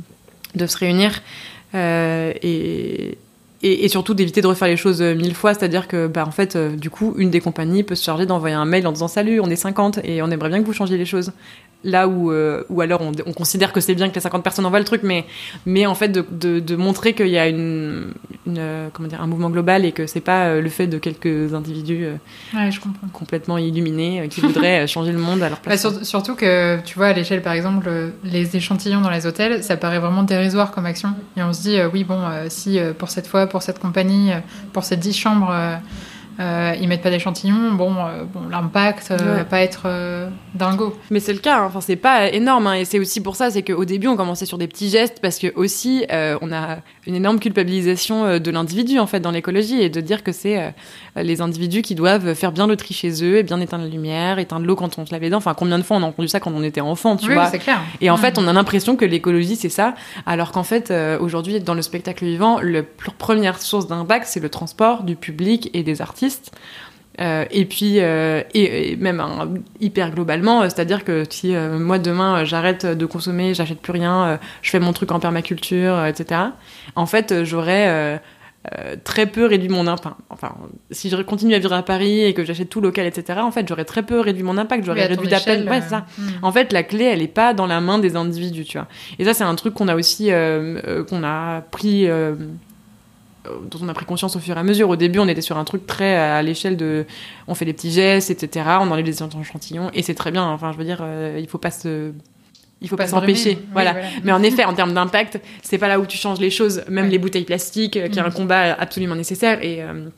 de, 0.55 0.67
se 0.67 0.79
réunir 0.79 1.21
euh, 1.75 2.33
et, 2.43 3.19
et, 3.67 3.89
surtout 3.89 4.15
d'éviter 4.15 4.41
de 4.41 4.47
refaire 4.47 4.69
les 4.69 4.77
choses 4.77 5.03
mille 5.03 5.35
fois, 5.35 5.55
c'est-à-dire 5.55 5.89
que 5.89 6.07
bah 6.07 6.25
en 6.27 6.31
fait 6.31 6.57
euh, 6.57 6.77
du 6.77 6.91
coup 6.91 7.15
une 7.19 7.31
des 7.31 7.41
compagnies 7.41 7.83
peut 7.83 7.95
se 7.95 8.05
charger 8.05 8.27
d'envoyer 8.27 8.55
un 8.55 8.65
mail 8.65 8.87
en 8.87 8.93
disant 8.93 9.09
salut, 9.09 9.41
on 9.41 9.49
est 9.49 9.57
50 9.57 10.01
et 10.05 10.23
on 10.23 10.31
aimerait 10.31 10.49
bien 10.49 10.61
que 10.61 10.67
vous 10.67 10.73
changiez 10.73 10.97
les 10.97 11.05
choses 11.05 11.33
là 11.85 12.09
où 12.09 12.33
euh, 12.33 12.65
ou 12.69 12.81
alors 12.81 13.01
on, 13.01 13.13
on, 13.27 13.33
considère 13.33 13.73
que 13.73 13.81
c'est 13.81 13.95
bien 13.95 14.09
que 14.09 14.15
les 14.15 14.21
50 14.21 14.43
personnes 14.43 14.67
envoient 14.67 14.79
le 14.79 14.85
truc 14.85 15.03
mais 15.03 15.25
mais 15.67 15.87
en 15.87 15.95
fait 15.95 16.09
de, 16.09 16.25
de, 16.31 16.59
de 16.59 16.77
montrer 16.77 17.15
qu'il 17.15 17.29
y 17.29 17.39
a 17.39 17.49
une, 17.49 18.13
une, 18.47 18.59
euh, 18.59 18.89
comment 18.93 19.09
dire 19.09 19.21
un 19.21 19.27
mouvement 19.27 19.51
global 19.51 19.85
et 19.85 19.93
que 19.93 20.07
c'est 20.07 20.21
pas 20.21 20.47
euh, 20.47 20.61
le 20.61 20.69
fait 20.69 20.87
de 20.87 20.99
quelques 20.99 21.55
individus 21.55 22.07
ouais, 22.55 22.71
je 22.71 22.81
comprends. 22.81 23.07
complètement 23.13 23.59
illuminés 23.59 24.29
qui 24.29 24.41
voudraient 24.41 24.87
changer 24.87 25.13
le 25.13 25.19
monde 25.19 25.43
à 25.43 25.49
leur 25.49 25.61
place. 25.61 25.85
Bah, 25.85 25.91
surtout 26.03 26.35
que 26.35 26.81
tu 26.81 26.97
vois 26.97 27.09
à 27.09 27.13
l'échelle 27.13 27.43
par 27.43 27.53
exemple 27.53 27.89
les 28.25 28.57
échantillons 28.57 29.01
dans 29.01 29.11
les 29.11 29.27
hôtels 29.27 29.63
ça 29.63 29.77
paraît 29.77 30.01
vraiment 30.01 30.23
dérisoire 30.23 30.73
comme 30.73 30.87
action 30.87 31.11
et 31.37 31.43
on 31.43 31.53
se 31.53 31.63
dit 31.63 31.79
oui 31.93 32.05
bon 32.05 32.21
si 32.49 32.79
pour 32.99 33.11
cette 33.11 33.27
fois 33.27 33.47
pour 33.47 33.56
cette 33.63 33.79
compagnie 33.79 34.33
pour 34.73 34.85
ces 34.85 34.97
10 34.97 35.13
chambres 35.13 35.81
euh, 36.39 36.75
ils 36.81 36.87
mettent 36.87 37.03
pas 37.03 37.11
d'échantillons, 37.11 37.73
bon, 37.73 37.95
euh, 37.97 38.25
bon 38.25 38.49
l'impact 38.51 39.11
euh, 39.11 39.37
va 39.37 39.45
pas 39.45 39.61
être 39.61 39.83
euh, 39.87 40.29
dingo. 40.55 40.95
Mais 41.11 41.21
c'est 41.21 41.33
le 41.33 41.39
cas, 41.39 41.61
hein. 41.61 41.65
enfin 41.67 41.81
c'est 41.81 41.97
pas 41.97 42.31
énorme, 42.31 42.67
hein. 42.67 42.75
et 42.75 42.85
c'est 42.85 42.99
aussi 42.99 43.23
pour 43.23 43.37
ça, 43.37 43.51
c'est 43.51 43.63
qu'au 43.63 43.85
début 43.85 44.09
on 44.09 44.17
commençait 44.17 44.45
sur 44.45 44.59
des 44.59 44.69
petits 44.69 44.91
gestes 44.91 45.21
parce 45.23 45.39
que 45.39 45.53
aussi 45.57 46.05
on 46.11 46.53
a 46.53 46.79
une 47.07 47.15
énorme 47.15 47.39
culpabilisation 47.39 48.39
de 48.39 48.51
l'individu 48.51 48.99
en 48.99 49.07
fait 49.07 49.21
dans 49.21 49.31
l'écologie 49.31 49.81
et 49.81 49.89
de 49.89 50.01
dire 50.01 50.23
que 50.23 50.33
c'est 50.33 50.75
les 51.17 51.41
individus 51.41 51.83
qui 51.83 51.95
doivent 51.95 52.35
faire 52.35 52.53
bien 52.53 52.67
le 52.67 52.77
tri 52.77 52.93
chez 52.95 53.25
eux 53.25 53.39
et 53.39 53.43
bien 53.43 53.61
éteindre 53.61 53.85
la 53.85 53.91
lumière, 53.91 54.39
éteindre 54.39 54.67
l'eau 54.67 54.77
quand 54.77 54.99
on 54.99 55.07
se 55.07 55.13
lave 55.13 55.23
les 55.23 55.31
dents. 55.31 55.39
Enfin 55.39 55.55
combien 55.55 55.79
de 55.79 55.83
fois 55.83 55.97
on 55.97 56.03
a 56.03 56.07
entendu 56.07 56.29
ça 56.29 56.41
quand 56.41 56.53
on 56.55 56.63
était 56.63 56.81
enfant, 56.81 57.17
tu 57.17 57.29
oui, 57.29 57.35
vois? 57.35 57.47
c'est 57.47 57.59
clair. 57.59 57.81
Et 58.01 58.11
en 58.11 58.17
fait 58.17 58.39
on 58.39 58.47
a 58.47 58.53
l'impression 58.53 58.97
que 58.97 59.05
l'écologie 59.05 59.57
c'est 59.57 59.69
ça, 59.69 59.95
alors 60.27 60.53
qu'en 60.53 60.65
fait 60.65 60.93
aujourd'hui 61.21 61.61
dans 61.61 61.75
le 61.75 61.83
spectacle 61.83 62.25
vivant, 62.25 62.61
la 62.61 62.83
première 63.19 63.61
source 63.61 63.87
d'impact 63.87 64.27
c'est 64.29 64.41
le 64.41 64.49
transport 64.49 65.03
du 65.03 65.17
public 65.17 65.71
et 65.73 65.83
des 65.83 66.03
artistes 66.03 66.26
euh, 67.21 67.45
et 67.51 67.65
puis, 67.65 68.01
euh, 68.01 68.43
et, 68.55 68.97
même 68.97 69.21
hein, 69.21 69.49
hyper 69.81 70.11
globalement, 70.11 70.63
euh, 70.63 70.65
c'est-à-dire 70.65 71.05
que 71.05 71.25
si 71.29 71.55
moi 71.55 71.99
demain 71.99 72.45
j'arrête 72.45 72.85
de 72.87 73.07
consommer, 73.07 73.55
j'achète 73.55 73.81
plus 73.81 73.93
rien, 73.93 74.39
je 74.63 74.71
fais 74.71 74.81
mon 74.81 74.93
truc 74.93 75.13
en 75.13 75.21
permaculture, 75.21 76.05
etc. 76.05 76.41
En 76.95 77.07
fait, 77.07 77.45
j'aurais 77.45 78.21
très 79.05 79.27
peu 79.27 79.47
réduit 79.47 79.69
mon 79.69 79.87
impact. 79.87 80.17
Enfin, 80.29 80.55
si 80.91 81.09
je 81.09 81.17
continue 81.23 81.55
à 81.55 81.59
vivre 81.59 81.73
à 81.73 81.83
Paris 81.83 82.25
et 82.25 82.35
que 82.35 82.45
j'achète 82.45 82.69
tout 82.69 82.81
local, 82.81 83.07
etc. 83.07 83.41
En 83.41 83.53
fait, 83.53 83.67
j'aurais 83.69 83.85
très 83.85 84.03
peu 84.03 84.21
réduit 84.21 84.43
mon 84.43 84.59
impact. 84.59 84.85
J'aurais 84.85 85.07
réduit 85.07 85.29
d'appel. 85.29 85.69
Ouais, 85.69 85.81
ça. 85.81 86.05
Hmm. 86.19 86.29
En 86.43 86.53
fait, 86.53 86.73
la 86.73 86.83
clé, 86.83 87.05
elle 87.05 87.23
est 87.23 87.29
pas 87.29 87.55
dans 87.55 87.67
la 87.67 87.81
main 87.81 87.99
des 87.99 88.17
individus, 88.17 88.65
tu 88.65 88.77
vois. 88.77 88.89
Et 89.19 89.25
ça, 89.25 89.35
c'est 89.35 89.45
un 89.45 89.55
truc 89.55 89.75
qu'on 89.75 89.89
a 89.89 89.95
aussi, 89.95 90.31
qu'on 91.09 91.25
a 91.25 91.61
pris 91.61 92.09
dont 93.71 93.79
on 93.83 93.89
a 93.89 93.95
pris 93.95 94.05
conscience 94.07 94.37
au 94.37 94.39
fur 94.39 94.57
et 94.57 94.61
à 94.61 94.63
mesure. 94.63 94.89
Au 94.89 94.97
début, 94.97 95.19
on 95.19 95.29
était 95.29 95.41
sur 95.41 95.57
un 95.59 95.65
truc 95.65 95.87
très 95.87 96.17
à 96.17 96.43
l'échelle 96.43 96.77
de, 96.77 97.07
on 97.49 97.55
fait 97.55 97.65
des 97.65 97.73
petits 97.73 97.91
gestes, 97.91 98.31
etc. 98.31 98.67
On 98.81 98.91
enlève 98.91 99.05
des 99.05 99.23
échantillons 99.23 99.91
et 99.95 100.03
c'est 100.03 100.15
très 100.15 100.31
bien. 100.31 100.45
Enfin, 100.45 100.73
je 100.73 100.79
veux 100.79 100.85
dire, 100.85 100.99
euh, 101.03 101.39
il 101.41 101.49
faut 101.49 101.59
pas 101.59 101.71
se 101.71 102.13
il 102.83 102.89
faut 102.91 102.97
Pas 102.97 103.05
pas 103.05 103.07
se 103.09 103.15
s'empêcher. 103.15 103.53
Oui, 103.59 103.67
voilà. 103.73 103.93
voilà. 103.93 104.09
Mais 104.23 104.33
en 104.33 104.43
effet, 104.43 104.65
en 104.65 104.75
termes 104.75 104.93
d'impact, 104.93 105.41
c'est 105.63 105.79
pas 105.79 105.89
là 105.89 105.99
où 105.99 106.05
tu 106.05 106.19
changes 106.19 106.41
les 106.41 106.51
choses. 106.51 106.85
Même 106.89 107.07
Ouais. 107.07 107.11
les 107.11 107.19
bouteilles 107.19 107.45
plastiques, 107.47 107.97
euh, 107.97 108.09
qui 108.09 108.19
est 108.19 108.23
un 108.23 108.27
Mhm. 108.29 108.35
combat 108.35 108.75
absolument 108.79 109.15
nécessaire. 109.15 109.65
Et, 109.65 109.83
euh, 109.83 110.09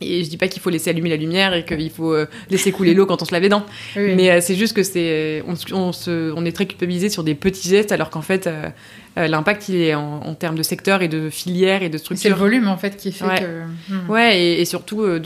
et 0.00 0.22
je 0.24 0.30
dis 0.30 0.36
pas 0.36 0.48
qu'il 0.48 0.62
faut 0.62 0.70
laisser 0.70 0.90
allumer 0.90 1.08
la 1.10 1.16
lumière 1.16 1.54
et 1.54 1.64
qu'il 1.64 1.90
faut 1.90 2.12
euh, 2.14 2.26
laisser 2.50 2.70
couler 2.72 2.94
l'eau 2.94 3.06
quand 3.06 3.20
on 3.22 3.24
se 3.24 3.32
lave 3.32 3.42
les 3.42 3.48
dents. 3.48 3.66
Oui. 3.96 4.14
Mais 4.14 4.30
euh, 4.30 4.40
c'est 4.40 4.54
juste 4.54 4.74
que 4.74 4.82
c'est, 4.82 5.42
on, 5.46 5.56
se- 5.56 5.74
on, 5.74 5.92
se- 5.92 6.32
on 6.34 6.44
est 6.44 6.52
très 6.52 6.66
culpabilisé 6.66 7.08
sur 7.08 7.24
des 7.24 7.34
petits 7.34 7.68
gestes, 7.68 7.90
alors 7.92 8.10
qu'en 8.10 8.22
fait, 8.22 8.46
euh, 8.46 8.68
l'impact 9.16 9.68
il 9.68 9.76
est 9.76 9.94
en, 9.94 10.20
en 10.24 10.34
termes 10.34 10.56
de 10.56 10.62
secteur 10.62 11.02
et 11.02 11.08
de 11.08 11.30
filière 11.30 11.82
et 11.82 11.88
de 11.88 11.98
c'est 11.98 12.10
le 12.10 12.16
structure. 12.16 12.36
volume 12.36 12.68
en 12.68 12.76
fait 12.76 12.96
qui 12.96 13.10
fait 13.12 13.24
Ouais. 13.24 13.40
que. 13.40 13.92
Hmm. 13.92 14.10
Ouais, 14.10 14.40
et, 14.40 14.60
et 14.60 14.64
surtout 14.64 15.04
de, 15.04 15.18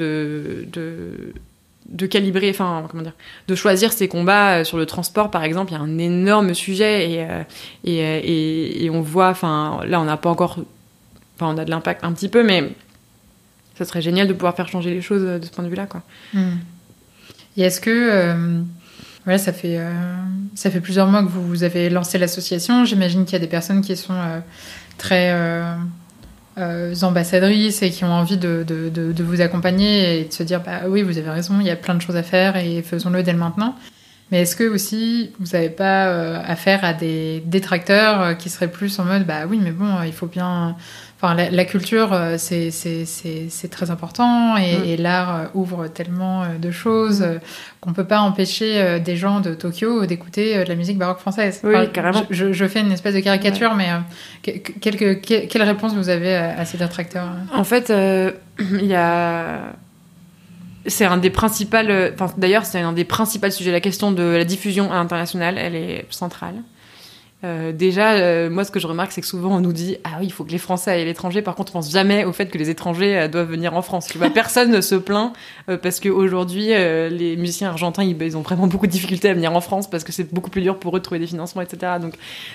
de, 0.73 1.33
de 1.89 2.07
calibrer, 2.07 2.49
enfin, 2.51 2.87
comment 2.91 3.03
dire, 3.03 3.13
de 3.49 3.55
choisir 3.55 3.93
ses 3.93 4.09
combats 4.09 4.65
sur 4.65 4.79
le 4.79 4.87
transport, 4.87 5.31
par 5.31 5.45
exemple. 5.45 5.73
Il 5.73 5.75
y 5.75 5.79
a 5.79 5.83
un 5.83 5.99
énorme 5.99 6.55
sujet 6.55 7.11
et, 7.11 7.27
et, 7.85 7.99
et, 7.99 8.85
et 8.85 8.91
on 8.91 9.03
voit, 9.03 9.29
enfin, 9.29 9.81
là, 9.87 10.01
on 10.01 10.05
n'a 10.05 10.17
pas 10.17 10.31
encore, 10.31 10.57
enfin, 11.39 11.55
on 11.55 11.59
a 11.59 11.65
de 11.67 11.71
l'impact 11.71 12.03
un 12.05 12.13
petit 12.13 12.29
peu, 12.31 12.43
mais 12.43 12.71
ça 13.79 13.85
serait 13.85 14.03
génial 14.03 14.29
de 14.29 14.33
pouvoir 14.33 14.55
faire 14.57 14.69
changer 14.69 14.91
les 14.91 15.03
choses 15.03 15.23
euh, 15.25 15.39
de 15.39 15.45
ce 15.45 15.51
point 15.51 15.65
de 15.65 15.69
vue-là, 15.69 15.87
quoi. 15.87 16.03
Hmm. 16.35 16.57
Et 17.57 17.63
est-ce 17.63 17.81
que 17.81 17.91
euh, 17.91 18.61
voilà, 19.25 19.39
ça 19.39 19.53
fait 19.53 19.77
euh, 19.79 19.93
ça 20.55 20.71
fait 20.71 20.81
plusieurs 20.81 21.07
mois 21.07 21.23
que 21.23 21.29
vous, 21.29 21.47
vous 21.47 21.63
avez 21.65 21.91
lancé 21.91 22.19
l'association. 22.19 22.85
J'imagine 22.85 23.25
qu'il 23.25 23.35
y 23.35 23.37
a 23.37 23.41
des 23.41 23.47
personnes 23.47 23.81
qui 23.83 23.97
sont 23.97 24.15
euh, 24.15 24.41
très 24.99 25.31
euh, 25.33 25.75
euh, 26.59 26.95
ambassadrices 27.03 27.83
et 27.83 27.91
qui 27.91 28.05
ont 28.05 28.13
envie 28.13 28.37
de, 28.37 28.65
de, 28.67 28.89
de- 28.91 29.23
vous 29.23 29.41
accompagner 29.41 30.21
et 30.21 30.25
de 30.25 30.33
se 30.33 30.43
dire 30.43 30.61
bah 30.63 30.83
oui 30.89 31.03
vous 31.03 31.17
avez 31.19 31.31
raison, 31.31 31.59
il 31.61 31.67
y 31.67 31.71
a 31.71 31.77
plein 31.77 31.95
de 31.95 32.01
choses 32.03 32.17
à 32.17 32.23
faire 32.23 32.57
et 32.57 32.83
faisons-le 32.83 33.23
dès 33.23 33.33
maintenant. 33.33 33.77
Mais 34.31 34.43
est-ce 34.43 34.57
que 34.57 34.65
aussi 34.65 35.31
vous 35.39 35.53
n'avez 35.53 35.69
pas 35.71 36.07
euh, 36.07 36.41
affaire 36.45 36.85
à 36.85 36.95
des 36.95 37.43
détracteurs 37.47 38.21
euh, 38.23 38.35
qui 38.35 38.49
seraient 38.51 38.71
plus 38.71 38.99
en 38.99 39.05
mode 39.05 39.27
bah 39.27 39.45
oui 39.49 39.61
mais 39.63 39.73
bon 39.73 39.95
euh, 39.99 40.07
il 40.07 40.13
faut 40.13 40.27
bien 40.27 40.75
Enfin, 41.25 41.35
la, 41.37 41.51
la 41.51 41.65
culture, 41.65 42.13
euh, 42.13 42.37
c'est 42.37 43.69
très 43.71 43.91
important 43.93 44.57
et, 44.57 44.77
Mm. 44.79 44.85
et 44.87 44.97
l'art 44.97 45.37
euh, 45.37 45.45
ouvre 45.55 45.87
tellement 45.87 46.43
euh, 46.43 46.47
de 46.61 46.71
choses 46.73 47.25
qu'on 47.81 47.93
peut 47.93 48.05
pas 48.07 48.19
empêcher 48.21 48.99
des 49.01 49.17
gens 49.17 49.39
de 49.41 49.55
Tokyo 49.55 50.05
d'écouter 50.07 50.65
de 50.65 50.69
la 50.69 50.75
musique 50.75 50.99
baroque 50.99 51.21
française. 51.21 51.61
Oui, 51.63 51.75
carrément. 51.93 52.25
Je, 52.31 52.67
fais 52.67 52.81
une 52.81 52.91
espèce 52.91 53.15
de 53.15 53.21
caricature, 53.21 53.75
mais 53.77 53.89
euh, 53.91 54.51
quelques- 54.81 55.21
que- 55.21 55.47
quelle 55.47 55.63
réponse 55.63 55.95
vous 55.95 56.09
avez 56.09 56.35
à, 56.35 56.59
à 56.59 56.65
ces 56.65 56.77
détracteurs 56.79 57.29
En 57.55 57.63
fait, 57.65 57.91
euh, 57.91 58.33
il 58.59 58.87
y 58.87 58.95
a. 58.95 59.61
C'est 60.87 61.05
un 61.05 61.19
des 61.19 61.31
principaux. 61.31 61.77
Enfin, 62.15 62.35
d'ailleurs, 62.37 62.65
c'est 62.65 62.81
un 62.81 62.93
des 62.93 63.05
principaux 63.05 63.51
sujets. 63.51 63.71
La 63.71 63.81
question 63.81 64.11
de 64.11 64.25
la 64.25 64.45
diffusion 64.45 64.91
à 64.91 64.97
l'international, 64.97 65.57
elle 65.57 65.77
est 65.77 66.05
centrale. 66.11 66.55
Euh, 67.45 67.73
déjà, 67.73 68.13
euh, 68.13 68.51
moi, 68.51 68.65
ce 68.65 68.71
que 68.71 68.79
je 68.79 68.87
remarque, 68.87 69.13
c'est 69.13 69.21
que 69.21 69.27
souvent 69.27 69.57
on 69.57 69.61
nous 69.61 69.73
dit 69.73 69.97
ah 70.05 70.19
oui, 70.21 70.27
il 70.27 70.33
faut 70.33 70.45
que 70.45 70.51
les 70.53 70.59
Français 70.59 70.93
aillent 70.93 71.03
à 71.03 71.05
l'étranger. 71.05 71.43
Par 71.43 71.55
contre, 71.55 71.73
on 71.73 71.79
pense 71.79 71.91
jamais 71.91 72.25
au 72.25 72.33
fait 72.33 72.47
que 72.47 72.59
les 72.59 72.71
étrangers 72.71 73.19
euh, 73.19 73.29
doivent 73.29 73.51
venir 73.51 73.75
en 73.75 73.83
France. 73.83 74.07
Tu 74.07 74.19
vois, 74.19 74.31
personne 74.31 74.71
ne 74.71 74.81
se 74.81 74.95
plaint 74.95 75.33
euh, 75.69 75.77
parce 75.77 76.01
qu'aujourd'hui, 76.01 76.73
euh, 76.73 77.09
les 77.09 77.37
musiciens 77.37 77.69
argentins, 77.69 78.05
ils, 78.05 78.21
ils 78.23 78.37
ont 78.37 78.43
vraiment 78.43 78.67
beaucoup 78.67 78.87
de 78.87 78.93
difficultés 78.93 79.29
à 79.29 79.35
venir 79.35 79.55
en 79.55 79.61
France 79.61 79.89
parce 79.91 80.05
que 80.05 80.13
c'est 80.13 80.33
beaucoup 80.33 80.51
plus 80.51 80.63
dur 80.63 80.79
pour 80.79 80.97
eux 80.97 81.01
de 81.01 81.05
trouver 81.05 81.19
des 81.19 81.27
financements, 81.27 81.63
etc. 81.63 81.95
Donc, 82.01 82.15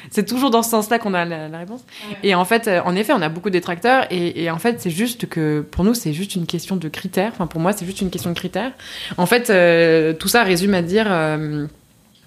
c'est 0.09 0.25
toujours 0.25 0.49
dans 0.51 0.63
ce 0.63 0.69
sens-là 0.69 0.99
qu'on 0.99 1.13
a 1.13 1.25
la, 1.25 1.49
la 1.49 1.57
réponse. 1.57 1.81
Et 2.23 2.35
en 2.35 2.45
fait, 2.45 2.67
euh, 2.67 2.81
en 2.85 2.95
effet, 2.95 3.13
on 3.13 3.21
a 3.21 3.29
beaucoup 3.29 3.49
de 3.49 3.53
détracteurs. 3.53 4.05
Et, 4.11 4.43
et 4.43 4.51
en 4.51 4.59
fait, 4.59 4.79
c'est 4.79 4.89
juste 4.89 5.27
que 5.27 5.65
pour 5.69 5.83
nous, 5.83 5.93
c'est 5.93 6.13
juste 6.13 6.35
une 6.35 6.45
question 6.45 6.75
de 6.75 6.87
critères. 6.87 7.31
Enfin, 7.33 7.47
pour 7.47 7.59
moi, 7.59 7.73
c'est 7.73 7.85
juste 7.85 8.01
une 8.01 8.09
question 8.09 8.29
de 8.29 8.35
critères. 8.35 8.71
En 9.17 9.25
fait, 9.25 9.49
euh, 9.49 10.13
tout 10.13 10.27
ça 10.27 10.43
résume 10.43 10.73
à 10.73 10.81
dire. 10.81 11.07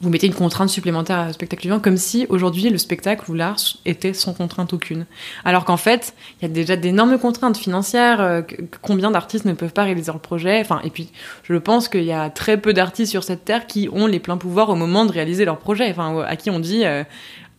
Vous 0.00 0.08
mettez 0.08 0.26
une 0.26 0.34
contrainte 0.34 0.70
supplémentaire 0.70 1.26
au 1.28 1.32
spectacle 1.32 1.62
vivant, 1.62 1.78
comme 1.78 1.98
si 1.98 2.26
aujourd'hui 2.30 2.70
le 2.70 2.78
spectacle 2.78 3.30
ou 3.30 3.34
l'art 3.34 3.58
était 3.84 4.14
sans 4.14 4.32
contrainte 4.32 4.72
aucune. 4.72 5.04
Alors 5.44 5.64
qu'en 5.64 5.76
fait, 5.76 6.14
il 6.40 6.48
y 6.48 6.50
a 6.50 6.52
déjà 6.52 6.76
d'énormes 6.76 7.18
contraintes 7.18 7.58
financières. 7.58 8.20
euh, 8.20 8.42
combien 8.80 9.10
d'artistes 9.10 9.44
ne 9.44 9.52
peuvent 9.52 9.72
pas 9.72 9.84
réaliser 9.84 10.10
leur 10.10 10.20
projet 10.20 10.60
Enfin, 10.60 10.80
et 10.84 10.90
puis, 10.90 11.10
je 11.42 11.54
pense 11.56 11.88
qu'il 11.88 12.04
y 12.04 12.12
a 12.12 12.30
très 12.30 12.56
peu 12.56 12.72
d'artistes 12.72 13.10
sur 13.10 13.24
cette 13.24 13.44
terre 13.44 13.66
qui 13.66 13.88
ont 13.92 14.06
les 14.06 14.20
pleins 14.20 14.38
pouvoirs 14.38 14.70
au 14.70 14.74
moment 14.74 15.04
de 15.04 15.12
réaliser 15.12 15.44
leur 15.44 15.58
projet. 15.58 15.90
Enfin, 15.90 16.22
à 16.26 16.36
qui 16.36 16.48
on 16.48 16.60
dit 16.60 16.84
euh, 16.84 17.04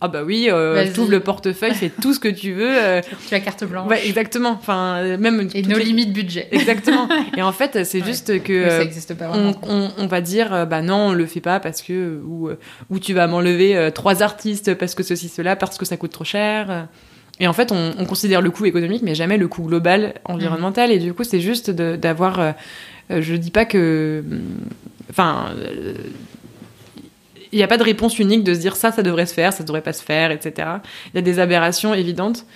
ah 0.04 0.08
bah 0.08 0.22
oui, 0.24 0.48
euh, 0.50 0.84
le 1.08 1.20
portefeuille, 1.20 1.74
fais 1.74 1.88
tout 1.90 2.12
ce 2.12 2.18
que 2.20 2.28
tu 2.28 2.52
veux. 2.52 2.68
euh, 2.70 3.00
Tu 3.28 3.34
as 3.34 3.40
carte 3.40 3.64
blanche 3.64 3.88
Ouais, 3.88 4.04
exactement. 4.06 4.50
Enfin, 4.50 4.96
euh, 4.98 5.16
même 5.16 5.48
et 5.54 5.62
nos 5.62 5.78
les- 5.78 5.84
limites 5.84 6.12
budget. 6.12 6.48
Exactement. 6.50 7.08
Et 7.36 7.42
en 7.42 7.52
fait, 7.52 7.84
c'est 7.84 8.00
Ouais. 8.00 8.06
juste 8.06 8.42
que 8.42 8.68
ça 8.68 8.76
euh, 9.12 9.14
pas 9.16 9.30
on, 9.32 9.54
on- 9.68 9.90
on 9.96 10.06
va 10.08 10.20
dire 10.20 10.66
bah 10.66 10.82
non, 10.82 11.08
on 11.08 11.12
le 11.12 11.26
fait 11.26 11.40
pas 11.40 11.60
parce 11.60 11.82
que 11.82 12.20
ou 12.26 12.50
ou 12.90 12.98
tu 12.98 13.14
vas 13.14 13.26
m'enlever 13.28 13.90
trois 13.94 14.22
artistes 14.22 14.74
parce 14.74 14.94
que 14.94 15.02
ceci 15.02 15.28
cela 15.28 15.54
parce 15.56 15.78
que 15.78 15.84
ça 15.84 15.96
coûte 15.96 16.12
trop 16.12 16.24
cher. 16.24 16.88
Et 17.40 17.46
en 17.46 17.52
fait, 17.52 17.72
on, 17.72 17.92
on 17.98 18.04
considère 18.04 18.42
le 18.42 18.50
coût 18.50 18.66
économique, 18.66 19.02
mais 19.02 19.14
jamais 19.14 19.38
le 19.38 19.48
coût 19.48 19.62
global 19.62 20.14
environnemental. 20.26 20.90
Et 20.90 20.98
du 20.98 21.14
coup, 21.14 21.24
c'est 21.24 21.40
juste 21.40 21.70
d'avoir. 21.70 22.38
euh, 22.40 22.52
je 23.10 23.34
dis 23.36 23.50
pas 23.50 23.64
que. 23.64 24.22
hum, 24.30 24.40
Enfin. 25.10 25.50
Il 27.52 27.56
n'y 27.56 27.62
a 27.62 27.68
pas 27.68 27.78
de 27.78 27.84
réponse 27.84 28.18
unique 28.18 28.44
de 28.44 28.54
se 28.54 28.60
dire 28.60 28.76
ça, 28.76 28.92
ça 28.92 29.02
devrait 29.02 29.26
se 29.26 29.34
faire, 29.34 29.52
ça 29.52 29.62
devrait 29.62 29.82
pas 29.82 29.92
se 29.92 30.02
faire, 30.02 30.30
etc. 30.30 30.68
Il 31.12 31.16
y 31.16 31.18
a 31.18 31.22
des 31.22 31.38
aberrations 31.38 31.94
évidentes. 31.94 32.46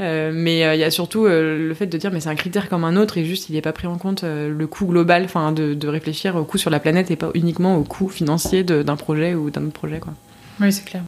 Euh, 0.00 0.32
mais 0.34 0.64
euh, 0.64 0.74
il 0.74 0.80
y 0.80 0.84
a 0.84 0.90
surtout 0.90 1.26
euh, 1.26 1.68
le 1.68 1.74
fait 1.74 1.86
de 1.86 1.98
dire 1.98 2.10
mais 2.10 2.20
c'est 2.20 2.30
un 2.30 2.34
critère 2.34 2.70
comme 2.70 2.82
un 2.82 2.96
autre 2.96 3.18
et 3.18 3.26
juste 3.26 3.50
il 3.50 3.52
n'est 3.52 3.60
pas 3.60 3.74
pris 3.74 3.86
en 3.86 3.98
compte 3.98 4.24
le 4.24 4.66
coût 4.66 4.86
global, 4.86 5.24
enfin 5.24 5.52
de, 5.52 5.74
de 5.74 5.88
réfléchir 5.88 6.34
au 6.34 6.44
coût 6.44 6.56
sur 6.56 6.70
la 6.70 6.80
planète 6.80 7.10
et 7.10 7.16
pas 7.16 7.30
uniquement 7.34 7.76
au 7.76 7.82
coût 7.82 8.08
financier 8.08 8.64
d'un 8.64 8.96
projet 8.96 9.34
ou 9.34 9.50
d'un 9.50 9.64
autre 9.64 9.74
projet 9.74 10.00
quoi. 10.00 10.14
Oui, 10.60 10.72
c'est 10.72 10.84
clair. 10.84 11.02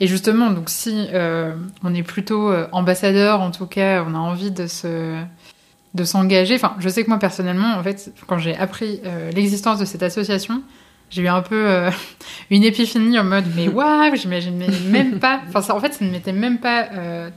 Et 0.00 0.06
justement, 0.06 0.50
donc 0.50 0.70
si 0.70 1.08
on 1.82 1.94
est 1.94 2.02
plutôt 2.02 2.52
ambassadeur, 2.72 3.40
en 3.40 3.50
tout 3.50 3.66
cas, 3.66 4.04
on 4.06 4.14
a 4.14 4.18
envie 4.18 4.50
de 4.50 4.66
se 4.66 5.16
de 5.94 6.04
s'engager. 6.04 6.56
Enfin, 6.56 6.74
je 6.78 6.88
sais 6.88 7.04
que 7.04 7.08
moi 7.08 7.18
personnellement, 7.18 7.76
en 7.76 7.82
fait, 7.82 8.12
quand 8.26 8.38
j'ai 8.38 8.56
appris 8.56 9.00
l'existence 9.34 9.78
de 9.78 9.84
cette 9.84 10.02
association, 10.02 10.62
j'ai 11.14 11.22
eu 11.22 11.28
un 11.28 11.42
peu 11.42 11.54
euh, 11.68 11.90
une 12.50 12.64
épiphanie 12.64 13.18
en 13.18 13.24
mode 13.24 13.44
mais 13.56 13.68
waouh, 13.68 14.14
j'imaginais 14.16 14.66
même 14.90 15.18
pas. 15.20 15.40
Enfin, 15.48 15.62
ça, 15.62 15.74
en 15.74 15.80
fait, 15.80 15.94
ça 15.94 16.04
ne 16.04 16.10
m'était 16.10 16.32
même 16.32 16.58
pas. 16.58 16.88
euh, 16.92 17.30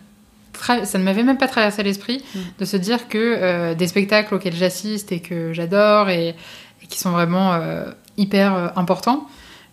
ça 0.86 0.98
ne 0.98 1.04
m'avait 1.04 1.22
même 1.24 1.38
pas 1.38 1.48
traversé 1.48 1.84
l'esprit 1.84 2.24
Mm. 2.34 2.40
de 2.60 2.66
se 2.66 2.78
dire 2.78 3.08
que 3.08 3.18
euh, 3.18 3.76
des 3.76 3.88
spectacles 3.88 4.34
auxquels 4.34 4.56
j'assiste 4.56 5.12
et 5.12 5.20
que 5.20 5.54
j'adore 5.54 6.10
et, 6.10 6.30
et 6.30 6.88
qui 6.90 6.98
sont 6.98 7.12
vraiment 7.12 7.54
euh, 7.54 7.86
hyper 8.18 8.72
importants, 8.76 9.28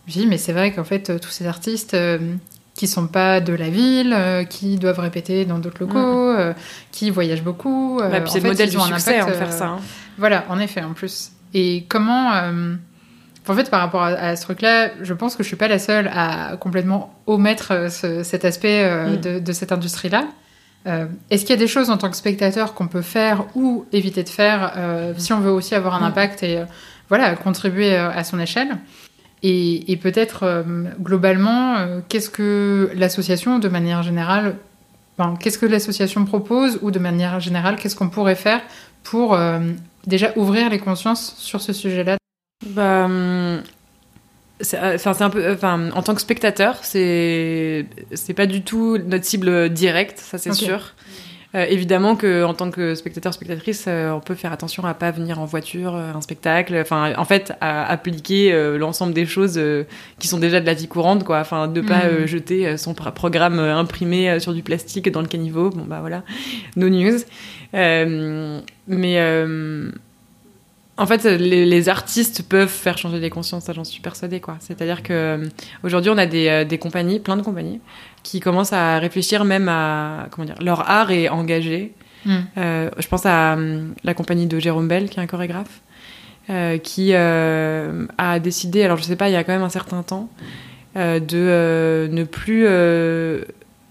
je 0.06 0.08
me 0.08 0.12
suis 0.12 0.20
dit, 0.20 0.26
mais 0.26 0.36
c'est 0.36 0.52
vrai 0.52 0.72
qu'en 0.72 0.84
fait, 0.84 1.18
tous 1.20 1.30
ces 1.30 1.46
artistes 1.46 1.96
qui 2.76 2.86
sont 2.88 3.06
pas 3.06 3.40
de 3.40 3.54
la 3.54 3.70
ville, 3.70 4.14
qui 4.50 4.76
doivent 4.76 4.98
répéter 4.98 5.46
dans 5.46 5.58
d'autres 5.58 5.80
locaux, 5.80 5.96
euh, 6.30 6.52
qui 6.92 7.08
voyagent 7.10 7.42
beaucoup. 7.44 7.98
Bah, 8.00 8.20
puis 8.20 8.30
c'est 8.32 8.38
le 8.40 8.42
fait, 8.42 8.48
modèle 8.48 8.68
du 8.68 8.76
ont 8.76 8.82
un 8.82 8.86
succès 8.88 9.18
impact, 9.20 9.36
en 9.36 9.38
faire 9.38 9.48
euh, 9.54 9.58
ça. 9.58 9.66
hein. 9.68 9.78
Voilà, 10.18 10.44
en 10.50 10.58
effet, 10.58 10.82
en 10.82 10.92
plus. 10.92 11.30
Et 11.54 11.86
comment. 11.88 12.32
En 13.46 13.54
fait, 13.54 13.68
par 13.70 13.80
rapport 13.80 14.02
à, 14.02 14.08
à 14.08 14.36
ce 14.36 14.42
truc-là, 14.42 14.90
je 15.02 15.12
pense 15.12 15.36
que 15.36 15.42
je 15.42 15.48
suis 15.48 15.56
pas 15.56 15.68
la 15.68 15.78
seule 15.78 16.10
à 16.14 16.56
complètement 16.58 17.14
omettre 17.26 17.72
euh, 17.72 17.88
ce- 17.90 18.22
cet 18.22 18.44
aspect 18.44 18.82
euh, 18.84 19.16
Mm. 19.16 19.20
de, 19.20 19.38
de 19.40 19.52
cette 19.52 19.70
industrie-là. 19.72 20.24
Euh, 20.86 21.06
Est-ce 21.30 21.42
qu'il 21.42 21.50
y 21.50 21.58
a 21.58 21.58
des 21.58 21.66
choses 21.68 21.90
en 21.90 21.96
tant 21.98 22.10
que 22.10 22.16
spectateur 22.16 22.74
qu'on 22.74 22.88
peut 22.88 23.02
faire 23.02 23.44
ou 23.54 23.84
éviter 23.92 24.22
de 24.22 24.28
faire 24.28 24.72
euh, 24.76 25.12
si 25.18 25.32
on 25.32 25.40
veut 25.40 25.50
aussi 25.50 25.74
avoir 25.74 25.94
un 25.94 26.00
Mm. 26.00 26.10
impact 26.10 26.42
et 26.42 26.62
voilà 27.08 27.34
contribuer 27.36 27.94
à 27.96 28.24
son 28.24 28.38
échelle? 28.40 28.76
Et, 29.42 29.92
et 29.92 29.96
peut-être 29.98 30.64
globalement, 31.02 31.76
qu'est-ce 32.08 32.30
que 32.30 32.90
l'association, 32.94 33.58
de 33.58 33.68
manière 33.68 34.02
générale, 34.02 34.56
enfin, 35.18 35.36
qu'est-ce 35.38 35.58
que 35.58 35.66
l'association 35.66 36.24
propose 36.24 36.78
ou 36.80 36.90
de 36.90 36.98
manière 36.98 37.40
générale, 37.40 37.76
qu'est-ce 37.76 37.94
qu'on 37.94 38.08
pourrait 38.08 38.36
faire 38.36 38.62
pour 39.02 39.38
déjà 40.06 40.32
ouvrir 40.36 40.70
les 40.70 40.78
consciences 40.78 41.34
sur 41.36 41.60
ce 41.60 41.74
sujet-là? 41.74 42.16
Bah, 42.66 43.04
hum, 43.04 43.62
c'est 44.60 44.78
euh, 44.78 44.96
c'est 44.98 45.22
un 45.22 45.30
peu, 45.30 45.52
enfin, 45.52 45.90
en 45.92 46.02
tant 46.02 46.14
que 46.14 46.20
spectateur, 46.20 46.78
c'est 46.82 47.86
c'est 48.14 48.34
pas 48.34 48.46
du 48.46 48.62
tout 48.62 48.98
notre 48.98 49.24
cible 49.24 49.68
directe, 49.70 50.18
ça 50.18 50.38
c'est 50.38 50.50
sûr. 50.54 50.94
Euh, 51.56 51.66
évidemment 51.68 52.16
que 52.16 52.42
en 52.42 52.52
tant 52.52 52.72
que 52.72 52.96
spectateur 52.96 53.32
spectatrice, 53.32 53.84
euh, 53.86 54.10
on 54.10 54.18
peut 54.18 54.34
faire 54.34 54.52
attention 54.52 54.84
à 54.86 54.92
pas 54.94 55.12
venir 55.12 55.38
en 55.38 55.44
voiture, 55.44 55.94
euh, 55.94 56.12
un 56.12 56.20
spectacle. 56.20 56.74
Enfin, 56.80 57.12
en 57.16 57.24
fait, 57.24 57.52
à 57.60 57.84
appliquer 57.88 58.52
euh, 58.52 58.76
l'ensemble 58.76 59.14
des 59.14 59.24
choses 59.24 59.54
euh, 59.56 59.84
qui 60.18 60.26
sont 60.26 60.38
déjà 60.38 60.58
de 60.60 60.66
la 60.66 60.74
vie 60.74 60.88
courante, 60.88 61.22
quoi. 61.22 61.38
Enfin, 61.38 61.68
de 61.68 61.80
pas 61.80 62.06
euh, 62.06 62.26
jeter 62.26 62.66
euh, 62.66 62.76
son 62.76 62.92
pro- 62.94 63.12
programme 63.12 63.60
euh, 63.60 63.76
imprimé 63.76 64.30
euh, 64.30 64.40
sur 64.40 64.52
du 64.52 64.64
plastique 64.64 65.08
dans 65.12 65.20
le 65.20 65.28
caniveau. 65.28 65.70
Bon 65.70 65.84
bah 65.84 65.98
voilà, 66.00 66.24
no 66.74 66.88
news. 66.88 67.18
Euh, 67.74 68.60
mais 68.88 69.20
euh, 69.20 69.92
en 70.96 71.06
fait, 71.06 71.24
les, 71.24 71.66
les 71.66 71.88
artistes 71.88 72.42
peuvent 72.48 72.68
faire 72.68 72.98
changer 72.98 73.18
les 73.18 73.30
consciences, 73.30 73.64
ça 73.64 73.72
j'en 73.72 73.84
suis 73.84 74.00
persuadée, 74.00 74.40
quoi. 74.40 74.56
C'est-à-dire 74.60 75.02
que 75.02 75.12
euh, 75.12 75.46
aujourd'hui, 75.82 76.10
on 76.10 76.18
a 76.18 76.26
des, 76.26 76.48
euh, 76.48 76.64
des 76.64 76.78
compagnies, 76.78 77.18
plein 77.18 77.36
de 77.36 77.42
compagnies, 77.42 77.80
qui 78.22 78.40
commencent 78.40 78.72
à 78.72 78.98
réfléchir 78.98 79.44
même 79.44 79.68
à 79.68 80.28
comment 80.30 80.46
dire, 80.46 80.56
leur 80.60 80.88
art 80.88 81.10
est 81.10 81.28
engagé. 81.28 81.92
Mm. 82.24 82.36
Euh, 82.58 82.90
je 82.98 83.08
pense 83.08 83.26
à 83.26 83.54
hum, 83.54 83.94
la 84.04 84.14
compagnie 84.14 84.46
de 84.46 84.58
Jérôme 84.60 84.86
Bell, 84.86 85.08
qui 85.08 85.18
est 85.18 85.22
un 85.22 85.26
chorégraphe, 85.26 85.80
euh, 86.48 86.78
qui 86.78 87.10
euh, 87.12 88.06
a 88.16 88.38
décidé, 88.38 88.84
alors 88.84 88.96
je 88.96 89.02
sais 89.02 89.16
pas, 89.16 89.28
il 89.28 89.32
y 89.32 89.36
a 89.36 89.42
quand 89.42 89.52
même 89.52 89.62
un 89.62 89.68
certain 89.68 90.02
temps, 90.02 90.28
de 90.96 92.08
ne 92.12 92.22
plus 92.22 92.68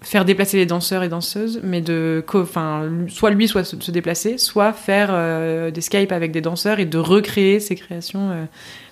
faire 0.03 0.25
déplacer 0.25 0.57
les 0.57 0.65
danseurs 0.65 1.01
et 1.03 1.09
danseuses, 1.09 1.59
mais 1.63 1.81
de, 1.81 2.23
enfin, 2.33 2.83
soit 3.09 3.29
lui, 3.31 3.47
soit 3.47 3.63
se, 3.63 3.79
se 3.79 3.91
déplacer, 3.91 4.37
soit 4.37 4.73
faire 4.73 5.09
euh, 5.11 5.71
des 5.71 5.81
Skype 5.81 6.11
avec 6.11 6.31
des 6.31 6.41
danseurs 6.41 6.79
et 6.79 6.85
de 6.85 6.97
recréer 6.97 7.59
ses 7.59 7.75
créations. 7.75 8.29
euh. 8.31 8.45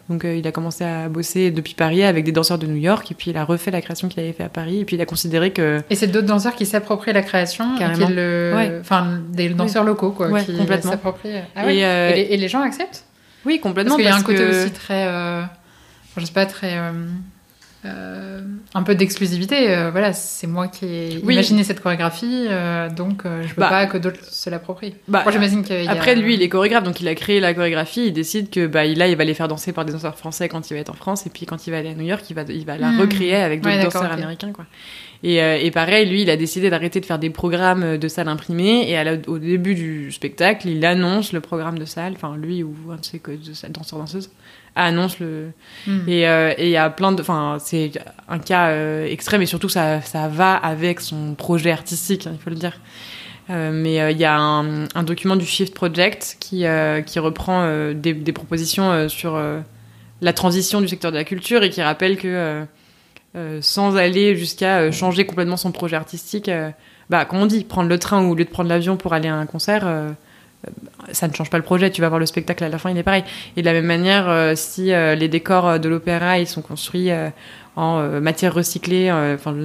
Donc, 0.10 0.26
euh, 0.26 0.36
il 0.36 0.46
a 0.46 0.52
commencé 0.52 0.84
à 0.84 1.08
bosser 1.08 1.52
depuis 1.52 1.74
Paris 1.74 2.04
avec 2.04 2.26
des 2.26 2.34
danseurs 2.34 2.58
de 2.58 2.66
New 2.68 2.76
York, 2.76 3.10
et 3.12 3.14
puis 3.14 3.32
il 3.32 3.38
a 3.38 3.46
refait 3.46 3.72
la 3.72 3.80
création 3.82 4.10
qu'il 4.10 4.20
avait 4.22 4.34
fait 4.34 4.44
à 4.44 4.50
Paris, 4.50 4.80
et 4.82 4.86
puis 4.86 4.98
il 4.98 5.02
a 5.02 5.06
considéré 5.06 5.52
que 5.52 5.80
Et 5.90 5.96
c'est 5.96 6.08
d'autres 6.08 6.28
danseurs 6.28 6.56
qui 6.56 6.66
s'approprient 6.66 7.14
la 7.14 7.22
création, 7.22 7.76
qui 7.78 7.84
le... 8.14 8.52
Ouais. 8.54 8.78
enfin 8.82 9.20
des 9.30 9.48
danseurs 9.50 9.84
locaux 9.86 10.12
quoi, 10.12 10.28
Ouais, 10.30 10.44
qui 10.44 10.58
complètement. 10.58 10.92
s'approprient. 10.92 11.30
Ah 11.56 11.72
Et, 11.72 11.76
les, 12.16 12.22
et 12.32 12.38
les 12.38 12.48
gens 12.50 12.62
acceptent? 12.62 13.06
oui, 13.46 13.54
Parce 13.60 13.70
complètement, 13.70 13.96
qu'il 13.96 14.04
y 14.06 14.08
a 14.10 14.16
un 14.16 14.22
côté 14.22 14.40
que- 14.40 14.64
aussi 14.64 14.72
très, 14.72 15.08
enfin, 15.08 15.50
je 16.18 16.26
sais 16.26 16.34
pas 16.34 16.46
très, 16.46 16.78
euh, 17.86 18.42
un 18.74 18.84
peu 18.84 18.94
d'exclusivité. 18.96 19.72
euh, 19.76 19.90
voilà, 19.92 20.14
c'est 20.14 20.48
moi 20.48 20.68
qui 20.68 20.86
ai 20.86 21.20
Oui. 21.24 21.34
imaginé 21.34 21.64
cette 21.64 21.82
chorégraphie, 21.82 22.48
euh, 22.50 22.90
donc 22.90 23.24
je 23.26 23.48
veux 23.48 23.54
Bah, 23.58 23.70
pas 23.70 23.86
que 23.88 23.98
d'autres 23.98 24.24
se 24.24 24.50
l'approprient. 24.50 24.96
Bah, 25.08 25.24
j'imagine 25.32 25.64
a- 25.88 25.92
Après, 25.92 26.16
lui, 26.16 26.36
il 26.36 26.42
est 26.42 26.50
chorégraphe, 26.50 26.84
donc 26.84 27.02
il 27.02 27.08
a 27.08 27.16
créé 27.16 27.40
la 27.40 27.54
chorégraphie. 27.54 28.08
Il 28.08 28.14
décide 28.14 28.50
que 28.50 28.68
bah, 28.68 28.86
là, 28.86 29.08
il 29.08 29.16
va 29.16 29.24
les 29.24 29.34
faire 29.34 29.48
danser 29.48 29.74
par 29.74 29.86
des 29.86 29.94
danseurs 29.94 30.18
français 30.18 30.48
quand 30.50 30.70
il 30.70 30.74
va 30.76 30.80
être 30.80 30.90
en 30.92 30.94
France, 30.96 31.26
et 31.26 31.30
puis 31.30 31.46
quand 31.46 31.66
il 31.68 31.72
va 31.72 31.78
aller 31.80 31.90
à 31.90 31.96
New 31.96 32.06
York, 32.06 32.24
il 32.30 32.34
va, 32.36 32.44
il 32.48 32.66
va 32.66 32.78
la 32.78 32.92
Hmm. 32.92 33.02
recréer 33.02 33.36
avec 33.36 33.62
d'autres 33.62 33.76
Ouais, 33.78 33.84
danseurs 33.84 34.12
américains. 34.12 34.52
Quoi. 34.52 34.66
Et, 35.24 35.42
euh, 35.42 35.58
et 35.62 35.70
pareil, 35.70 36.10
lui, 36.10 36.24
il 36.24 36.30
a 36.32 36.38
décidé 36.38 36.70
d'arrêter 36.70 37.00
de 37.00 37.06
faire 37.06 37.20
des 37.20 37.30
programmes 37.30 37.98
de 37.98 38.08
salle 38.08 38.28
imprimée. 38.28 38.90
Et 38.90 38.98
à 38.98 39.04
la- 39.04 39.18
au 39.28 39.38
début 39.38 39.76
du 39.76 40.12
spectacle, 40.12 40.68
il 40.68 40.84
annonce 40.86 41.32
le 41.32 41.42
programme 41.42 41.78
de 41.78 41.86
salle. 41.86 42.14
Enfin, 42.16 42.36
lui 42.38 42.64
ou 42.64 42.74
un 42.92 42.96
de 42.98 43.06
ses 43.06 43.22
sa- 43.54 43.70
danseurs-danseuses 43.70 44.32
annonce 44.76 45.20
le. 45.20 45.52
Hmm. 45.86 46.00
Et 46.08 46.28
euh, 46.28 46.54
et 46.58 46.66
il 46.68 46.72
y 46.72 46.78
a 46.78 46.90
plein 46.90 47.12
de. 47.12 47.22
Enfin, 47.22 47.58
c'est 47.60 47.92
un 48.30 48.40
cas 48.40 48.70
euh, 48.70 49.06
extrême, 49.06 49.42
et 49.42 49.46
surtout, 49.46 49.70
ça, 49.70 50.02
ça 50.02 50.28
va 50.28 50.56
avec 50.56 51.00
son 51.02 51.36
projet 51.36 51.72
artistique, 51.72 52.26
hein, 52.26 52.32
il 52.34 52.40
faut 52.42 52.50
le 52.50 52.56
dire. 52.56 52.80
Euh, 53.50 53.72
mais 53.74 54.00
euh, 54.00 54.12
il 54.12 54.18
y 54.18 54.24
a 54.26 54.38
un, 54.38 54.86
un 54.96 55.04
document 55.04 55.36
du 55.36 55.46
Shift 55.46 55.74
Project 55.74 56.38
qui, 56.40 56.66
euh, 56.66 57.02
qui 57.02 57.20
reprend 57.20 57.64
euh, 57.64 57.94
des, 57.94 58.14
des 58.14 58.32
propositions 58.32 58.92
euh, 58.92 59.08
sur 59.10 59.36
euh, 59.36 59.60
la 60.22 60.32
transition 60.32 60.80
du 60.80 60.88
secteur 60.88 61.12
de 61.12 61.18
la 61.18 61.26
culture 61.26 61.62
et 61.64 61.70
qui 61.70 61.82
rappelle 61.82 62.16
que 62.18 62.28
euh, 62.28 62.64
euh, 62.64 62.66
sans 63.62 63.96
aller 63.98 64.36
jusqu'à 64.36 64.80
euh, 64.80 64.92
changer 64.92 65.26
complètement 65.26 65.58
son 65.58 65.72
projet 65.72 65.96
artistique, 65.96 66.50
euh, 66.50 66.70
bah, 67.10 67.26
comme 67.26 67.40
on 67.40 67.46
dit, 67.46 67.64
prendre 67.64 67.90
le 67.90 67.98
train 68.00 68.22
au 68.24 68.36
lieu 68.36 68.46
de 68.46 68.50
prendre 68.50 68.70
l'avion 68.70 68.98
pour 68.98 69.14
aller 69.14 69.28
à 69.30 69.36
un 69.36 69.46
concert, 69.46 69.86
euh, 69.86 70.10
euh, 70.68 70.70
ça 71.12 71.28
ne 71.28 71.34
change 71.34 71.50
pas 71.50 71.58
le 71.58 71.64
projet. 71.64 71.90
Tu 71.92 72.02
vas 72.02 72.10
voir 72.10 72.20
le 72.20 72.26
spectacle 72.26 72.64
à 72.64 72.70
la 72.70 72.78
fin, 72.78 72.90
il 72.92 72.98
est 72.98 73.04
pareil. 73.04 73.24
Et 73.58 73.62
de 73.62 73.66
la 73.66 73.74
même 73.74 73.86
manière, 73.86 74.30
euh, 74.30 74.54
si 74.56 74.92
euh, 74.94 75.16
les 75.16 75.28
décors 75.28 75.80
de 75.80 75.90
l'opéra 75.90 76.40
ils 76.40 76.48
sont 76.48 76.62
construits 76.62 77.10
euh, 77.12 77.30
en 77.76 78.00
euh, 78.00 78.20
matière 78.20 78.54
recyclée, 78.54 79.10
euh, 79.10 79.36
enfin, 79.36 79.56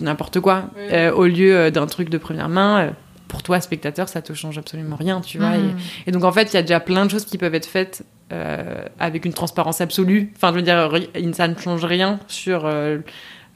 n'importe 0.00 0.40
quoi, 0.40 0.64
Oui. 0.76 0.82
euh, 0.92 1.12
au 1.12 1.26
lieu 1.26 1.54
euh, 1.56 1.70
d'un 1.70 1.86
truc 1.86 2.08
de 2.08 2.18
première 2.18 2.48
main. 2.48 2.90
Euh, 3.32 3.32
pour 3.32 3.42
toi, 3.42 3.60
spectateur, 3.60 4.08
ça 4.08 4.22
te 4.22 4.32
change 4.32 4.58
absolument 4.58 4.96
rien, 4.96 5.20
tu 5.20 5.38
vois. 5.38 5.50
Hmm. 5.50 5.76
Et, 6.06 6.10
et 6.10 6.12
donc, 6.12 6.24
en 6.24 6.32
fait, 6.32 6.52
il 6.52 6.54
y 6.54 6.58
a 6.58 6.62
déjà 6.62 6.80
plein 6.80 7.06
de 7.06 7.10
choses 7.10 7.24
qui 7.24 7.38
peuvent 7.38 7.54
être 7.54 7.66
faites 7.66 8.04
euh, 8.32 8.84
avec 8.98 9.24
une 9.24 9.32
transparence 9.32 9.80
absolue. 9.80 10.32
Enfin, 10.36 10.50
je 10.50 10.56
veux 10.56 10.62
dire, 10.62 10.90
ça 11.34 11.48
ne 11.48 11.56
change 11.56 11.84
rien 11.84 12.20
sur 12.28 12.66
euh, 12.66 12.98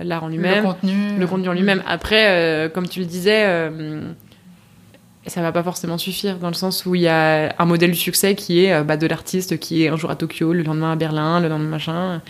l'art 0.00 0.24
en 0.24 0.28
le 0.28 0.34
lui-même, 0.34 0.64
contenu, 0.64 1.18
le 1.18 1.26
contenu 1.26 1.48
en 1.48 1.52
lui-même. 1.52 1.82
Après, 1.86 2.28
euh, 2.28 2.68
comme 2.68 2.88
tu 2.88 3.00
le 3.00 3.06
disais, 3.06 3.44
euh, 3.46 4.12
ça 5.26 5.42
va 5.42 5.52
pas 5.52 5.62
forcément 5.62 5.98
suffire 5.98 6.38
dans 6.38 6.48
le 6.48 6.54
sens 6.54 6.86
où 6.86 6.94
il 6.94 7.02
y 7.02 7.08
a 7.08 7.54
un 7.58 7.64
modèle 7.64 7.90
du 7.90 7.98
succès 7.98 8.34
qui 8.34 8.64
est 8.64 8.72
euh, 8.72 8.84
bah, 8.84 8.96
de 8.96 9.06
l'artiste 9.06 9.58
qui 9.58 9.84
est 9.84 9.88
un 9.88 9.96
jour 9.96 10.10
à 10.10 10.16
Tokyo, 10.16 10.52
le 10.52 10.62
lendemain 10.62 10.92
à 10.92 10.96
Berlin, 10.96 11.40
le 11.40 11.48
lendemain 11.48 11.68
machin. 11.68 12.22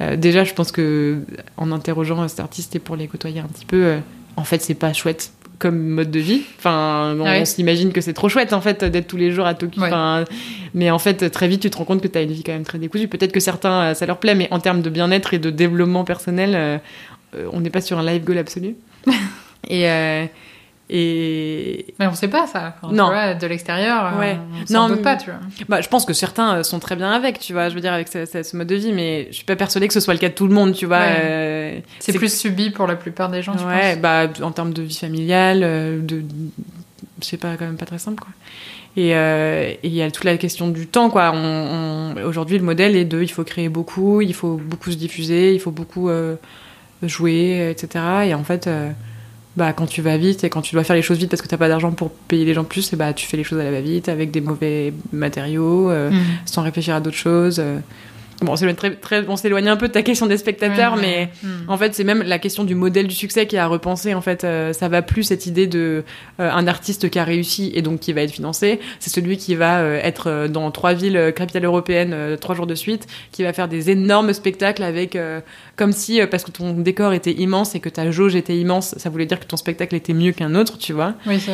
Euh, 0.00 0.16
déjà, 0.16 0.44
je 0.44 0.54
pense 0.54 0.72
que 0.72 1.20
en 1.56 1.70
interrogeant 1.70 2.22
euh, 2.22 2.28
cet 2.28 2.40
artiste 2.40 2.74
et 2.74 2.78
pour 2.78 2.96
les 2.96 3.06
côtoyer 3.06 3.40
un 3.40 3.46
petit 3.46 3.66
peu, 3.66 3.84
euh, 3.84 3.98
en 4.36 4.44
fait, 4.44 4.60
c'est 4.62 4.74
pas 4.74 4.92
chouette 4.92 5.32
comme 5.62 5.78
mode 5.78 6.10
de 6.10 6.18
vie. 6.18 6.42
Enfin, 6.58 7.14
on, 7.16 7.22
ouais. 7.22 7.40
on 7.40 7.44
s'imagine 7.44 7.92
que 7.92 8.00
c'est 8.00 8.12
trop 8.12 8.28
chouette 8.28 8.52
en 8.52 8.60
fait 8.60 8.84
d'être 8.84 9.06
tous 9.06 9.16
les 9.16 9.30
jours 9.30 9.46
à 9.46 9.54
Tokyo. 9.54 9.80
Ouais. 9.80 9.86
Enfin, 9.86 10.24
mais 10.74 10.90
en 10.90 10.98
fait, 10.98 11.30
très 11.30 11.46
vite, 11.46 11.62
tu 11.62 11.70
te 11.70 11.76
rends 11.76 11.84
compte 11.84 12.02
que 12.02 12.08
tu 12.08 12.18
as 12.18 12.22
une 12.22 12.32
vie 12.32 12.42
quand 12.42 12.52
même 12.52 12.64
très 12.64 12.78
décousue. 12.78 13.06
Peut-être 13.06 13.30
que 13.30 13.38
certains, 13.38 13.82
euh, 13.82 13.94
ça 13.94 14.04
leur 14.04 14.18
plaît, 14.18 14.34
mais 14.34 14.48
en 14.50 14.58
termes 14.58 14.82
de 14.82 14.90
bien-être 14.90 15.34
et 15.34 15.38
de 15.38 15.50
développement 15.50 16.02
personnel, 16.02 16.54
euh, 16.56 16.78
euh, 17.36 17.48
on 17.52 17.60
n'est 17.60 17.70
pas 17.70 17.80
sur 17.80 17.96
un 17.96 18.04
life 18.04 18.24
goal 18.24 18.38
absolu. 18.38 18.74
et, 19.68 19.88
euh, 19.88 20.26
et 20.90 21.86
Mais 21.98 22.06
on 22.06 22.14
sait 22.14 22.28
pas 22.28 22.46
ça. 22.46 22.76
Tu 22.86 22.94
Non. 22.94 23.06
vois, 23.06 23.34
de 23.34 23.46
l'extérieur, 23.46 24.12
euh, 24.14 24.20
Ouais. 24.20 24.36
on 24.68 24.72
Non, 24.72 24.88
doute 24.88 25.02
pas, 25.02 25.16
tu 25.16 25.30
vois. 25.30 25.38
bah, 25.68 25.80
je 25.80 25.88
pense 25.88 26.04
que 26.04 26.12
certains 26.12 26.56
euh, 26.56 26.62
sont 26.62 26.78
très 26.80 26.96
bien 26.96 27.10
avec, 27.12 27.38
tu 27.38 27.52
vois, 27.52 27.68
je 27.68 27.74
veux 27.74 27.80
dire, 27.80 27.92
avec 27.92 28.08
ce, 28.08 28.26
ce- 28.26 28.42
ce 28.42 28.56
mode 28.56 28.66
de 28.66 28.74
vie, 28.74 28.92
mais 28.92 29.28
je 29.30 29.36
suis 29.36 29.44
pas 29.44 29.56
persuadée 29.56 29.88
que 29.88 29.94
ce 29.94 30.00
soit 30.00 30.12
le 30.14 30.20
cas 30.20 30.28
de 30.28 30.34
tout 30.34 30.46
le 30.46 30.54
monde, 30.54 30.74
tu 30.74 30.86
vois. 30.86 30.98
Ouais. 30.98 31.20
euh, 31.22 31.78
C'est 31.98 32.12
plus 32.12 32.32
subi 32.36 32.70
pour 32.70 32.86
la 32.86 32.96
plupart 32.96 33.30
des 33.30 33.42
gens, 33.42 33.56
je 33.56 33.64
ouais, 33.64 33.96
bah, 33.96 34.28
en 34.42 34.50
termes 34.50 34.72
de 34.72 34.82
vie 34.82 34.96
familiale, 34.96 35.60
de, 36.04 36.22
sais 37.20 37.36
pas, 37.38 37.56
quand 37.56 37.64
même 37.64 37.76
pas 37.76 37.86
très 37.86 37.98
simple, 37.98 38.22
quoi. 38.22 38.32
Et 38.94 39.16
euh, 39.16 39.72
il 39.82 39.94
y 39.94 40.02
a 40.02 40.10
toute 40.10 40.24
la 40.24 40.36
question 40.36 40.68
du 40.68 40.86
temps, 40.86 41.08
quoi. 41.08 41.32
On, 41.34 41.38
on- 41.38 42.24
Aujourd'hui, 42.26 42.58
le 42.58 42.64
modèle 42.64 42.94
est 42.94 43.06
de, 43.06 43.22
il 43.22 43.28
faut 43.30 43.44
créer 43.44 43.70
beaucoup, 43.70 44.20
il 44.20 44.34
faut 44.34 44.56
beaucoup 44.62 44.90
se 44.90 44.96
diffuser, 44.98 45.54
il 45.54 45.60
faut 45.60 45.70
beaucoup 45.70 46.10
euh, 46.10 46.36
jouer, 47.02 47.70
etc. 47.70 48.04
Et 48.26 48.34
en 48.34 48.44
fait, 48.44 48.66
bah, 49.56 49.72
quand 49.72 49.86
tu 49.86 50.00
vas 50.02 50.16
vite 50.16 50.44
et 50.44 50.50
quand 50.50 50.62
tu 50.62 50.74
dois 50.74 50.84
faire 50.84 50.96
les 50.96 51.02
choses 51.02 51.18
vite 51.18 51.30
parce 51.30 51.42
que 51.42 51.48
t'as 51.48 51.56
pas 51.58 51.68
d'argent 51.68 51.90
pour 51.92 52.10
payer 52.10 52.44
les 52.44 52.54
gens 52.54 52.64
plus, 52.64 52.92
et 52.92 52.96
bah, 52.96 53.12
tu 53.12 53.26
fais 53.26 53.36
les 53.36 53.44
choses 53.44 53.58
à 53.60 53.64
la 53.64 53.70
va-vite 53.70 54.08
avec 54.08 54.30
des 54.30 54.40
mauvais 54.40 54.92
matériaux, 55.12 55.90
euh, 55.90 56.10
Hmm. 56.10 56.16
sans 56.46 56.62
réfléchir 56.62 56.94
à 56.94 57.00
d'autres 57.00 57.16
choses. 57.16 57.58
euh. 57.60 57.78
Bon, 58.42 58.52
on 58.52 58.56
s'éloigne 58.56 58.76
très, 58.76 58.94
très, 58.94 59.26
on 59.28 59.36
s'éloigne 59.36 59.68
un 59.68 59.76
peu 59.76 59.88
de 59.88 59.92
ta 59.92 60.02
question 60.02 60.26
des 60.26 60.36
spectateurs, 60.36 60.94
Ouais, 60.94 61.00
mais. 61.00 61.28
Hmm. 61.42 61.68
en 61.68 61.76
fait, 61.76 61.94
c'est 61.94 62.04
même 62.04 62.22
la 62.22 62.38
question 62.38 62.64
du 62.64 62.74
modèle 62.74 63.06
du 63.06 63.14
succès 63.14 63.46
qui 63.46 63.56
est 63.56 63.58
à 63.58 63.66
repenser. 63.66 64.14
En 64.14 64.20
fait, 64.20 64.44
euh, 64.44 64.72
ça 64.72 64.88
va 64.88 65.02
plus 65.02 65.24
cette 65.24 65.46
idée 65.46 65.66
de 65.66 66.04
euh, 66.40 66.50
un 66.50 66.66
artiste 66.66 67.08
qui 67.10 67.18
a 67.18 67.24
réussi 67.24 67.72
et 67.74 67.82
donc 67.82 68.00
qui 68.00 68.12
va 68.12 68.22
être 68.22 68.32
financé. 68.32 68.80
C'est 69.00 69.10
celui 69.10 69.36
qui 69.36 69.54
va 69.54 69.80
euh, 69.80 70.00
être 70.02 70.48
dans 70.48 70.70
trois 70.70 70.94
villes 70.94 71.32
capitales 71.34 71.64
européennes 71.64 72.36
trois 72.40 72.54
jours 72.54 72.66
de 72.66 72.74
suite, 72.74 73.06
qui 73.30 73.42
va 73.42 73.52
faire 73.52 73.68
des 73.68 73.90
énormes 73.90 74.32
spectacles 74.32 74.82
avec 74.82 75.16
comme 75.76 75.92
si 75.92 76.20
parce 76.30 76.44
que 76.44 76.50
ton 76.50 76.72
décor 76.74 77.12
était 77.12 77.32
immense 77.32 77.74
et 77.74 77.80
que 77.80 77.88
ta 77.88 78.10
jauge 78.10 78.34
était 78.36 78.56
immense, 78.56 78.94
ça 78.98 79.10
voulait 79.10 79.26
dire 79.26 79.40
que 79.40 79.44
ton 79.46 79.56
spectacle 79.56 79.94
était 79.94 80.12
mieux 80.12 80.32
qu'un 80.32 80.54
autre, 80.54 80.78
tu 80.78 80.92
vois. 80.92 81.14
Oui, 81.26 81.40
ça. 81.40 81.52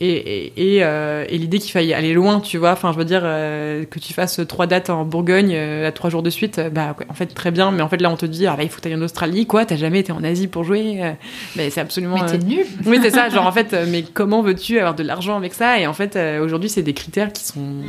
Et 0.00 0.06
et, 0.06 0.52
et, 0.56 0.78
et 0.78 1.38
l'idée 1.38 1.58
qu'il 1.58 1.72
faille 1.72 1.92
aller 1.94 2.12
loin, 2.12 2.40
tu 2.40 2.58
vois. 2.58 2.72
Enfin, 2.72 2.92
je 2.92 2.98
veux 2.98 3.04
dire 3.04 3.22
que 3.22 3.98
tu 3.98 4.12
fasses 4.12 4.40
trois 4.48 4.66
dates 4.66 4.90
en 4.90 5.04
Bourgogne 5.04 5.56
à 5.86 5.92
trois 5.92 6.10
jours 6.10 6.22
de 6.22 6.30
suite, 6.30 6.58
euh, 6.58 6.70
bah 6.70 6.94
en 7.08 7.14
fait 7.14 7.26
très 7.26 7.50
bien. 7.50 7.70
Mais 7.70 7.82
en 7.82 7.88
fait 7.88 8.00
là, 8.00 8.10
on 8.10 8.16
te 8.16 8.26
dit 8.26 8.46
ah 8.46 8.54
bah 8.56 8.62
il 8.62 8.68
faut 8.68 8.80
que 8.80 8.94
en 8.94 9.02
Australie, 9.02 9.46
quoi. 9.46 9.64
T'as 9.66 9.76
jamais 9.76 10.00
été 10.00 10.12
en 10.12 10.22
Asie 10.24 10.46
pour 10.48 10.64
jouer. 10.64 11.02
euh, 11.02 11.12
mais 11.56 11.70
c'est 11.70 11.80
absolument. 11.80 12.16
Mais 12.22 12.26
t'es 12.30 12.36
euh, 12.44 12.48
nul. 12.48 12.66
Oui, 12.86 12.98
c'est 13.02 13.10
ça. 13.10 13.28
Genre 13.28 13.46
en 13.46 13.52
fait, 13.52 13.72
euh, 13.72 13.86
mais 13.88 14.02
comment 14.02 14.42
veux-tu 14.42 14.78
avoir 14.78 14.94
de 14.94 15.02
l'argent 15.02 15.36
avec 15.36 15.54
ça? 15.54 15.78
Et 15.80 15.86
en 15.86 15.92
fait, 15.94 16.16
euh, 16.16 16.44
aujourd'hui, 16.44 16.68
c'est 16.68 16.82
des 16.82 16.94
critères 16.94 17.32
qui 17.32 17.44
sont 17.44 17.82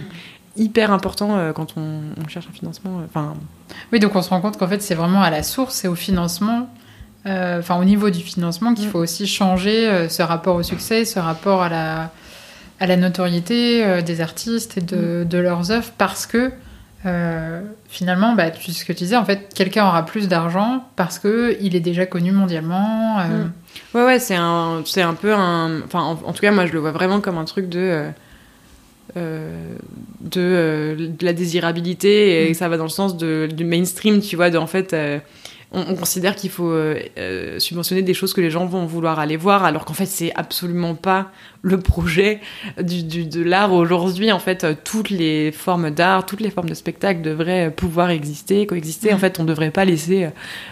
hyper 0.56 0.92
importants 0.92 1.38
euh, 1.38 1.54
quand 1.54 1.76
on, 1.78 2.02
on 2.24 2.28
cherche 2.28 2.48
un 2.50 2.54
financement. 2.54 3.00
euh, 3.00 3.06
Enfin, 3.08 3.36
Oui, 3.94 4.00
donc 4.00 4.16
on 4.16 4.22
se 4.22 4.30
rend 4.30 4.42
compte 4.42 4.58
qu'en 4.58 4.68
fait, 4.68 4.82
c'est 4.82 4.96
vraiment 4.96 5.22
à 5.22 5.30
la 5.30 5.44
source 5.44 5.86
et 5.86 5.88
au 5.88 5.94
financement, 5.96 6.68
euh, 7.28 7.60
enfin 7.60 7.80
au 7.80 7.84
niveau 7.84 8.10
du 8.10 8.22
financement, 8.22 8.74
qu'il 8.74 8.88
Mm. 8.88 8.92
faut 8.92 9.00
aussi 9.00 9.28
changer 9.28 9.88
euh, 9.88 10.10
ce 10.10 10.24
rapport 10.24 10.56
au 10.56 10.63
succès, 10.63 11.06
ce 11.06 11.20
rapport 11.20 11.62
à 11.62 11.70
la, 11.70 12.12
à 12.80 12.88
la 12.88 12.96
notoriété 12.98 13.86
euh, 13.86 14.02
des 14.02 14.20
artistes 14.22 14.78
et 14.78 14.82
de, 14.82 15.24
Mm. 15.24 15.28
de 15.28 15.38
leurs 15.38 15.70
œuvres, 15.72 15.92
parce 16.00 16.26
que 16.26 16.52
euh, 17.08 17.62
finalement, 17.89 18.34
bah, 18.36 18.52
tu, 18.52 18.72
ce 18.72 18.84
que 18.86 18.91
tu 18.93 19.00
disais, 19.00 19.15
en 19.15 19.26
fait, 19.26 19.52
quelqu'un 19.56 19.88
aura 19.88 20.06
plus 20.06 20.28
d'argent 20.28 20.84
parce 20.96 21.17
que 21.20 21.58
il 21.62 21.76
est 21.76 21.80
déjà 21.80 22.06
connu 22.06 22.32
mondialement. 22.32 23.20
euh, 23.20 23.24
Mm. 23.46 23.52
Ouais, 23.93 24.04
ouais, 24.06 24.20
c'est 24.20 24.36
un, 24.36 24.82
c'est 24.86 25.02
un 25.02 25.13
peu 25.13 25.34
un. 25.34 25.82
Enfin, 25.86 26.02
en, 26.02 26.12
en 26.12 26.34
tout 26.34 26.41
cas, 26.41 26.52
moi, 26.52 26.65
je 26.65 26.74
le 26.74 26.80
vois 26.80 26.91
vraiment 26.91 27.22
comme 27.22 27.38
un 27.38 27.46
truc 27.46 27.70
de. 27.70 27.80
euh, 27.80 28.10
euh, 29.15 29.76
de, 30.20 30.98
de 31.17 31.26
la 31.26 31.34
désirabilité 31.34 32.48
et 32.48 32.52
Mm. 32.52 32.54
ça 32.54 32.67
va 32.70 32.78
dans 32.78 32.84
le 32.84 32.89
sens 32.89 33.15
de, 33.17 33.48
du 33.52 33.63
mainstream, 33.65 34.20
tu 34.20 34.36
vois, 34.36 34.50
de 34.50 34.58
en 34.58 34.67
fait. 34.67 34.93
On, 35.71 35.82
on 35.89 35.95
considère 35.95 36.36
qu'il 36.36 36.49
faut 36.49 36.69
euh, 36.71 36.99
euh, 37.17 37.60
subventionner 37.60 38.01
des 38.01 38.13
choses 38.13 38.34
que 38.34 38.41
les 38.41 38.49
gens 38.49 38.65
vont 38.65 38.86
vouloir 38.86 39.19
aller 39.19 39.36
voir, 39.38 39.63
alors 39.65 39.84
qu'en 39.86 39.93
fait, 39.93 40.06
c'est 40.06 40.32
absolument 40.36 40.95
pas 40.95 41.32
le 41.62 41.80
projet 41.80 42.39
du, 42.82 43.03
du- 43.03 43.25
de 43.25 43.41
l'art 43.43 43.73
aujourd'hui. 43.73 44.32
En 44.32 44.39
fait, 44.39 44.65
toutes 44.84 45.10
les 45.10 45.51
formes 45.51 45.89
d'art, 45.91 46.25
toutes 46.25 46.39
les 46.41 46.49
formes 46.51 46.69
de 46.69 46.73
spectacle 46.73 47.21
devraient 47.21 47.69
pouvoir 47.71 48.10
exister, 48.12 48.65
coexister. 48.65 49.12
En 49.13 49.17
Mm. 49.17 49.19
fait, 49.19 49.39
on 49.39 49.43
ne 49.43 49.47
devrait 49.49 49.71
pas 49.71 49.84
laisser 49.86 50.30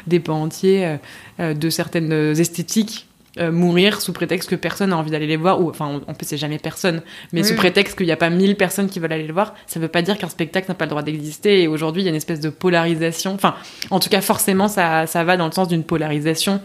des 0.07 0.19
pans 0.19 0.41
entiers 0.43 0.97
euh, 1.39 1.53
de 1.53 1.69
certaines 1.69 2.11
esthétiques 2.39 3.07
euh, 3.39 3.51
mourir 3.51 3.99
sous 4.01 4.13
prétexte 4.13 4.49
que 4.49 4.55
personne 4.55 4.91
n'a 4.91 4.97
envie 4.97 5.11
d'aller 5.11 5.27
les 5.27 5.35
voir 5.37 5.61
ou 5.61 5.69
enfin 5.69 6.01
on- 6.07 6.13
plus 6.13 6.25
c'est 6.25 6.37
jamais 6.37 6.57
personne 6.57 7.01
mais 7.33 7.41
Oui, 7.41 7.47
sous 7.47 7.55
prétexte 7.55 7.97
qu'il 7.97 8.05
n'y 8.05 8.11
a 8.11 8.17
pas 8.17 8.29
mille 8.29 8.55
personnes 8.55 8.87
qui 8.89 8.99
veulent 8.99 9.11
aller 9.11 9.27
le 9.27 9.33
voir 9.33 9.55
ça 9.67 9.79
veut 9.79 9.89
pas 9.89 10.01
dire 10.01 10.17
qu'un 10.17 10.29
spectacle 10.29 10.67
n'a 10.69 10.75
pas 10.75 10.85
le 10.85 10.89
droit 10.89 11.01
d'exister 11.03 11.61
et 11.63 11.67
aujourd'hui 11.67 12.01
il 12.01 12.05
y 12.05 12.07
a 12.07 12.11
une 12.11 12.15
espèce 12.15 12.39
de 12.39 12.49
polarisation 12.49 13.33
enfin 13.33 13.55
en 13.91 13.99
tout 13.99 14.09
cas 14.09 14.21
forcément 14.21 14.67
ça, 14.67 15.05
ça 15.07 15.23
va 15.25 15.35
dans 15.37 15.47
le 15.47 15.51
sens 15.51 15.67
d'une 15.67 15.83
polarisation 15.83 16.61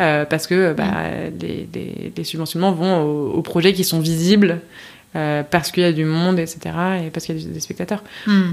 euh, 0.00 0.24
parce 0.24 0.46
que 0.46 0.72
bah, 0.72 0.92
les, 1.40 1.68
les, 1.74 2.12
les 2.16 2.24
subventionnements 2.24 2.72
vont 2.72 3.02
aux, 3.02 3.32
aux 3.32 3.42
projets 3.42 3.72
qui 3.72 3.84
sont 3.84 4.00
visibles 4.00 4.60
euh, 5.16 5.42
parce 5.50 5.70
qu'il 5.70 5.82
y 5.82 5.86
a 5.86 5.92
du 5.92 6.04
monde 6.04 6.38
etc 6.38 6.58
et 7.06 7.10
parce 7.10 7.26
qu'il 7.26 7.38
y 7.40 7.44
a 7.44 7.48
des, 7.48 7.60
spectateurs. 7.60 8.02
Hmm. 8.26 8.52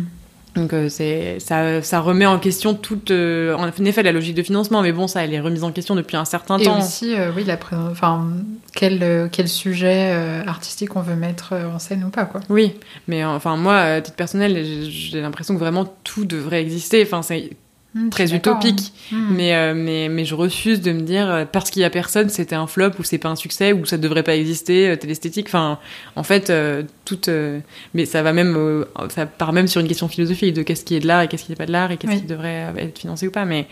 Donc 0.55 0.71
euh, 0.73 0.87
c'est 0.87 1.39
ça, 1.39 1.81
ça 1.81 1.99
remet 1.99 2.25
en 2.27 2.37
question 2.37 2.75
toute 2.75 3.09
euh, 3.09 3.55
en 3.55 3.67
effet 3.85 4.03
la 4.03 4.11
logique 4.11 4.35
de 4.35 4.43
financement 4.43 4.83
mais 4.83 4.91
bon 4.91 5.07
ça 5.07 5.23
elle 5.23 5.33
est 5.33 5.39
remise 5.39 5.63
en 5.63 5.71
question 5.71 5.95
depuis 5.95 6.15
un 6.15 6.25
certain 6.25 6.59
Et 6.59 6.65
temps. 6.65 6.77
aussi, 6.79 7.15
euh, 7.15 7.31
oui, 7.35 7.43
la 7.43 7.57
enfin, 7.91 8.27
quel, 8.75 9.29
quel 9.31 9.47
sujet 9.47 10.11
artistique 10.45 10.95
on 10.95 11.01
veut 11.01 11.15
mettre 11.15 11.53
en 11.73 11.79
scène 11.79 12.03
ou 12.03 12.09
pas, 12.09 12.25
quoi. 12.25 12.41
Oui, 12.49 12.73
mais 13.07 13.25
enfin 13.25 13.57
moi 13.57 13.77
à 13.79 14.01
titre 14.01 14.15
personnel 14.15 14.53
j'ai- 14.63 14.91
j'ai 14.91 15.21
l'impression 15.21 15.55
que 15.55 15.59
vraiment 15.59 15.91
tout 16.03 16.25
devrait 16.25 16.61
exister. 16.61 17.01
Enfin 17.03 17.21
c'est 17.23 17.49
Hmm, 17.95 18.09
très 18.09 18.33
utopique. 18.33 18.91
hein. 19.11 19.15
Hmm. 19.15 19.35
Mais, 19.35 19.55
euh, 19.55 19.73
mais, 19.75 20.09
mais 20.09 20.25
je 20.25 20.33
refuse 20.33 20.81
de 20.81 20.91
me 20.91 21.01
dire 21.01 21.29
euh, 21.29 21.45
parce 21.45 21.69
qu'il 21.69 21.83
y 21.83 21.85
a 21.85 21.91
personne, 21.91 22.27
c'était 22.29 22.55
un 22.55 22.65
flop 22.65 22.89
ou 22.97 23.03
c'est 23.03 23.19
pas 23.19 23.29
un 23.29 23.35
succès 23.35 23.71
ou 23.71 23.85
ça 23.85 23.97
devrait 23.97 24.23
pas 24.23 24.35
exister, 24.35 24.89
euh, 24.89 24.95
tel 24.95 25.11
esthétique. 25.11 25.45
Enfin, 25.47 25.77
en 26.15 26.23
fait, 26.23 26.49
euh, 26.49 26.81
tout. 27.05 27.29
euh, 27.29 27.59
mais 27.93 28.05
ça 28.05 28.23
va 28.23 28.33
même, 28.33 28.83
ça 29.09 29.27
part 29.27 29.53
même 29.53 29.67
sur 29.67 29.79
une 29.79 29.87
question 29.87 30.07
philosophique 30.07 30.53
de 30.55 30.63
qu'est-ce 30.63 30.83
qui 30.85 30.95
est 30.95 31.01
de 31.01 31.07
l'art 31.07 31.21
et 31.21 31.27
qu'est-ce 31.27 31.43
qui 31.43 31.51
n'est 31.51 31.55
pas 31.55 31.67
de 31.67 31.71
l'art 31.71 31.91
et 31.91 31.97
qu'est-ce 31.97 32.13
Oui. 32.13 32.21
qui 32.21 32.25
devrait 32.27 32.73
être 32.77 32.97
financé 32.97 33.27
ou 33.27 33.31
pas. 33.31 33.45
Mais 33.45 33.67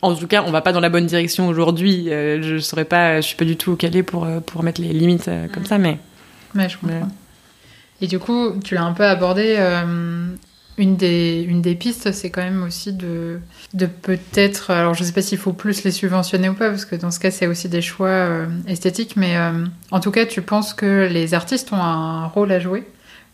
en 0.00 0.14
tout 0.14 0.26
cas, 0.26 0.42
on 0.46 0.50
va 0.52 0.62
pas 0.62 0.72
dans 0.72 0.80
la 0.80 0.88
bonne 0.88 1.06
direction 1.06 1.46
aujourd'hui. 1.48 2.06
Je 2.08 2.58
saurais 2.60 2.84
pas, 2.86 3.20
je 3.20 3.26
suis 3.26 3.36
pas 3.36 3.44
du 3.44 3.56
tout 3.58 3.76
calée 3.76 4.02
pour 4.02 4.26
pour 4.46 4.62
mettre 4.62 4.80
les 4.80 4.92
limites 4.94 5.28
comme 5.52 5.66
ça. 5.66 5.76
Mais 5.76 5.98
Ouais, 6.54 6.68
je 6.70 6.78
comprends. 6.78 6.96
Ouais. 6.96 7.02
Et 8.00 8.06
du 8.06 8.18
coup, 8.18 8.52
tu 8.64 8.74
l'as 8.74 8.84
un 8.84 8.92
peu 8.92 9.04
abordé. 9.04 9.56
Une, 10.78 10.96
des, 10.96 11.42
une 11.48 11.62
des 11.62 11.74
pistes, 11.74 12.12
c'est 12.12 12.30
quand 12.30 12.42
même 12.42 12.62
aussi 12.62 12.92
de, 12.92 13.40
de 13.74 13.86
peut-être. 13.86 14.70
Alors, 14.70 14.94
je 14.94 15.04
sais 15.04 15.12
pas 15.12 15.22
s'il 15.22 15.38
faut 15.38 15.52
plus 15.54 15.84
les 15.84 15.90
subventionner 15.90 16.48
ou 16.50 16.54
pas, 16.54 16.68
parce 16.70 16.84
que 16.84 16.96
dans 16.96 17.10
ce 17.10 17.18
cas, 17.20 17.30
c'est 17.30 17.46
aussi 17.46 17.68
des 17.68 17.80
choix 17.82 18.08
euh, 18.08 18.46
esthétiques. 18.68 19.16
Mais 19.16 19.36
euh, 19.36 19.64
en 19.90 20.00
tout 20.00 20.10
cas, 20.10 20.26
tu 20.26 20.42
penses 20.42 20.74
que 20.74 21.08
les 21.10 21.32
artistes 21.34 21.72
ont 21.72 21.82
un 21.82 22.26
rôle 22.26 22.52
à 22.52 22.60
jouer 22.60 22.86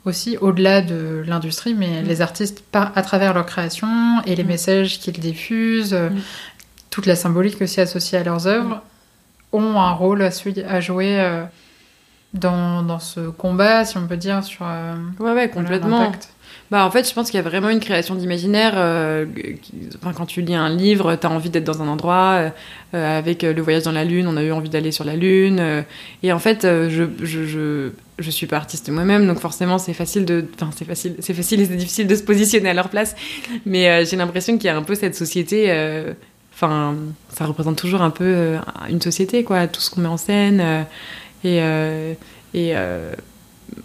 aussi, 0.05 0.37
au-delà 0.41 0.83
de 0.83 1.23
l'industrie, 1.27 1.75
mais 1.75 2.03
Mm. 2.03 2.07
les 2.07 2.21
artistes, 2.23 2.65
par, 2.73 2.93
à 2.97 3.03
travers 3.03 3.35
leur 3.35 3.47
création 3.47 3.89
et 4.27 4.35
les 4.37 4.45
Mm. 4.45 4.49
messages 4.49 4.99
qu'ils 5.01 5.19
diffusent, 5.21 5.95
euh, 5.95 6.11
Mm. 6.11 6.21
toute 6.91 7.07
la 7.07 7.17
symbolique 7.17 7.61
aussi 7.63 7.81
associée 7.81 8.19
à 8.19 8.25
leurs 8.25 8.47
œuvres, 8.47 8.83
ont 9.53 9.81
un 9.81 9.93
rôle 9.93 10.23
à, 10.23 10.81
jouer. 10.81 11.21
euh, 11.21 11.45
dans, 12.35 12.83
dans 12.83 12.99
ce 12.99 13.29
combat, 13.29 13.85
si 13.85 13.99
on 13.99 14.07
peut 14.07 14.17
dire, 14.17 14.43
sur 14.43 14.65
euh, 14.67 14.95
ouais, 14.95 15.27
ouais, 15.27 15.33
voilà, 15.33 15.49
complètement. 15.49 16.01
l'impact. 16.01 16.31
Bah 16.73 16.87
en 16.87 16.91
fait, 16.91 17.07
je 17.07 17.13
pense 17.13 17.31
qu'il 17.31 17.37
y 17.37 17.39
a 17.39 17.47
vraiment 17.47 17.69
une 17.69 17.81
création 17.81 18.15
d'imaginaire. 18.15 18.73
euh, 18.77 19.27
quand 20.17 20.25
tu 20.25 20.41
lis 20.41 20.55
un 20.55 20.71
livre, 20.71 21.17
t'as 21.17 21.29
envie 21.29 21.51
d'être 21.51 21.65
dans 21.65 21.83
un 21.83 21.87
endroit. 21.87 22.31
euh, 22.39 22.51
euh, 22.95 23.19
avec 23.19 23.43
le 23.43 23.61
voyage 23.61 23.83
dans 23.83 23.93
la 23.93 24.05
lune, 24.05 24.27
on 24.27 24.39
a 24.39 24.43
eu 24.43 24.53
envie 24.53 24.71
d'aller 24.71 24.91
sur 24.91 25.05
la 25.05 25.15
lune. 25.15 25.85
et 26.23 26.33
en 26.33 26.39
fait, 26.39 26.63
je, 26.63 27.05
je, 27.23 27.45
je, 27.45 27.91
je 28.19 28.31
suis 28.31 28.47
pas 28.47 28.57
artiste 28.57 28.89
moi-même, 28.89 29.27
donc 29.27 29.39
forcément, 29.39 29.77
c'est 29.77 29.93
facile 29.93 30.25
de, 30.25 30.47
facile, 30.87 31.17
c'est 31.19 31.35
facile 31.35 31.61
et 31.61 31.67
c'est 31.67 31.77
difficile 31.77 32.07
de 32.07 32.15
se 32.17 32.23
positionner 32.23 32.71
à 32.71 32.75
leur 32.75 32.89
place. 32.89 33.17
Mais 33.67 34.07
j'ai 34.07 34.17
l'impression 34.17 34.57
qu'il 34.57 34.65
y 34.65 34.71
a 34.71 34.77
un 34.77 34.83
peu 34.83 34.95
cette 34.95 35.15
société. 35.15 35.71
Enfin, 36.55 36.97
ça 37.29 37.45
représente 37.45 37.77
toujours 37.77 38.01
un 38.01 38.11
peu 38.11 38.57
une 38.89 39.03
société, 39.03 39.45
quoi, 39.45 39.67
tout 39.67 39.83
ce 39.83 39.91
qu'on 39.91 40.01
met 40.01 40.09
en 40.09 40.17
scène. 40.17 40.87
et 41.45 41.61
et 42.55 42.75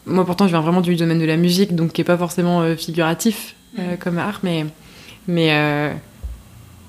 moi, 0.05 0.25
pourtant, 0.25 0.45
je 0.45 0.51
viens 0.51 0.61
vraiment 0.61 0.81
du 0.81 0.95
domaine 0.95 1.19
de 1.19 1.25
la 1.25 1.37
musique, 1.37 1.75
donc 1.75 1.93
qui 1.93 2.01
est 2.01 2.05
pas 2.05 2.17
forcément 2.17 2.61
euh, 2.61 2.75
figuratif 2.75 3.55
euh, 3.79 3.95
comme 3.97 4.17
art, 4.17 4.39
mais 4.43 4.65
mais 5.27 5.49
euh, 5.51 5.93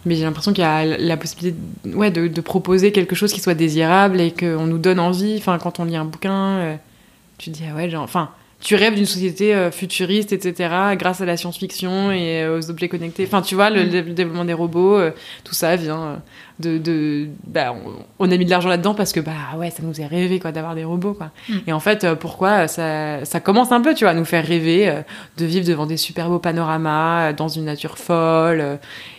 mais 0.04 0.14
j'ai 0.14 0.24
l'impression 0.24 0.52
qu'il 0.52 0.62
y 0.62 0.66
a 0.66 0.84
la 0.84 1.16
possibilité, 1.16 1.58
de, 1.84 1.94
ouais, 1.94 2.10
de, 2.10 2.28
de 2.28 2.40
proposer 2.40 2.92
quelque 2.92 3.14
chose 3.14 3.32
qui 3.32 3.40
soit 3.40 3.54
désirable 3.54 4.20
et 4.20 4.32
qu'on 4.32 4.66
nous 4.66 4.78
donne 4.78 5.00
envie. 5.00 5.36
Enfin, 5.38 5.58
quand 5.58 5.80
on 5.80 5.84
lit 5.84 5.96
un 5.96 6.04
bouquin, 6.04 6.78
tu 7.36 7.50
te 7.50 7.56
dis 7.56 7.64
ah 7.70 7.74
ouais, 7.74 7.90
genre, 7.90 8.04
enfin. 8.04 8.30
Tu 8.60 8.74
rêves 8.74 8.94
d'une 8.96 9.06
société 9.06 9.54
euh, 9.54 9.70
futuriste, 9.70 10.32
etc., 10.32 10.74
grâce 10.96 11.20
à 11.20 11.24
la 11.24 11.36
science-fiction 11.36 12.10
et 12.10 12.42
euh, 12.42 12.58
aux 12.58 12.70
objets 12.70 12.88
connectés. 12.88 13.24
Enfin, 13.24 13.40
tu 13.40 13.54
vois, 13.54 13.70
le, 13.70 13.84
Mm. 13.84 13.90
le 13.90 14.12
développement 14.14 14.44
des 14.44 14.52
robots, 14.52 14.96
euh, 14.96 15.12
tout 15.44 15.54
ça 15.54 15.76
vient 15.76 16.20
de, 16.58 16.76
de 16.78 17.28
bah, 17.46 17.72
on, 18.18 18.30
a 18.30 18.36
mis 18.36 18.44
de 18.44 18.50
l'argent 18.50 18.68
là-dedans 18.68 18.94
parce 18.94 19.12
que 19.12 19.20
bah 19.20 19.32
ouais, 19.56 19.70
ça 19.70 19.84
nous 19.84 20.00
est 20.00 20.06
rêvé 20.06 20.40
quoi 20.40 20.50
d'avoir 20.50 20.74
des 20.74 20.82
robots 20.82 21.14
quoi. 21.14 21.30
Mm. 21.48 21.54
Et 21.68 21.72
en 21.72 21.78
fait, 21.78 22.14
pourquoi 22.14 22.66
ça, 22.66 23.24
ça 23.24 23.38
commence 23.38 23.70
un 23.70 23.80
peu, 23.80 23.94
tu 23.94 24.02
vois, 24.04 24.10
à 24.10 24.14
nous 24.14 24.24
faire 24.24 24.44
rêver 24.44 24.92
de 25.36 25.44
vivre 25.46 25.64
devant 25.64 25.86
des 25.86 25.96
super 25.96 26.28
beaux 26.28 26.40
panoramas, 26.40 27.32
dans 27.34 27.46
une 27.48 27.64
nature 27.66 27.96
folle, 27.96 28.78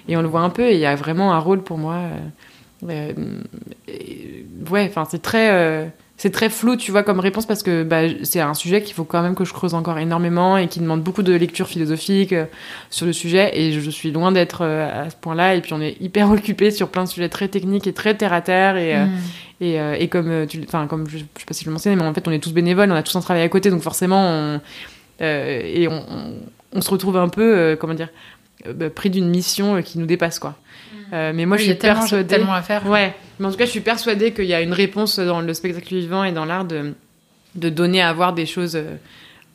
et 0.10 0.18
on 0.18 0.22
le 0.22 0.28
voit 0.28 0.42
un 0.42 0.50
peu. 0.50 0.64
Et 0.70 0.74
il 0.74 0.80
y 0.80 0.86
a 0.86 0.96
vraiment 0.96 1.34
un 1.34 1.40
rôle 1.40 1.62
pour 1.64 1.78
moi. 1.78 1.96
euh, 2.90 2.90
euh, 2.90 3.14
ouais, 4.70 4.86
enfin 4.90 5.06
c'est 5.10 5.22
très. 5.22 5.50
euh, 5.52 5.86
c'est 6.20 6.32
très 6.32 6.50
flou, 6.50 6.76
tu 6.76 6.92
vois, 6.92 7.02
comme 7.04 7.20
réponse 7.20 7.46
parce 7.46 7.64
que 7.64 7.84
bah, 7.84 8.02
c'est 8.24 8.42
un 8.42 8.54
sujet 8.54 8.84
qu'il 8.84 8.94
faut 8.94 9.06
quand 9.06 9.22
même 9.22 9.36
que 9.36 9.46
je 9.46 9.54
creuse 9.54 9.74
encore 9.74 9.98
énormément 9.98 10.58
et 10.58 10.68
qui 10.68 10.82
demande 10.82 11.02
beaucoup 11.02 11.24
de 11.24 11.34
lecture 11.34 11.68
philosophique 11.68 12.34
euh, 12.34 12.46
sur 12.90 13.06
le 13.06 13.14
sujet. 13.14 13.58
Et 13.58 13.72
je, 13.72 13.90
suis 13.90 14.12
loin 14.12 14.32
d'être 14.32 14.60
euh, 14.62 15.06
à 15.06 15.10
ce 15.10 15.16
point-là. 15.16 15.56
Et 15.56 15.62
puis 15.62 15.74
on 15.74 15.82
est 15.82 15.96
hyper 16.02 16.30
occupé 16.32 16.72
sur 16.72 16.90
plein 16.90 17.06
de 17.06 17.10
sujets 17.10 17.30
très 17.30 17.48
techniques 17.48 17.88
et 17.88 17.94
très 17.94 18.16
terre 18.16 18.34
à 18.34 18.42
terre. 18.42 18.76
Et, 18.78 18.96
euh, 18.96 19.06
Mm. 19.06 19.64
et, 19.64 20.04
et 20.04 20.08
comme, 20.08 20.46
tu, 20.48 20.62
enfin, 20.66 20.88
comme 20.88 21.08
je, 21.10 21.18
je 21.18 21.24
sais 21.24 21.46
pas 21.46 21.54
si 21.54 21.64
je 21.64 21.70
le 21.70 21.74
mentionnais, 21.74 21.96
mais 21.96 22.04
en 22.04 22.14
fait, 22.14 22.28
on 22.28 22.32
est 22.32 22.40
tous 22.40 22.54
bénévoles, 22.54 22.92
on 22.92 22.96
a 22.96 23.04
tous 23.04 23.16
un 23.16 23.22
travail 23.22 23.44
à 23.44 23.50
côté, 23.50 23.70
donc 23.70 23.82
forcément, 23.82 24.22
on, 24.22 24.62
euh, 25.22 25.62
et 25.64 25.88
on, 25.88 26.04
on, 26.10 26.34
on 26.74 26.82
se 26.82 26.90
retrouve 26.90 27.18
un 27.18 27.30
peu, 27.30 27.58
euh, 27.58 27.76
comment 27.76 27.94
dire, 27.94 28.10
bah, 28.74 28.90
pris 28.90 29.10
d'une 29.10 29.30
mission 29.30 29.82
qui 29.82 30.00
nous 30.00 30.06
dépasse, 30.06 30.40
quoi. 30.40 30.56
Euh, 31.14 31.32
mais 31.34 31.46
moi, 31.46 31.58
Oui, 31.58 31.64
je 31.64 31.70
suis 31.72 31.78
tellement, 31.78 32.00
persuadée. 32.02 32.28
tellement 32.28 32.54
à 32.54 32.62
faire. 32.62 32.86
Ouais, 32.88 33.16
mais 33.40 33.48
en 33.48 33.52
tout 33.52 33.58
cas, 33.58 33.66
je 33.66 33.72
suis 33.72 33.80
persuadée 33.82 34.32
qu'il 34.34 34.46
y 34.46 34.54
a 34.54 34.62
une 34.62 34.74
réponse 34.74 35.20
dans 35.20 35.42
le 35.42 35.54
spectacle 35.54 35.96
vivant 35.96 36.24
et 36.24 36.32
dans 36.32 36.46
l'art 36.46 36.66
de, 36.66 36.94
de 37.56 37.70
donner 37.70 38.02
à 38.02 38.14
voir 38.14 38.34
des 38.34 38.46
choses, 38.46 38.76
euh, 38.76 38.96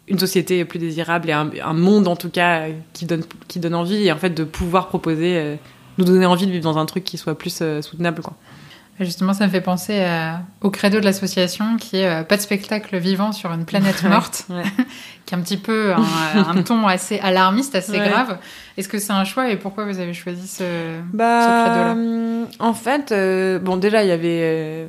une 0.08 0.18
société 0.18 0.64
plus 0.64 0.78
désirable 0.78 1.30
et 1.30 1.32
un, 1.32 1.50
un 1.64 1.72
monde 1.72 2.08
en 2.08 2.16
tout 2.16 2.28
cas 2.28 2.64
qui 2.92 3.06
donne, 3.06 3.22
qui 3.48 3.58
donne 3.58 3.74
envie 3.74 4.06
et 4.06 4.12
en 4.12 4.18
fait 4.18 4.30
de 4.30 4.44
pouvoir 4.44 4.88
proposer, 4.88 5.36
euh, 5.38 5.54
nous 5.98 6.04
donner 6.04 6.26
envie 6.26 6.46
de 6.46 6.50
vivre 6.52 6.64
dans 6.64 6.76
un 6.78 6.86
truc 6.86 7.04
qui 7.04 7.16
soit 7.18 7.38
plus 7.38 7.58
euh, 7.62 7.80
soutenable, 7.82 8.20
quoi. 8.20 8.34
Justement, 9.00 9.32
ça 9.34 9.44
me 9.46 9.50
fait 9.50 9.60
penser 9.60 10.00
à- 10.04 10.42
au 10.60 10.70
credo 10.70 11.00
de 11.00 11.04
l'association 11.04 11.76
qui 11.78 11.96
est 11.96 12.06
euh, 12.06 12.22
pas 12.22 12.36
de 12.36 12.40
spectacle 12.42 12.96
vivant 12.98 13.32
sur 13.32 13.52
une 13.52 13.64
planète 13.64 14.02
morte, 14.08 14.44
ouais. 14.50 14.62
qui 15.26 15.34
est 15.34 15.36
un 15.36 15.40
petit 15.40 15.56
peu 15.56 15.92
un, 15.92 16.04
un 16.56 16.62
ton 16.62 16.86
assez 16.86 17.18
alarmiste, 17.18 17.74
assez 17.74 17.98
Ouais. 17.98 18.08
grave. 18.08 18.38
Est-ce 18.76 18.88
que 18.88 18.98
c'est 19.00 19.12
un 19.12 19.24
choix 19.24 19.50
et 19.50 19.56
pourquoi 19.56 19.84
vous 19.84 19.98
avez 19.98 20.14
choisi 20.14 20.46
ce, 20.46 20.58
ce 20.58 21.00
Bah, 21.12 21.64
credo-là 21.66 21.92
hum, 21.92 22.46
en 22.60 22.72
fait, 22.74 23.10
euh, 23.10 23.58
bon, 23.58 23.76
déjà, 23.76 24.04
il 24.04 24.08
y 24.08 24.12
avait. 24.12 24.40
euh, 24.42 24.88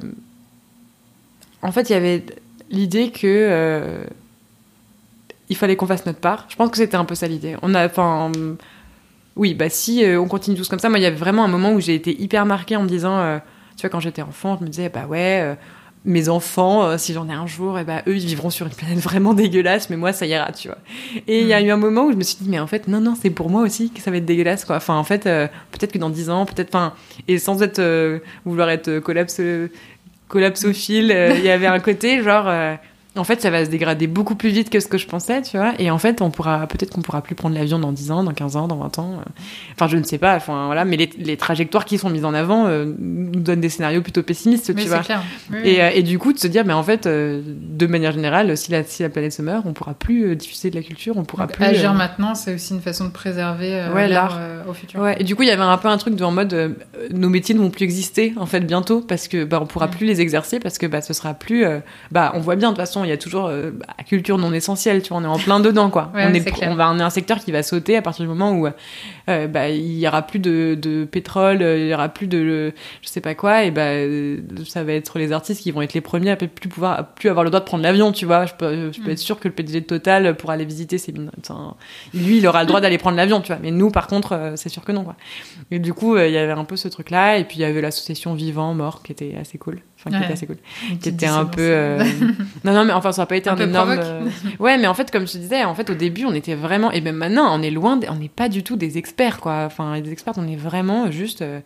en 1.63 1.71
fait, 1.71 1.89
il 1.89 1.93
y 1.93 1.95
avait 1.95 2.23
l'idée 2.69 3.09
que. 3.09 3.21
euh, 3.25 4.03
il 5.49 5.55
fallait 5.55 5.75
qu'on 5.75 5.87
fasse 5.87 6.05
notre 6.05 6.19
part. 6.19 6.45
Je 6.49 6.55
pense 6.55 6.69
que 6.69 6.77
c'était 6.77 6.97
un 6.97 7.05
peu 7.05 7.15
ça 7.15 7.27
l'idée. 7.27 7.55
On 7.63 7.73
a. 7.73 7.85
Enfin. 7.87 8.31
hum, 8.35 8.57
Oui, 9.35 9.53
bah 9.55 9.69
si 9.69 10.03
euh, 10.05 10.19
on 10.19 10.27
continue 10.27 10.55
tous 10.55 10.69
comme 10.69 10.79
ça, 10.79 10.89
moi 10.89 10.97
il 10.99 11.01
y 11.01 11.05
avait 11.07 11.15
vraiment 11.15 11.43
un 11.43 11.47
moment 11.47 11.71
où 11.73 11.79
j'ai 11.79 11.95
été 11.95 12.19
hyper 12.21 12.45
marquée 12.45 12.75
en 12.77 12.83
me 12.83 12.87
disant, 12.87 13.17
euh, 13.17 13.37
tu 13.75 13.81
vois, 13.81 13.89
quand 13.89 13.99
j'étais 13.99 14.21
enfant, 14.21 14.57
je 14.59 14.63
me 14.63 14.69
disais, 14.69 14.89
bah 14.89 15.05
ouais, 15.07 15.41
euh, 15.41 15.55
mes 16.05 16.29
enfants, 16.29 16.83
euh, 16.83 16.97
si 16.97 17.13
j'en 17.13 17.27
ai 17.29 17.33
un 17.33 17.47
jour, 17.47 17.79
et 17.79 17.83
bah 17.83 18.03
eux 18.07 18.15
ils 18.15 18.25
vivront 18.25 18.49
sur 18.49 18.67
une 18.67 18.73
planète 18.73 18.99
vraiment 19.03 19.33
dégueulasse, 19.33 19.89
mais 19.89 19.97
moi 19.97 20.13
ça 20.13 20.25
ira, 20.25 20.51
tu 20.51 20.67
vois. 20.67 20.77
Et 21.27 21.41
il 21.41 21.47
y 21.47 21.53
a 21.53 21.61
eu 21.61 21.69
un 21.71 21.77
moment 21.77 22.05
où 22.05 22.11
je 22.11 22.17
me 22.17 22.23
suis 22.23 22.37
dit, 22.39 22.49
mais 22.49 22.59
en 22.59 22.67
fait, 22.67 22.87
non, 22.87 23.01
non, 23.01 23.15
c'est 23.19 23.29
pour 23.29 23.49
moi 23.49 23.61
aussi 23.61 23.89
que 23.91 24.01
ça 24.01 24.11
va 24.11 24.17
être 24.17 24.25
dégueulasse, 24.25 24.65
quoi. 24.65 24.77
Enfin, 24.77 24.95
en 24.95 25.03
fait, 25.03 25.25
euh, 25.25 25.47
peut-être 25.71 25.91
que 25.91 25.97
dans 25.97 26.09
10 26.09 26.29
ans, 26.29 26.45
peut-être, 26.45 26.69
enfin, 26.73 26.93
et 27.27 27.37
sans 27.37 27.61
être, 27.61 27.81
vouloir 28.45 28.69
être 28.69 28.99
collapse, 28.99 29.41
collapsophile, 30.27 31.33
il 31.37 31.43
y 31.43 31.49
avait 31.49 31.67
un 31.67 31.79
côté 31.79 32.23
genre, 32.23 32.49
en 33.15 33.23
fait, 33.23 33.41
ça 33.41 33.49
va 33.49 33.63
se 33.65 33.69
dégrader 33.69 34.07
beaucoup 34.07 34.35
plus 34.35 34.49
vite 34.49 34.69
que 34.69 34.79
ce 34.79 34.87
que 34.87 34.97
je 34.97 35.07
pensais, 35.07 35.41
tu 35.41 35.57
vois. 35.57 35.73
Et 35.79 35.89
en 35.91 35.97
fait, 35.97 36.21
on 36.21 36.31
pourra, 36.31 36.67
peut-être 36.67 36.91
qu'on 36.91 37.01
pourra 37.01 37.21
plus 37.21 37.35
prendre 37.35 37.55
l'avion 37.55 37.79
dans 37.79 37.91
10 37.91 38.11
ans, 38.11 38.23
dans 38.23 38.33
15 38.33 38.55
ans, 38.57 38.67
dans 38.67 38.77
20 38.77 38.99
ans. 38.99 39.11
euh. 39.19 39.29
Enfin, 39.73 39.87
je 39.87 39.97
ne 39.97 40.03
sais 40.03 40.17
pas, 40.17 40.35
enfin, 40.35 40.65
voilà, 40.65 40.85
mais 40.85 40.97
les, 40.97 41.09
les 41.17 41.37
trajectoires 41.37 41.85
qui 41.85 41.97
sont 41.97 42.09
mises 42.09 42.25
en 42.25 42.33
avant 42.33 42.67
euh, 42.67 42.85
nous 42.99 43.39
donnent 43.39 43.61
des 43.61 43.69
scénarios 43.69 44.01
plutôt 44.01 44.21
pessimistes, 44.23 44.71
Mais 44.75 44.83
tu 44.83 44.87
vois. 44.89 44.99
clair. 44.99 45.21
Oui, 45.51 45.59
Et, 45.63 45.81
euh, 45.83 45.89
et 45.93 46.03
du 46.03 46.19
coup, 46.19 46.33
de 46.33 46.39
se 46.39 46.47
dire, 46.47 46.65
mais 46.65 46.73
en 46.73 46.83
fait, 46.83 47.05
euh, 47.05 47.41
de 47.45 47.87
manière 47.87 48.11
générale, 48.11 48.55
si 48.57 48.71
la, 48.71 48.83
si 48.83 49.01
la 49.03 49.09
planète 49.09 49.31
se 49.33 49.41
meurt, 49.41 49.63
on 49.65 49.73
pourra 49.73 49.93
plus 49.93 50.35
diffuser 50.35 50.69
de 50.69 50.75
la 50.75 50.81
culture, 50.83 51.15
on 51.17 51.23
pourra 51.23 51.45
Donc, 51.47 51.55
plus. 51.55 51.65
agir 51.65 51.93
maintenant, 51.93 52.35
c'est 52.35 52.53
aussi 52.55 52.73
une 52.73 52.81
façon 52.81 53.05
de 53.05 53.11
préserver 53.11 53.85
Ouais, 53.93 54.07
l'art 54.07 54.39
au 54.67 54.73
futur. 54.73 54.99
Ouais, 54.99 55.15
et 55.19 55.23
du 55.23 55.35
coup, 55.35 55.43
il 55.43 55.47
y 55.47 55.51
avait 55.51 55.61
un 55.61 55.77
peu 55.77 55.87
un 55.87 55.97
truc 55.97 56.15
de 56.15 56.23
en 56.23 56.31
mode 56.31 56.75
nos 57.11 57.29
métiers 57.29 57.55
ne 57.55 57.59
vont 57.59 57.69
plus 57.69 57.83
exister 57.85 58.33
en 58.37 58.45
fait 58.45 58.61
bientôt 58.61 58.99
parce 59.01 59.27
que 59.27 59.43
bah 59.45 59.59
on 59.61 59.65
pourra 59.67 59.87
Mm. 59.87 59.91
plus 59.91 60.05
les 60.07 60.21
exercer 60.21 60.59
parce 60.59 60.77
que 60.77 60.85
bah 60.87 61.01
ce 61.01 61.13
sera 61.13 61.33
plus 61.35 61.65
bah 62.11 62.31
on 62.35 62.39
voit 62.39 62.55
bien 62.55 62.69
de 62.71 62.75
toute 62.75 62.81
façon, 62.81 63.04
il 63.05 63.09
y 63.09 63.13
a 63.13 63.17
toujours 63.17 63.45
euh, 63.45 63.71
bah, 63.71 63.87
culture 64.05 64.37
non 64.37 64.51
essentielle, 64.51 65.01
tu 65.01 65.09
vois, 65.09 65.19
on 65.19 65.23
est 65.23 65.27
en 65.27 65.37
plein 65.39 65.59
dedans 65.59 65.89
quoi. 65.89 66.11
Ouais, 66.13 66.25
on 66.27 66.33
est, 66.33 66.67
on 66.67 66.75
va 66.75 66.91
on 66.91 66.99
est 66.99 67.03
un 67.03 67.09
secteur 67.09 67.39
qui 67.39 67.51
va 67.51 67.63
sauter 67.63 67.95
à 67.95 68.01
partir 68.01 68.23
du 68.23 68.29
moment 68.29 68.51
où 68.51 68.67
euh, 69.29 69.47
bah 69.47 69.69
il 69.69 69.97
y 69.97 70.07
aura 70.07 70.21
plus 70.23 70.39
de, 70.39 70.77
de 70.79 71.05
pétrole, 71.05 71.61
euh, 71.61 71.77
il 71.77 71.87
y 71.87 71.93
aura 71.93 72.09
plus 72.09 72.27
de 72.27 72.73
je 73.01 73.07
sais 73.07 73.21
pas 73.21 73.35
quoi 73.35 73.63
et 73.63 73.71
bah 73.71 73.81
euh, 73.83 74.39
ça 74.65 74.83
va 74.83 74.93
être 74.93 75.17
les 75.17 75.31
artistes 75.31 75.61
qui 75.61 75.71
vont 75.71 75.81
être 75.81 75.93
les 75.93 76.01
premiers 76.01 76.31
à 76.31 76.35
plus 76.35 76.69
pouvoir 76.69 76.99
à 76.99 77.03
plus 77.03 77.29
avoir 77.29 77.43
le 77.43 77.49
droit 77.49 77.59
de 77.61 77.65
prendre 77.65 77.83
l'avion, 77.83 78.11
tu 78.11 78.25
vois. 78.25 78.45
Je 78.45 78.53
peux, 78.53 78.91
je 78.91 78.99
peux 79.01 79.09
Mm. 79.09 79.11
être 79.11 79.19
sûr 79.19 79.39
que 79.39 79.47
le 79.47 79.53
PDG 79.53 79.81
de 79.81 79.85
Total 79.85 80.35
pour 80.35 80.49
aller 80.51 80.65
visiter 80.65 80.97
ses 80.97 81.11
mines, 81.11 81.31
lui 82.13 82.37
il 82.37 82.47
aura 82.47 82.61
le 82.63 82.67
droit 82.67 82.81
d'aller 82.81 82.97
prendre 82.97 83.17
l'avion, 83.17 83.41
tu 83.41 83.47
vois. 83.47 83.59
Mais 83.61 83.71
nous 83.71 83.91
par 83.91 84.07
contre, 84.07 84.33
euh, 84.33 84.53
c'est 84.55 84.69
sûr 84.69 84.83
que 84.83 84.91
non 84.91 85.03
quoi. 85.03 85.15
Et 85.71 85.79
du 85.79 85.93
coup, 85.93 86.17
il 86.17 86.31
y 86.31 86.37
avait 86.37 86.51
un 86.51 86.65
peu 86.65 86.75
ce 86.75 86.87
truc-là, 86.87 87.37
et 87.37 87.43
puis 87.43 87.57
il 87.57 87.61
y 87.61 87.65
avait 87.65 87.81
l'association 87.81 88.33
Vivant 88.33 88.73
Mort 88.73 89.03
qui 89.03 89.11
était 89.11 89.35
assez 89.39 89.57
cool. 89.57 89.79
Enfin 90.05 90.17
qui 90.17 90.23
était 90.23 90.33
assez 90.33 90.45
cool, 90.47 90.57
qui 91.01 91.09
était 91.09 91.25
un 91.25 91.45
peu. 91.45 91.61
euh, 91.61 92.03
non, 92.63 92.73
non, 92.73 92.85
mais 92.85 92.93
enfin 92.93 93.11
ça 93.11 93.23
n'a 93.23 93.25
pas 93.25 93.37
été 93.37 93.49
Un 93.49 93.55
un, 93.57 93.61
énorme. 93.61 93.95
euh, 93.97 94.21
Ouais, 94.59 94.77
mais 94.77 94.87
en 94.87 94.93
fait 94.93 95.11
comme 95.11 95.27
je 95.27 95.33
te 95.33 95.37
disais, 95.37 95.63
en 95.63 95.75
fait 95.75 95.89
au 95.89 95.95
début 95.95 96.25
on 96.25 96.33
était 96.33 96.55
vraiment 96.55 96.91
et 96.91 97.01
même 97.01 97.15
maintenant 97.17 97.47
on 97.57 97.61
est 97.61 97.71
loin, 97.71 97.99
on 98.09 98.15
n'est 98.15 98.29
pas 98.29 98.49
du 98.49 98.63
tout 98.63 98.75
des 98.75 98.97
experts 98.97 99.39
quoi. 99.39 99.63
Enfin 99.65 99.99
des 100.01 100.11
experts, 100.11 100.33
on 100.37 100.47
est 100.47 100.55
vraiment 100.55 101.09
juste. 101.11 101.41
euh, 101.41 101.59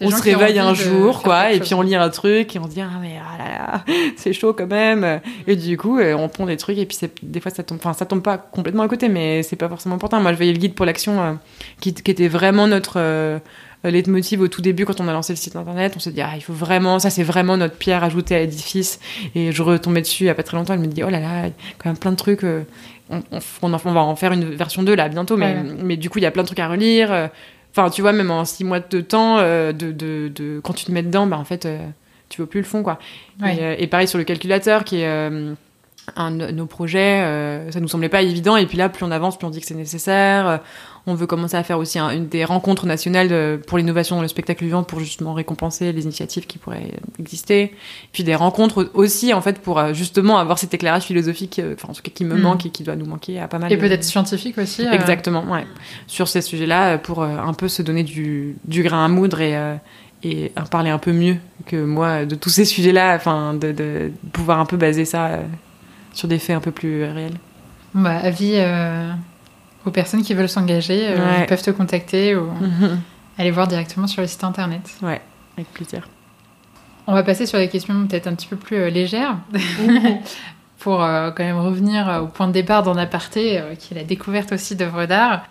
on 0.00 0.10
se 0.12 0.22
réveille 0.22 0.60
un 0.60 0.74
jour, 0.74 1.24
quoi, 1.24 1.50
et 1.52 1.58
puis 1.58 1.74
on 1.74 1.82
lit 1.82 1.96
un 1.96 2.08
truc, 2.08 2.54
et 2.54 2.60
on 2.60 2.66
se 2.66 2.70
dit, 2.70 2.80
ah, 2.80 3.00
mais 3.02 3.16
ah 3.20 3.36
là 3.36 3.48
là, 3.50 3.84
c'est 4.16 4.32
chaud 4.32 4.52
quand 4.52 4.68
même. 4.68 5.20
Et 5.48 5.56
du 5.56 5.76
coup, 5.76 5.98
on 5.98 6.28
pond 6.28 6.46
des 6.46 6.56
trucs, 6.56 6.78
et 6.78 6.86
puis 6.86 6.96
des 7.24 7.40
fois, 7.40 7.50
ça 7.50 7.64
tombe, 7.64 7.78
enfin, 7.78 7.94
ça 7.94 8.06
tombe 8.06 8.22
pas 8.22 8.38
complètement 8.38 8.84
à 8.84 8.88
côté, 8.88 9.08
mais 9.08 9.42
c'est 9.42 9.56
pas 9.56 9.68
forcément 9.68 9.96
important. 9.96 10.20
Moi, 10.20 10.30
je 10.30 10.36
voyais 10.36 10.52
le 10.52 10.58
guide 10.60 10.74
pour 10.76 10.86
l'action, 10.86 11.36
qui, 11.80 11.92
qui 11.94 12.10
était 12.12 12.28
vraiment 12.28 12.68
notre 12.68 13.40
leitmotiv 13.84 14.40
au 14.40 14.48
tout 14.48 14.60
début, 14.62 14.84
quand 14.84 15.00
on 15.00 15.08
a 15.08 15.12
lancé 15.12 15.32
le 15.32 15.36
site 15.36 15.56
internet. 15.56 15.94
On 15.96 16.00
s'est 16.00 16.10
dit, 16.12 16.20
ah, 16.20 16.32
il 16.36 16.40
faut 16.42 16.52
vraiment, 16.52 16.98
ça, 16.98 17.10
c'est 17.10 17.22
vraiment 17.22 17.56
notre 17.56 17.76
pierre 17.76 18.02
ajoutée 18.04 18.34
à 18.36 18.40
l'édifice. 18.40 18.98
Et 19.34 19.52
je 19.52 19.62
retombais 19.62 20.00
dessus 20.00 20.24
il 20.24 20.26
y 20.26 20.30
a 20.30 20.34
pas 20.34 20.42
très 20.42 20.56
longtemps, 20.56 20.74
elle 20.74 20.80
me 20.80 20.86
dit, 20.86 21.02
oh 21.04 21.10
là 21.10 21.20
là, 21.20 21.40
il 21.42 21.48
y 21.48 21.50
a 21.50 21.52
quand 21.78 21.88
même 21.90 21.96
plein 21.98 22.12
de 22.12 22.16
trucs. 22.16 22.44
euh, 22.44 22.62
on, 23.10 23.22
on, 23.32 23.38
on 23.62 23.72
en- 23.72 23.80
on 23.84 23.92
va 23.92 24.00
en 24.00 24.16
faire 24.16 24.32
une 24.32 24.44
version 24.54 24.82
2 24.82 24.94
là 24.94 25.08
bientôt, 25.08 25.36
mais, 25.36 25.54
Ouais. 25.54 25.62
mais 25.82 25.96
du 25.96 26.10
coup, 26.10 26.18
il 26.18 26.22
y 26.22 26.26
a 26.26 26.30
plein 26.30 26.42
de 26.42 26.48
trucs 26.48 26.58
à 26.60 26.68
relire. 26.68 27.10
euh, 27.12 27.28
Enfin, 27.76 27.90
tu 27.90 28.00
vois, 28.02 28.12
même 28.12 28.30
en 28.30 28.44
six 28.44 28.64
mois 28.64 28.80
de 28.80 29.00
temps, 29.02 29.38
euh, 29.38 29.72
de, 29.72 29.92
de, 29.92 30.32
de- 30.34 30.60
quand 30.64 30.72
tu 30.72 30.84
te 30.86 30.90
mets 30.90 31.02
dedans, 31.02 31.26
bah, 31.26 31.36
en 31.38 31.44
fait, 31.44 31.64
euh, 31.66 31.78
tu 32.28 32.40
vois 32.40 32.50
plus 32.50 32.60
le 32.60 32.66
fond, 32.66 32.82
quoi. 32.82 32.98
Ouais. 33.42 33.56
Et, 33.56 33.62
euh, 33.62 33.74
et 33.78 33.86
pareil 33.86 34.08
sur 34.08 34.18
le 34.18 34.24
calculateur, 34.24 34.84
qui 34.84 35.00
est 35.00 35.06
euh, 35.06 35.52
un 36.16 36.30
de 36.32 36.50
nos 36.50 36.66
projets, 36.66 37.20
euh, 37.22 37.70
ça 37.70 37.78
nous 37.80 37.86
semblait 37.88 38.08
pas 38.08 38.22
évident. 38.22 38.56
Et 38.56 38.66
puis 38.66 38.78
là, 38.78 38.88
plus 38.88 39.04
on 39.04 39.10
avance, 39.10 39.38
plus 39.38 39.46
on 39.46 39.50
dit 39.50 39.60
que 39.60 39.66
c'est 39.66 39.74
nécessaire. 39.74 40.60
Euh, 41.08 41.12
on 41.12 41.14
veut 41.14 41.26
commencer 41.26 41.56
à 41.56 41.62
faire 41.62 41.78
aussi 41.78 41.98
un- 41.98 42.10
une 42.10 42.28
des 42.28 42.44
rencontres 42.44 42.86
nationales 42.86 43.28
de- 43.28 43.60
pour 43.66 43.78
l'innovation 43.78 44.16
dans 44.16 44.22
le 44.22 44.28
spectacle 44.28 44.64
vivant, 44.64 44.82
pour 44.82 45.00
justement 45.00 45.32
récompenser 45.34 45.92
les 45.92 46.02
initiatives 46.04 46.46
qui 46.46 46.58
pourraient 46.58 46.92
exister. 47.18 47.72
Puis 48.12 48.24
des 48.24 48.34
rencontres 48.34 48.90
aussi, 48.94 49.32
en 49.34 49.40
fait, 49.40 49.58
pour 49.60 49.78
euh, 49.78 49.92
justement 49.94 50.38
avoir 50.38 50.58
cet 50.58 50.74
éclairage 50.74 51.04
philosophique, 51.04 51.58
euh, 51.58 51.74
enfin, 51.74 51.88
en 51.90 51.94
tout 51.94 52.02
cas, 52.02 52.10
qui 52.14 52.24
me 52.24 52.34
Mm. 52.36 52.40
manque 52.40 52.66
et 52.66 52.70
qui 52.70 52.82
doit 52.82 52.96
nous 52.96 53.06
manquer 53.06 53.38
à 53.40 53.48
pas 53.48 53.58
mal 53.58 53.72
Et 53.72 53.76
de- 53.76 53.80
peut-être 53.80 54.04
scientifique 54.04 54.58
aussi. 54.58 54.86
euh, 54.86 54.92
Exactement, 54.92 55.44
ouais. 55.50 55.66
Sur 56.06 56.28
ces 56.28 56.42
sujets-là, 56.42 56.94
euh, 56.94 56.98
pour 56.98 57.22
euh, 57.22 57.36
un 57.38 57.54
peu 57.54 57.68
se 57.68 57.82
donner 57.82 58.02
du, 58.04 58.56
du 58.64 58.82
grain 58.82 59.04
à 59.04 59.08
moudre 59.08 59.40
et, 59.40 59.56
euh, 59.56 59.74
et 60.22 60.52
euh, 60.58 60.62
parler 60.62 60.90
un 60.90 60.98
peu 60.98 61.12
mieux 61.12 61.36
que 61.66 61.76
moi 61.76 62.24
de 62.24 62.34
tous 62.34 62.50
ces 62.50 62.64
sujets-là, 62.64 63.14
enfin, 63.16 63.54
de, 63.54 63.72
de 63.72 64.10
pouvoir 64.32 64.58
un 64.60 64.66
peu 64.66 64.76
baser 64.76 65.04
ça 65.04 65.26
euh, 65.28 65.42
sur 66.12 66.28
des 66.28 66.38
faits 66.38 66.56
un 66.56 66.60
peu 66.60 66.70
plus 66.72 67.02
euh, 67.02 67.12
réels. 67.12 67.34
Bah, 67.94 68.18
avis 68.18 68.52
euh, 68.56 69.10
aux 69.88 69.92
personnes 69.92 70.22
qui 70.22 70.34
veulent 70.34 70.48
s'engager, 70.48 71.08
euh, 71.08 71.40
Ouais. 71.40 71.46
peuvent 71.46 71.62
te 71.62 71.70
contacter 71.70 72.36
ou 72.36 72.46
Mhm. 72.60 73.00
aller 73.38 73.50
voir 73.50 73.66
directement 73.68 74.06
sur 74.06 74.22
le 74.22 74.28
site 74.28 74.44
internet. 74.44 74.82
Ouais, 75.02 75.20
avec 75.56 75.72
plaisir. 75.72 76.08
On 77.06 77.14
va 77.14 77.22
passer 77.22 77.46
sur 77.46 77.58
des 77.58 77.68
questions 77.68 78.06
peut-être 78.06 78.26
un 78.26 78.34
petit 78.34 78.46
peu 78.46 78.56
plus 78.56 78.76
euh, 78.76 78.90
légères. 78.90 79.36
Pour 80.78 81.02
euh, 81.02 81.32
quand 81.32 81.42
même 81.42 81.58
revenir 81.58 82.20
au 82.22 82.26
point 82.28 82.46
de 82.46 82.52
départ 82.52 82.84
d'en 82.84 82.96
aparté, 82.96 83.58
euh, 83.58 83.74
qui 83.74 83.94
est 83.94 83.96
la 83.96 84.04
découverte 84.04 84.52
aussi 84.52 84.76
d'œuvres 84.76 85.06
d'art. 85.06 85.42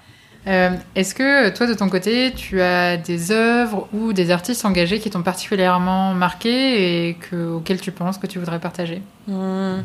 Euh, 0.47 0.69
Est-ce 0.95 1.13
que 1.13 1.49
toi, 1.49 1.67
de 1.67 1.73
ton 1.73 1.89
côté, 1.89 2.31
tu 2.33 2.61
as 2.61 2.95
des 2.95 3.31
œuvres 3.31 3.89
ou 3.91 4.13
des 4.13 4.31
artistes 4.31 4.63
engagés 4.63 4.99
qui 4.99 5.09
t'ont 5.09 5.23
particulièrement 5.23 6.13
marqué 6.13 7.09
et 7.09 7.15
que, 7.15 7.55
auxquels 7.55 7.81
tu 7.81 7.91
penses 7.91 8.17
que 8.17 8.27
tu 8.27 8.39
voudrais 8.39 8.59
partager? 8.59 9.01
Hmm. 9.27 9.79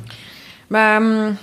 Bah, 0.70 0.98
hum, 0.98 1.34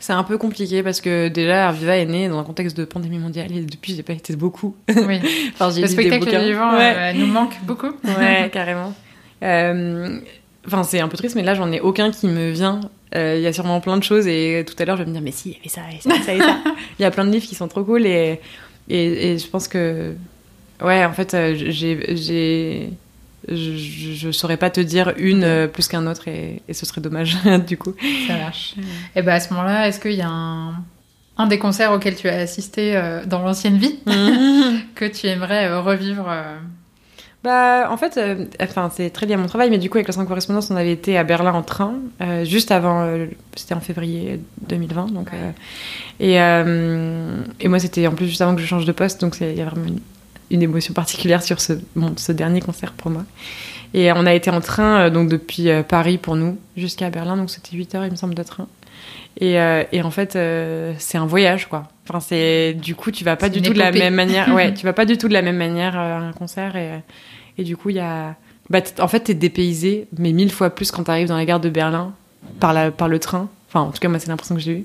c'est 0.00 0.12
un 0.12 0.22
peu 0.24 0.38
compliqué 0.38 0.82
parce 0.82 1.00
que 1.00 1.28
déjà, 1.28 1.66
Arviva 1.68 1.96
est 1.96 2.06
né 2.06 2.28
dans 2.28 2.38
un 2.38 2.44
contexte 2.44 2.76
de 2.76 2.84
pandémie 2.84 3.18
mondiale 3.18 3.50
et 3.56 3.62
depuis, 3.62 3.94
j'ai 3.94 4.02
pas 4.02 4.12
été 4.12 4.36
beaucoup. 4.36 4.76
Oui. 4.88 5.20
enfin, 5.54 5.70
j'ai 5.70 5.82
Le 5.82 5.86
des 5.88 5.92
spectacle 5.92 6.38
vivant 6.44 6.72
Ouais. 6.76 6.94
euh, 6.96 7.12
nous 7.14 7.26
manque 7.26 7.56
beaucoup. 7.64 7.90
Ouais, 8.04 8.50
carrément. 8.52 8.94
Euh, 9.42 10.18
Enfin, 10.66 10.82
c'est 10.82 11.00
un 11.00 11.08
peu 11.08 11.16
triste, 11.16 11.34
mais 11.34 11.42
là, 11.42 11.54
j'en 11.54 11.72
ai 11.72 11.80
aucun 11.80 12.10
qui 12.10 12.26
me 12.26 12.50
vient. 12.50 12.80
Euh, 13.14 13.36
Il 13.38 13.42
y 13.42 13.46
a 13.46 13.52
sûrement 13.54 13.80
plein 13.80 13.96
de 13.96 14.02
choses, 14.02 14.26
et 14.26 14.66
tout 14.66 14.74
à 14.78 14.84
l'heure, 14.84 14.98
je 14.98 15.02
vais 15.02 15.08
me 15.08 15.14
dire, 15.14 15.22
mais 15.22 15.30
si, 15.32 15.50
il 15.50 15.52
y 15.54 15.58
avait 15.60 15.68
ça, 15.68 15.80
et 15.90 16.00
ça, 16.02 16.14
et 16.14 16.22
ça, 16.22 16.34
et 16.34 16.38
ça. 16.46 16.58
Il 16.98 17.02
y 17.02 17.06
a 17.06 17.10
plein 17.10 17.24
de 17.24 17.30
livres 17.30 17.46
qui 17.46 17.54
sont 17.54 17.68
trop 17.68 17.84
cool, 17.84 18.04
et, 18.04 18.38
et, 18.90 19.32
et 19.32 19.38
je 19.38 19.46
pense 19.48 19.66
que. 19.66 20.14
Ouais, 20.82 21.04
en 21.06 21.12
fait, 21.12 21.34
j'ai. 21.54 22.90
Je, 23.48 23.76
je 24.14 24.30
saurais 24.30 24.56
pas 24.56 24.70
te 24.70 24.80
dire 24.80 25.14
une 25.16 25.44
euh, 25.44 25.66
plus 25.68 25.88
qu'un 25.88 26.06
autre, 26.06 26.28
et, 26.28 26.62
et 26.68 26.74
ce 26.74 26.84
serait 26.86 27.00
dommage, 27.00 27.36
du 27.66 27.76
coup. 27.78 27.94
Ça 28.26 28.36
marche. 28.36 28.74
Et 29.16 29.22
ben 29.22 29.32
à 29.34 29.40
ce 29.40 29.52
moment-là, 29.54 29.88
est-ce 29.88 30.00
qu'il 30.00 30.12
y 30.12 30.22
a 30.22 30.28
un, 30.28 30.74
un 31.36 31.46
des 31.46 31.58
concerts 31.58 31.92
auxquels 31.92 32.16
tu 32.16 32.28
as 32.28 32.36
assisté 32.36 32.96
euh, 32.96 33.24
dans 33.24 33.40
l'ancienne 33.42 33.78
vie 33.78 33.98
que 34.94 35.04
tu 35.06 35.26
aimerais 35.28 35.66
euh, 35.68 35.80
revivre 35.80 36.26
Bah, 37.44 37.88
en 37.90 37.96
fait, 37.96 38.18
enfin, 38.60 38.90
c'est 38.94 39.10
très 39.10 39.24
lié 39.26 39.34
à 39.34 39.36
mon 39.36 39.46
travail, 39.46 39.70
mais 39.70 39.78
du 39.78 39.88
coup, 39.88 39.96
avec 39.98 40.08
la 40.08 40.12
5 40.12 40.26
correspondance, 40.26 40.70
on 40.70 40.76
avait 40.76 40.92
été 40.92 41.16
à 41.16 41.22
Berlin 41.24 41.52
en 41.54 41.62
train, 41.62 41.94
juste 42.42 42.72
avant, 42.72 43.08
c'était 43.54 43.74
en 43.74 43.80
février 43.80 44.40
2020, 44.68 45.12
donc, 45.12 45.28
Ouais. 45.32 45.54
et, 46.20 46.34
et 47.64 47.68
moi, 47.68 47.78
c'était 47.78 48.06
en 48.08 48.12
plus 48.12 48.26
juste 48.26 48.42
avant 48.42 48.56
que 48.56 48.60
je 48.60 48.66
change 48.66 48.84
de 48.86 48.92
poste, 48.92 49.20
donc 49.20 49.36
c'est- 49.36 49.52
il 49.52 49.56
y 49.58 49.62
a 49.62 49.66
vraiment 49.66 49.86
une, 49.86 50.00
une 50.50 50.62
émotion 50.62 50.94
particulière 50.94 51.42
sur 51.42 51.60
ce, 51.60 51.74
bon, 51.96 52.14
ce 52.16 52.32
dernier 52.32 52.60
concert 52.60 52.92
pour 52.92 53.10
moi. 53.10 53.24
Et 53.94 54.12
on 54.12 54.26
a 54.26 54.34
été 54.34 54.50
en 54.50 54.60
train, 54.60 55.00
euh, 55.00 55.10
donc 55.10 55.28
depuis 55.28 55.70
euh, 55.70 55.82
Paris 55.82 56.18
pour 56.18 56.36
nous, 56.36 56.58
jusqu'à 56.76 57.10
Berlin, 57.10 57.36
donc 57.36 57.50
c'était 57.50 57.76
8 57.76 57.94
heures, 57.94 58.04
il 58.04 58.10
me 58.10 58.16
semble, 58.16 58.34
de 58.34 58.42
train. 58.42 58.66
Et, 59.40 59.58
euh, 59.60 59.84
et 59.92 60.02
en 60.02 60.10
fait, 60.10 60.36
euh, 60.36 60.92
c'est 60.98 61.16
un 61.16 61.26
voyage, 61.26 61.68
quoi. 61.68 61.84
Enfin, 62.08 62.20
c'est 62.20 62.74
du 62.74 62.94
coup, 62.94 63.10
tu 63.10 63.24
vas 63.24 63.36
pas 63.36 63.48
du 63.48 63.62
tout 63.62 63.72
de 63.72 63.78
la 63.78 63.92
même 63.92 64.14
manière. 64.14 64.48
Ouais, 64.54 64.74
tu 64.74 64.84
vas 64.84 64.92
pas 64.92 65.04
du 65.04 65.16
tout 65.16 65.28
de 65.28 65.32
la 65.32 65.42
même 65.42 65.56
manière 65.56 65.96
à 65.96 66.18
un 66.18 66.32
concert. 66.32 66.76
Et, 66.76 67.00
et 67.56 67.64
du 67.64 67.76
coup, 67.76 67.90
il 67.90 67.96
y 67.96 68.00
a. 68.00 68.34
Bah, 68.68 68.80
en 68.98 69.08
fait, 69.08 69.20
t'es 69.20 69.34
dépaysé, 69.34 70.08
mais 70.18 70.32
mille 70.32 70.50
fois 70.50 70.70
plus 70.70 70.90
quand 70.90 71.04
t'arrives 71.04 71.28
dans 71.28 71.36
la 71.36 71.44
gare 71.44 71.60
de 71.60 71.70
Berlin 71.70 72.12
par, 72.60 72.72
la, 72.72 72.90
par 72.90 73.08
le 73.08 73.18
train. 73.18 73.48
Enfin, 73.68 73.80
en 73.80 73.90
tout 73.90 74.00
cas, 74.00 74.08
moi, 74.08 74.18
c'est 74.18 74.28
l'impression 74.28 74.54
que 74.56 74.60
j'ai 74.60 74.72
eue. 74.72 74.84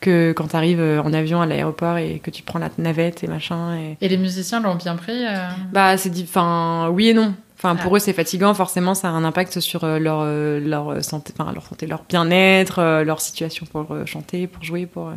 Que 0.00 0.32
quand 0.32 0.48
t'arrives 0.48 0.80
euh, 0.80 1.02
en 1.02 1.12
avion 1.12 1.40
à 1.40 1.46
l'aéroport 1.46 1.96
et 1.98 2.20
que 2.20 2.30
tu 2.30 2.42
prends 2.44 2.58
la 2.60 2.70
navette 2.78 3.24
et 3.24 3.26
machin. 3.26 3.76
Et... 3.76 3.96
Et 4.00 4.08
les 4.08 4.16
musiciens 4.16 4.60
l'ont 4.60 4.76
bien 4.76 4.94
pris 4.96 5.26
euh, 5.26 5.48
Bah, 5.72 5.96
c'est 5.96 6.10
dit. 6.10 6.24
Enfin, 6.28 6.88
oui 6.92 7.08
et 7.08 7.14
non. 7.14 7.34
Enfin, 7.56 7.74
pour 7.74 7.92
Ah. 7.92 7.96
eux, 7.96 7.98
c'est 7.98 8.12
fatigant. 8.12 8.54
Forcément, 8.54 8.94
ça 8.94 9.08
a 9.08 9.10
un 9.10 9.24
impact 9.24 9.58
sur 9.58 9.82
euh, 9.82 9.98
leur, 9.98 10.24
leur 10.60 11.02
santé, 11.02 11.32
enfin, 11.36 11.52
leur 11.52 11.64
santé, 11.66 11.86
leur 11.88 12.04
bien-être, 12.08 13.02
leur 13.02 13.20
situation 13.20 13.66
pour 13.66 13.88
chanter, 14.06 14.46
pour 14.46 14.62
jouer, 14.62 14.86
pour. 14.86 15.10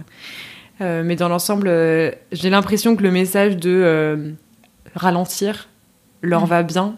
euh, 0.81 1.03
mais 1.05 1.15
dans 1.15 1.29
l'ensemble, 1.29 1.67
euh, 1.67 2.09
j'ai 2.31 2.49
l'impression 2.49 2.95
que 2.95 3.03
le 3.03 3.11
message 3.11 3.57
de 3.57 4.33
ralentir 4.95 5.67
leur 6.23 6.43
Mm. 6.45 6.49
va 6.49 6.63
bien, 6.63 6.95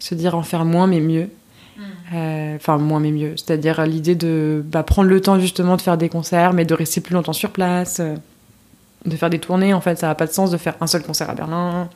se 0.00 0.14
dire 0.16 0.34
en 0.34 0.42
faire 0.42 0.64
moins 0.64 0.86
mais 0.88 1.00
mieux. 1.00 1.28
Mm. 1.78 1.82
Euh, 2.14 2.56
Enfin, 2.56 2.76
moins 2.78 3.00
mais 3.00 3.12
mieux. 3.12 3.32
C'est-à-dire 3.36 3.84
l'idée 3.86 4.14
de 4.16 4.62
bah, 4.66 4.82
prendre 4.82 5.08
le 5.08 5.20
temps 5.20 5.38
justement 5.38 5.76
de 5.76 5.82
faire 5.82 5.96
des 5.96 6.08
concerts, 6.08 6.52
mais 6.52 6.64
de 6.64 6.74
rester 6.74 7.00
plus 7.00 7.14
longtemps 7.14 7.32
sur 7.32 7.50
place, 7.50 7.98
euh, 8.00 8.14
de 9.06 9.16
faire 9.16 9.30
des 9.30 9.38
tournées. 9.38 9.72
En 9.74 9.80
fait, 9.80 9.96
ça 9.98 10.08
n'a 10.08 10.14
pas 10.14 10.26
de 10.26 10.32
sens 10.32 10.50
de 10.50 10.56
faire 10.56 10.74
un 10.80 10.86
seul 10.88 11.02
concert 11.02 11.30
à 11.30 11.34
Berlin. 11.34 11.88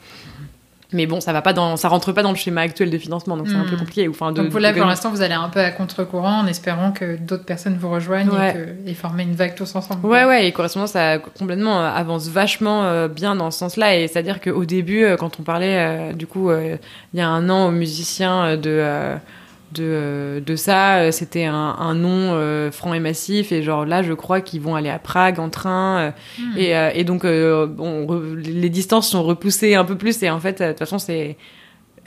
Mais 0.95 1.07
bon, 1.07 1.23
ça 1.23 1.33
va 1.33 1.41
pas 1.41 1.55
dans, 1.55 1.79
ça 1.79 1.89
rentre 1.89 2.13
pas 2.13 2.23
dans 2.23 2.31
le 2.33 2.37
schéma 2.37 2.61
actuel 2.61 2.91
de 2.91 2.99
financement, 2.99 3.39
donc 3.39 3.49
c'est 3.49 3.55
un 3.55 3.65
Mm. 3.65 3.71
peu 3.71 3.77
compliqué. 3.79 4.09
Ou, 4.09 4.11
Enfin, 4.11 4.31
de, 4.31 4.43
Donc 4.43 4.61
là, 4.61 4.73
de- 4.73 4.77
pour 4.79 4.87
l'instant, 4.87 5.09
vous 5.11 5.23
allez 5.23 5.33
un 5.33 5.49
peu 5.49 5.59
à 5.61 5.71
contre-courant 5.71 6.41
en 6.43 6.47
espérant 6.47 6.93
que 6.93 7.17
d'autres 7.17 7.47
personnes 7.47 7.79
vous 7.81 7.89
rejoignent 7.91 8.29
Ouais. 8.29 8.51
et, 8.51 8.53
que- 8.53 8.91
et 8.91 8.95
former 8.95 9.23
une 9.23 9.35
vague 9.35 9.55
tous 9.55 9.75
ensemble. 9.75 10.07
Ouais, 10.07 10.25
ouais, 10.27 10.47
et 10.47 10.53
correspondance, 10.53 10.91
ça 10.91 11.19
complètement 11.19 11.81
euh, 11.81 11.89
avance 11.91 12.29
vachement 12.29 12.85
euh, 12.85 13.09
bien 13.09 13.35
dans 13.37 13.51
ce 13.51 13.59
sens-là. 13.61 13.97
Et 13.97 14.07
c'est-à-dire 14.07 14.39
qu'au 14.43 14.67
début, 14.67 15.03
euh, 15.05 15.17
quand 15.17 15.41
on 15.41 15.43
parlait, 15.43 15.79
euh, 15.79 16.13
du 16.13 16.27
coup, 16.27 16.51
euh, 16.51 16.77
il 17.15 17.19
y 17.19 17.23
a 17.23 17.29
un 17.29 17.49
an 17.49 17.69
aux 17.69 17.73
musiciens 17.73 18.45
euh, 18.45 18.57
de, 18.59 18.69
euh, 18.71 19.17
de, 19.73 19.83
euh, 19.85 20.41
de 20.41 20.57
ça, 20.57 20.97
euh, 20.99 21.11
c'était 21.11 21.45
un, 21.45 21.55
un 21.55 21.95
nom 21.95 22.35
euh, 22.35 22.71
franc 22.71 22.95
et 22.95 23.01
massif. 23.01 23.53
Et 23.53 23.63
genre 23.63 23.85
là, 23.87 24.03
je 24.03 24.13
crois 24.13 24.41
qu'ils 24.41 24.61
vont 24.61 24.75
aller 24.77 24.91
à 24.91 24.99
Prague 24.99 25.39
en 25.41 25.49
train. 25.51 25.99
euh, 25.99 26.11
Mm. 26.39 26.57
et, 26.59 26.77
euh, 26.77 26.91
et 26.95 27.05
donc, 27.05 27.25
euh, 27.25 27.67
re- 27.67 28.35
les 28.35 28.69
distances 28.71 29.09
sont 29.11 29.23
repoussées 29.23 29.75
un 29.75 29.85
peu 29.85 29.97
plus. 29.97 30.23
Et 30.23 30.31
en 30.31 30.41
fait, 30.41 30.61
de 30.63 30.69
toute 30.69 30.79
façon, 30.79 30.99
c'est 30.99 31.37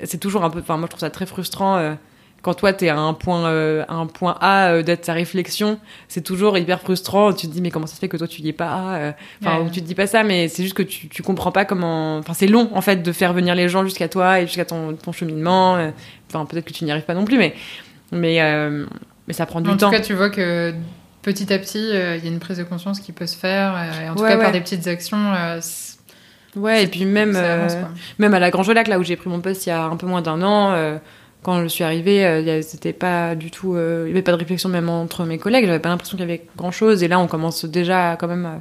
c'est 0.03 0.19
toujours 0.19 0.43
un 0.43 0.49
peu. 0.49 0.59
Enfin, 0.59 0.77
moi, 0.77 0.85
je 0.87 0.89
trouve 0.91 0.99
ça 0.99 1.09
très 1.09 1.25
frustrant. 1.25 1.77
Euh, 2.45 2.51
quand 2.51 2.53
toi, 2.53 2.73
t'es 2.73 2.89
à 2.89 2.97
un 2.97 3.13
point, 3.13 3.45
euh, 3.47 3.83
à 3.87 3.95
un 3.95 4.05
point 4.05 4.37
A 4.39 4.69
euh, 4.71 4.83
d'être 4.83 5.01
ta 5.01 5.13
réflexion, 5.13 5.79
c'est 6.07 6.21
toujours 6.21 6.57
hyper 6.57 6.79
frustrant. 6.81 7.33
Tu 7.33 7.47
te 7.47 7.51
dis, 7.51 7.61
mais 7.61 7.71
comment 7.71 7.87
ça 7.87 7.95
se 7.95 7.99
fait 7.99 8.07
que 8.07 8.17
toi, 8.17 8.27
tu 8.27 8.41
y 8.41 8.49
es 8.49 8.53
pas 8.53 8.95
euh, 8.97 9.11
Enfin, 9.41 9.57
Ouais. 9.59 9.63
ou 9.65 9.69
tu 9.69 9.81
te 9.81 9.85
dis 9.87 9.95
pas 9.95 10.07
ça, 10.07 10.23
mais 10.23 10.47
c'est 10.47 10.63
juste 10.63 10.75
que 10.75 10.83
tu, 10.83 11.07
tu 11.09 11.23
comprends 11.23 11.51
pas 11.51 11.65
comment. 11.65 12.17
Enfin, 12.17 12.33
c'est 12.33 12.47
long, 12.47 12.69
en 12.73 12.81
fait, 12.81 12.97
de 13.03 13.11
faire 13.11 13.33
venir 13.33 13.55
les 13.55 13.67
gens 13.69 13.83
jusqu'à 13.83 14.07
toi 14.07 14.39
et 14.39 14.45
jusqu'à 14.47 14.65
ton, 14.65 14.93
ton 14.93 15.11
cheminement. 15.11 15.75
euh. 15.77 15.89
Enfin, 16.29 16.45
peut-être 16.45 16.65
que 16.65 16.73
tu 16.73 16.83
n'y 16.85 16.91
arrives 16.91 17.03
pas 17.05 17.13
non 17.15 17.25
plus, 17.25 17.37
mais. 17.37 17.53
Mais, 18.11 18.41
euh, 18.41 18.85
mais 19.27 19.33
ça 19.33 19.45
prend 19.45 19.61
du 19.61 19.69
En 19.69 19.77
temps. 19.77 19.89
tout 19.89 19.95
cas, 19.95 20.01
tu 20.01 20.13
vois 20.13 20.29
que 20.29 20.73
petit 21.23 21.51
à 21.51 21.57
petit, 21.57 21.89
euh, 21.91 22.17
il 22.17 22.23
y 22.23 22.27
a 22.27 22.31
une 22.31 22.39
prise 22.39 22.57
de 22.59 22.63
conscience 22.63 22.99
qui 22.99 23.11
peut 23.11 23.25
se 23.25 23.35
faire. 23.35 23.75
euh, 23.75 24.05
et 24.05 24.09
en 24.09 24.15
tout 24.15 24.21
Ouais, 24.21 24.29
cas, 24.29 24.37
par 24.37 24.51
des 24.51 24.61
petites 24.61 24.85
actions, 24.87 25.17
euh, 25.35 25.59
ouais, 26.55 26.83
et 26.83 26.87
puis 26.87 27.05
même. 27.05 27.35
avance, 27.35 27.73
euh. 27.73 27.83
Même 28.19 28.33
à 28.33 28.39
la 28.39 28.51
Grange 28.51 28.69
Lac, 28.69 28.87
là 28.87 28.99
où 28.99 29.03
j'ai 29.03 29.15
pris 29.15 29.29
mon 29.29 29.39
poste 29.41 29.65
il 29.65 29.69
y 29.69 29.71
a 29.71 29.83
un 29.83 29.95
peu 29.97 30.05
moins 30.07 30.21
d'un 30.21 30.41
an, 30.43 30.71
euh, 30.73 30.97
quand 31.45 31.61
je 31.61 31.67
suis 31.67 31.83
arrivée, 31.83 32.25
euh, 32.25 32.61
c'était 32.63 32.91
pas 32.91 33.35
du 33.35 33.51
tout. 33.51 33.75
euh, 33.75 34.05
il 34.07 34.09
y 34.09 34.11
avait 34.13 34.23
pas 34.23 34.31
de 34.31 34.37
réflexion 34.37 34.67
même 34.67 34.89
entre 34.89 35.25
mes 35.25 35.37
collègues. 35.37 35.67
J'avais 35.67 35.77
pas 35.77 35.89
l'impression 35.89 36.17
qu'il 36.17 36.25
y 36.27 36.29
avait 36.29 36.43
grand 36.57 36.71
chose. 36.71 37.03
Et 37.03 37.07
là, 37.07 37.19
on 37.19 37.27
commence 37.27 37.65
déjà 37.65 38.13
à 38.13 38.15
quand 38.17 38.27
même. 38.27 38.45
euh, 38.47 38.57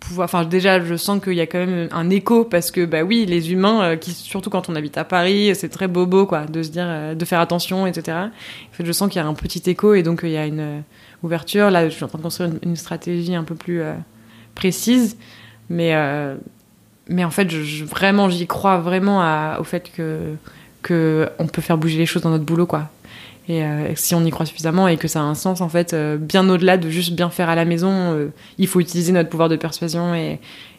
pouvoir. 0.00 0.24
Enfin, 0.24 0.46
déjà, 0.46 0.82
je 0.82 0.94
sens 0.96 1.22
qu'il 1.22 1.34
y 1.34 1.40
a 1.42 1.46
quand 1.46 1.58
même 1.58 1.90
un 1.92 2.08
écho 2.08 2.44
parce 2.44 2.70
que, 2.70 2.86
bah 2.86 3.02
oui, 3.02 3.26
les 3.26 3.52
humains, 3.52 3.94
surtout 4.00 4.48
quand 4.48 4.70
on 4.70 4.74
habite 4.74 4.96
à 4.96 5.04
Paris, 5.04 5.54
c'est 5.54 5.68
très 5.68 5.86
bobo, 5.86 6.24
quoi, 6.24 6.46
de 6.46 6.62
se 6.62 6.70
dire, 6.70 7.14
de 7.14 7.24
faire 7.26 7.40
attention, 7.40 7.86
etc. 7.86 8.16
En 8.16 8.30
fait, 8.72 8.86
je 8.86 8.92
sens 8.92 9.10
qu'il 9.10 9.20
y 9.20 9.22
a 9.22 9.28
un 9.28 9.34
petit 9.34 9.68
écho 9.68 9.92
et 9.92 10.02
donc 10.02 10.20
il 10.22 10.30
y 10.30 10.38
a 10.38 10.46
une 10.46 10.82
ouverture. 11.22 11.70
Là, 11.70 11.90
je 11.90 11.94
suis 11.94 12.02
en 12.04 12.08
train 12.08 12.16
de 12.16 12.22
construire 12.22 12.48
une, 12.48 12.70
une 12.70 12.76
stratégie 12.76 13.34
un 13.34 13.44
peu 13.44 13.54
plus 13.54 13.82
précise, 14.54 15.18
mais, 15.68 15.92
mais 17.06 17.22
en 17.22 17.30
fait, 17.30 17.52
vraiment, 17.84 18.30
j'y 18.30 18.46
crois 18.46 18.78
vraiment 18.78 19.20
au 19.58 19.64
fait 19.64 19.92
que, 19.94 20.34
que 20.82 21.28
on 21.38 21.46
peut 21.46 21.62
faire 21.62 21.78
bouger 21.78 21.98
les 21.98 22.06
choses 22.06 22.22
dans 22.22 22.30
notre 22.30 22.44
boulot, 22.44 22.66
quoi. 22.66 22.88
Et 23.48 23.64
euh, 23.64 23.92
si 23.96 24.14
on 24.14 24.24
y 24.24 24.30
croit 24.30 24.46
suffisamment 24.46 24.86
et 24.86 24.96
que 24.96 25.08
ça 25.08 25.20
a 25.20 25.22
un 25.24 25.34
sens, 25.34 25.60
en 25.60 25.68
fait, 25.68 25.92
euh, 25.92 26.16
bien 26.16 26.48
au-delà 26.48 26.76
de 26.76 26.88
juste 26.88 27.14
bien 27.14 27.30
faire 27.30 27.48
à 27.48 27.56
la 27.56 27.64
maison, 27.64 27.90
euh, 27.90 28.28
il 28.58 28.68
faut 28.68 28.78
utiliser 28.80 29.12
notre 29.12 29.28
pouvoir 29.28 29.48
de 29.48 29.56
persuasion 29.56 30.14
et, 30.14 30.38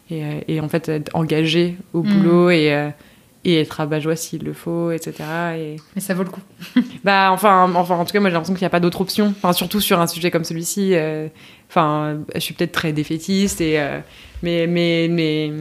et, 0.10 0.24
et 0.48 0.62
en 0.62 0.70
fait 0.70 0.88
être 0.88 1.14
engagé 1.14 1.76
au 1.94 2.02
Mm. 2.02 2.14
boulot 2.14 2.50
et, 2.50 2.90
et 3.44 3.60
être 3.60 3.72
rabat-joie 3.72 4.16
s'il 4.16 4.44
le 4.44 4.54
faut, 4.54 4.92
etc. 4.92 5.16
Et... 5.58 5.76
Mais 5.96 6.02
ça 6.02 6.14
vaut 6.14 6.24
le 6.24 6.30
coup. 6.30 6.42
Bah, 7.04 7.30
enfin, 7.34 7.70
enfin, 7.76 7.96
en 7.96 8.06
tout 8.06 8.14
cas, 8.14 8.20
moi 8.22 8.30
j'ai 8.30 8.36
l'impression 8.36 8.54
qu'il 8.54 8.64
n'y 8.64 8.68
a 8.68 8.70
pas 8.70 8.80
d'autre 8.80 9.02
option. 9.02 9.34
Enfin, 9.36 9.52
surtout 9.52 9.82
sur 9.82 10.00
un 10.00 10.08
sujet 10.08 10.32
comme 10.32 10.46
celui-ci. 10.46 10.94
Enfin, 11.70 12.20
je 12.36 12.40
suis 12.40 12.54
peut-être 12.54 12.72
très 12.72 12.94
défaitiste 12.94 13.60
et 13.60 13.84
mais 14.44 14.68
mais 14.68 15.08
mais 15.10 15.52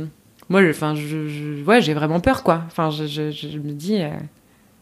moi, 0.50 0.62
je- 0.62 0.70
enfin, 0.70 0.94
je, 0.94 1.26
je- 1.28 1.64
ouais, 1.64 1.80
j'ai 1.80 1.94
vraiment 1.94 2.20
peur, 2.20 2.42
quoi. 2.42 2.62
Enfin, 2.66 2.90
je, 2.90 3.06
je, 3.06 3.30
je 3.30 3.58
me 3.58 3.72
dis. 3.72 4.02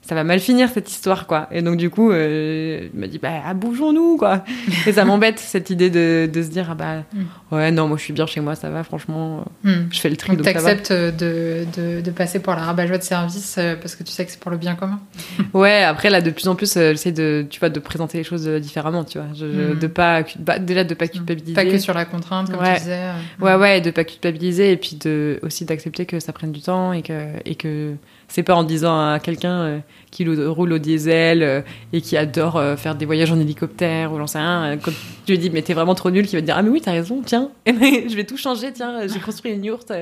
Euh, 0.08 0.10
ça 0.10 0.14
va 0.14 0.24
mal 0.24 0.40
finir 0.40 0.68
cette 0.70 0.90
histoire 0.90 1.26
quoi 1.26 1.48
et 1.52 1.60
donc 1.62 1.76
du 1.76 1.90
coup 1.90 2.10
euh, 2.10 2.88
il 2.94 2.98
m'a 2.98 3.06
dit 3.06 3.18
bah 3.18 3.30
ah, 3.46 3.54
bougeons-nous 3.54 4.16
quoi 4.16 4.44
et 4.86 4.92
ça 4.92 5.04
m'embête 5.04 5.38
cette 5.38 5.70
idée 5.70 5.90
de, 5.90 6.28
de 6.32 6.42
se 6.42 6.48
dire 6.48 6.68
ah 6.70 6.74
bah 6.74 6.88
Mm. 7.12 7.54
ouais 7.54 7.70
non 7.70 7.86
moi 7.88 7.96
je 7.96 8.02
suis 8.02 8.12
bien 8.12 8.26
chez 8.26 8.40
moi 8.40 8.54
ça 8.54 8.70
va 8.70 8.82
franchement 8.84 9.44
Hmm. 9.64 9.88
je 9.90 9.98
fais 10.00 10.08
le 10.10 10.16
tri 10.16 10.30
Donc, 10.36 10.38
donc, 10.44 10.52
t'acceptes 10.54 10.92
de, 10.92 11.66
de, 11.76 12.00
de 12.00 12.10
passer 12.10 12.38
pour 12.40 12.54
la 12.54 12.60
rabat-joie 12.62 12.98
de 12.98 13.02
service 13.02 13.56
euh, 13.58 13.76
parce 13.76 13.94
que 13.96 14.02
tu 14.02 14.12
sais 14.12 14.24
que 14.24 14.30
c'est 14.30 14.40
pour 14.40 14.50
le 14.50 14.56
bien 14.56 14.74
commun. 14.74 15.00
Ouais, 15.54 15.82
après 15.84 16.10
là 16.10 16.20
de 16.20 16.30
plus 16.30 16.48
en 16.48 16.54
plus 16.54 16.76
euh, 16.76 16.92
j'essaie 16.92 17.12
de 17.12 17.46
tu 17.48 17.58
vois 17.60 17.68
de 17.70 17.78
présenter 17.80 18.18
les 18.18 18.24
choses 18.24 18.46
euh, 18.48 18.58
différemment, 18.60 19.04
tu 19.04 19.18
vois, 19.18 19.26
je, 19.34 19.44
Mm. 19.46 19.78
de 19.78 19.86
pas 19.86 20.22
bah, 20.38 20.58
déjà 20.58 20.84
de 20.84 20.94
pas 20.94 21.08
culpabiliser. 21.08 21.54
Pas 21.54 21.64
que 21.64 21.78
sur 21.78 21.94
la 21.94 22.04
contrainte, 22.04 22.50
comme 22.50 22.60
Ouais. 22.60 22.74
tu 22.74 22.80
disais. 22.80 22.94
euh. 23.00 23.44
Ouais 23.44 23.54
ouais, 23.56 23.80
de 23.80 23.90
pas 23.90 24.04
culpabiliser 24.04 24.72
et 24.72 24.76
puis 24.76 24.96
de 24.96 25.38
aussi 25.42 25.64
d'accepter 25.64 26.06
que 26.06 26.20
ça 26.20 26.32
prenne 26.32 26.52
du 26.52 26.60
temps 26.60 26.92
et 26.92 27.02
que 27.02 27.12
et 27.44 27.54
que 27.54 27.94
c'est 28.28 28.42
pas 28.42 28.54
en 28.54 28.62
disant 28.62 28.98
à 28.98 29.18
quelqu'un 29.18 29.60
euh, 29.60 29.78
qui 30.10 30.26
roule 30.26 30.72
au 30.72 30.78
diesel 30.78 31.42
euh, 31.42 31.60
et 31.92 32.00
qui 32.00 32.16
adore 32.16 32.56
euh, 32.56 32.76
faire 32.76 32.94
des 32.94 33.06
voyages 33.06 33.32
en 33.32 33.40
hélicoptère 33.40 34.12
ou 34.12 34.18
j'en 34.18 34.26
sais 34.26 34.38
rien, 34.38 34.78
quand 34.82 34.92
tu 35.26 35.32
lui 35.32 35.38
dis 35.38 35.50
mais 35.50 35.62
t'es 35.62 35.74
vraiment 35.74 35.94
trop 35.94 36.10
nul, 36.10 36.26
qui 36.26 36.36
va 36.36 36.42
te 36.42 36.46
dire 36.46 36.54
ah 36.56 36.62
mais 36.62 36.70
oui 36.70 36.80
t'as 36.80 36.92
raison, 36.92 37.22
tiens, 37.24 37.50
ben, 37.66 38.08
je 38.08 38.14
vais 38.14 38.24
tout 38.24 38.36
changer, 38.36 38.72
tiens, 38.72 39.06
j'ai 39.06 39.20
construit 39.20 39.52
une 39.52 39.64
yourte 39.64 39.92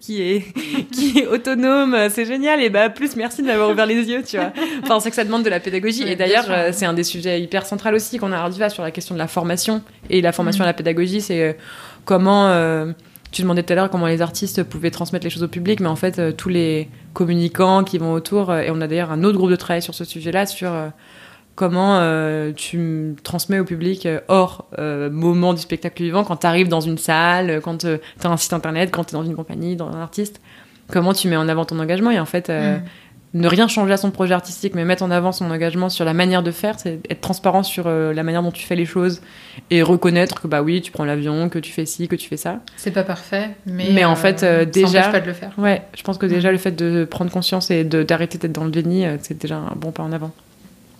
qui 0.00 0.22
est 0.22 0.44
qui 0.92 1.18
est 1.18 1.26
autonome, 1.26 1.96
c'est 2.10 2.24
génial. 2.24 2.62
Et 2.62 2.70
bah 2.70 2.88
plus 2.90 3.16
merci 3.16 3.42
de 3.42 3.46
m'avoir 3.46 3.70
ouvert 3.70 3.86
les 3.86 4.08
yeux, 4.08 4.22
tu 4.22 4.36
vois. 4.36 4.52
Enfin 4.82 5.00
c'est 5.00 5.10
que 5.10 5.16
ça 5.16 5.24
demande 5.24 5.44
de 5.44 5.50
la 5.50 5.60
pédagogie. 5.60 6.04
Oui, 6.04 6.10
et 6.10 6.16
d'ailleurs 6.16 6.72
c'est 6.72 6.86
un 6.86 6.94
des 6.94 7.04
sujets 7.04 7.40
hyper 7.40 7.66
central 7.66 7.94
aussi 7.94 8.18
qu'on 8.18 8.32
a 8.32 8.42
à 8.42 8.68
sur 8.68 8.82
la 8.82 8.90
question 8.90 9.14
de 9.14 9.18
la 9.18 9.26
formation 9.26 9.82
et 10.10 10.20
la 10.20 10.32
formation 10.32 10.62
à 10.62 10.66
la 10.66 10.74
pédagogie, 10.74 11.20
c'est 11.20 11.56
comment 12.04 12.48
euh, 12.48 12.92
tu 13.30 13.42
demandais 13.42 13.62
tout 13.62 13.72
à 13.72 13.76
l'heure 13.76 13.90
comment 13.90 14.06
les 14.06 14.22
artistes 14.22 14.62
pouvaient 14.62 14.90
transmettre 14.90 15.24
les 15.24 15.30
choses 15.30 15.42
au 15.42 15.48
public, 15.48 15.80
mais 15.80 15.88
en 15.88 15.96
fait, 15.96 16.18
euh, 16.18 16.32
tous 16.32 16.48
les 16.48 16.88
communicants 17.12 17.84
qui 17.84 17.98
vont 17.98 18.12
autour, 18.12 18.50
euh, 18.50 18.60
et 18.60 18.70
on 18.70 18.80
a 18.80 18.86
d'ailleurs 18.86 19.12
un 19.12 19.24
autre 19.24 19.38
groupe 19.38 19.50
de 19.50 19.56
travail 19.56 19.82
sur 19.82 19.94
ce 19.94 20.04
sujet-là, 20.04 20.46
sur 20.46 20.72
euh, 20.72 20.88
comment 21.54 21.98
euh, 21.98 22.52
tu 22.52 23.14
transmets 23.22 23.58
au 23.58 23.64
public 23.64 24.08
hors 24.28 24.68
moment 24.78 25.54
du 25.54 25.60
spectacle 25.60 26.02
vivant, 26.02 26.24
quand 26.24 26.36
tu 26.36 26.46
arrives 26.46 26.68
dans 26.68 26.80
une 26.80 26.98
salle, 26.98 27.60
quand 27.62 27.78
tu 27.78 27.86
as 27.86 28.28
un 28.28 28.36
site 28.36 28.52
internet, 28.52 28.90
quand 28.90 29.04
tu 29.04 29.14
es 29.14 29.18
dans 29.18 29.24
une 29.24 29.36
compagnie, 29.36 29.76
dans 29.76 29.88
un 29.88 30.00
artiste, 30.00 30.40
comment 30.90 31.12
tu 31.12 31.28
mets 31.28 31.36
en 31.36 31.48
avant 31.48 31.64
ton 31.64 31.78
engagement, 31.78 32.10
et 32.10 32.20
en 32.20 32.26
fait... 32.26 32.48
Hmm. 32.48 32.80
Ne 33.34 33.48
rien 33.48 33.66
changer 33.68 33.92
à 33.94 33.96
son 33.96 34.10
projet 34.10 34.34
artistique, 34.34 34.74
mais 34.74 34.84
mettre 34.84 35.02
en 35.02 35.10
avant 35.10 35.32
son 35.32 35.50
engagement 35.50 35.88
sur 35.88 36.04
la 36.04 36.12
manière 36.12 36.42
de 36.42 36.50
faire, 36.50 36.78
c'est 36.78 37.00
être 37.08 37.20
transparent 37.22 37.62
sur 37.62 37.84
euh, 37.86 38.12
la 38.12 38.22
manière 38.22 38.42
dont 38.42 38.50
tu 38.50 38.64
fais 38.66 38.76
les 38.76 38.84
choses 38.84 39.22
et 39.70 39.82
reconnaître 39.82 40.42
que 40.42 40.46
bah 40.48 40.62
oui, 40.62 40.82
tu 40.82 40.92
prends 40.92 41.04
l'avion, 41.04 41.48
que 41.48 41.58
tu 41.58 41.72
fais 41.72 41.86
ci, 41.86 42.08
que 42.08 42.16
tu 42.16 42.28
fais 42.28 42.36
ça. 42.36 42.60
C'est 42.76 42.90
pas 42.90 43.04
parfait, 43.04 43.50
mais, 43.66 43.88
Mais 43.92 44.04
en 44.04 44.16
fait, 44.16 44.42
euh, 44.42 44.60
ça 44.60 44.64
déjà- 44.66 45.08
pas 45.08 45.20
de 45.20 45.26
le 45.26 45.32
faire. 45.32 45.50
Ouais, 45.56 45.82
je 45.96 46.02
pense 46.02 46.18
que 46.18 46.26
déjà 46.26 46.52
le 46.52 46.58
fait 46.58 46.72
de 46.72 47.04
prendre 47.04 47.30
conscience 47.30 47.70
et 47.70 47.84
de- 47.84 48.02
d'arrêter 48.02 48.36
d'être 48.38 48.52
dans 48.52 48.64
le 48.64 48.70
déni, 48.70 49.06
euh, 49.06 49.16
c'est 49.22 49.38
déjà 49.40 49.56
un 49.56 49.72
bon 49.76 49.92
pas 49.92 50.02
en 50.02 50.12
avant. 50.12 50.30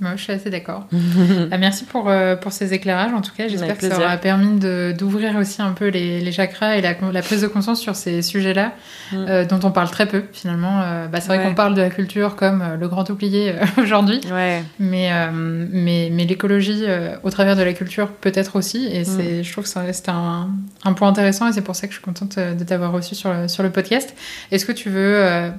Moi, 0.02 0.12
je 0.16 0.22
suis 0.24 0.32
assez 0.32 0.50
d'accord. 0.50 0.86
Ah, 1.50 1.58
merci 1.58 1.84
pour, 1.84 2.10
euh, 2.10 2.34
pour 2.36 2.52
ces 2.52 2.74
éclairages. 2.74 3.12
En 3.14 3.20
tout 3.22 3.30
cas, 3.36 3.46
j'espère 3.48 3.78
que 3.78 3.88
ça 3.88 3.96
aura 3.98 4.16
permis 4.16 4.58
d'ouvrir 4.94 5.36
aussi 5.36 5.62
un 5.62 5.72
peu 5.72 5.88
les, 5.88 6.20
les 6.20 6.32
chakras 6.32 6.76
et 6.76 6.80
la, 6.82 6.94
la 7.12 7.22
prise 7.22 7.40
de 7.40 7.46
conscience 7.46 7.80
sur 7.80 7.94
ces 7.96 8.20
sujets-là, 8.22 8.72
Mm. 9.12 9.16
euh, 9.28 9.44
dont 9.44 9.60
on 9.64 9.70
parle 9.70 9.90
très 9.90 10.06
peu 10.06 10.24
finalement. 10.32 10.80
Euh, 10.82 11.06
bah, 11.06 11.20
c'est 11.20 11.28
vrai 11.28 11.38
Ouais. 11.38 11.44
qu'on 11.44 11.54
parle 11.54 11.74
de 11.74 11.82
la 11.82 11.90
culture 11.90 12.34
comme 12.36 12.64
le 12.80 12.88
grand 12.88 13.08
oublié 13.10 13.54
aujourd'hui, 13.78 14.20
Ouais, 14.32 14.62
mais, 14.78 15.10
mais, 15.32 16.08
mais 16.12 16.24
l'écologie 16.24 16.84
au 17.22 17.30
travers 17.30 17.56
de 17.56 17.62
la 17.62 17.72
culture 17.72 18.08
peut-être 18.08 18.56
aussi. 18.56 18.88
Mm. 18.88 18.92
Et 18.96 19.04
c'est, 19.04 19.42
je 19.44 19.52
trouve 19.52 19.64
que 19.64 19.70
ça 19.70 19.80
reste 19.82 20.08
un, 20.08 20.50
un 20.84 20.92
point 20.94 21.08
intéressant 21.08 21.48
et 21.48 21.52
c'est 21.52 21.62
pour 21.62 21.76
ça 21.76 21.86
que 21.86 21.92
je 21.92 21.98
suis 21.98 22.04
contente 22.04 22.38
de 22.38 22.64
t'avoir 22.64 22.90
reçu 22.92 23.14
sur 23.14 23.32
le, 23.32 23.48
sur 23.48 23.62
le 23.62 23.70
podcast. 23.70 24.14
Est-ce 24.50 24.64
que 24.66 24.72
tu 24.72 24.88
veux 24.90 25.52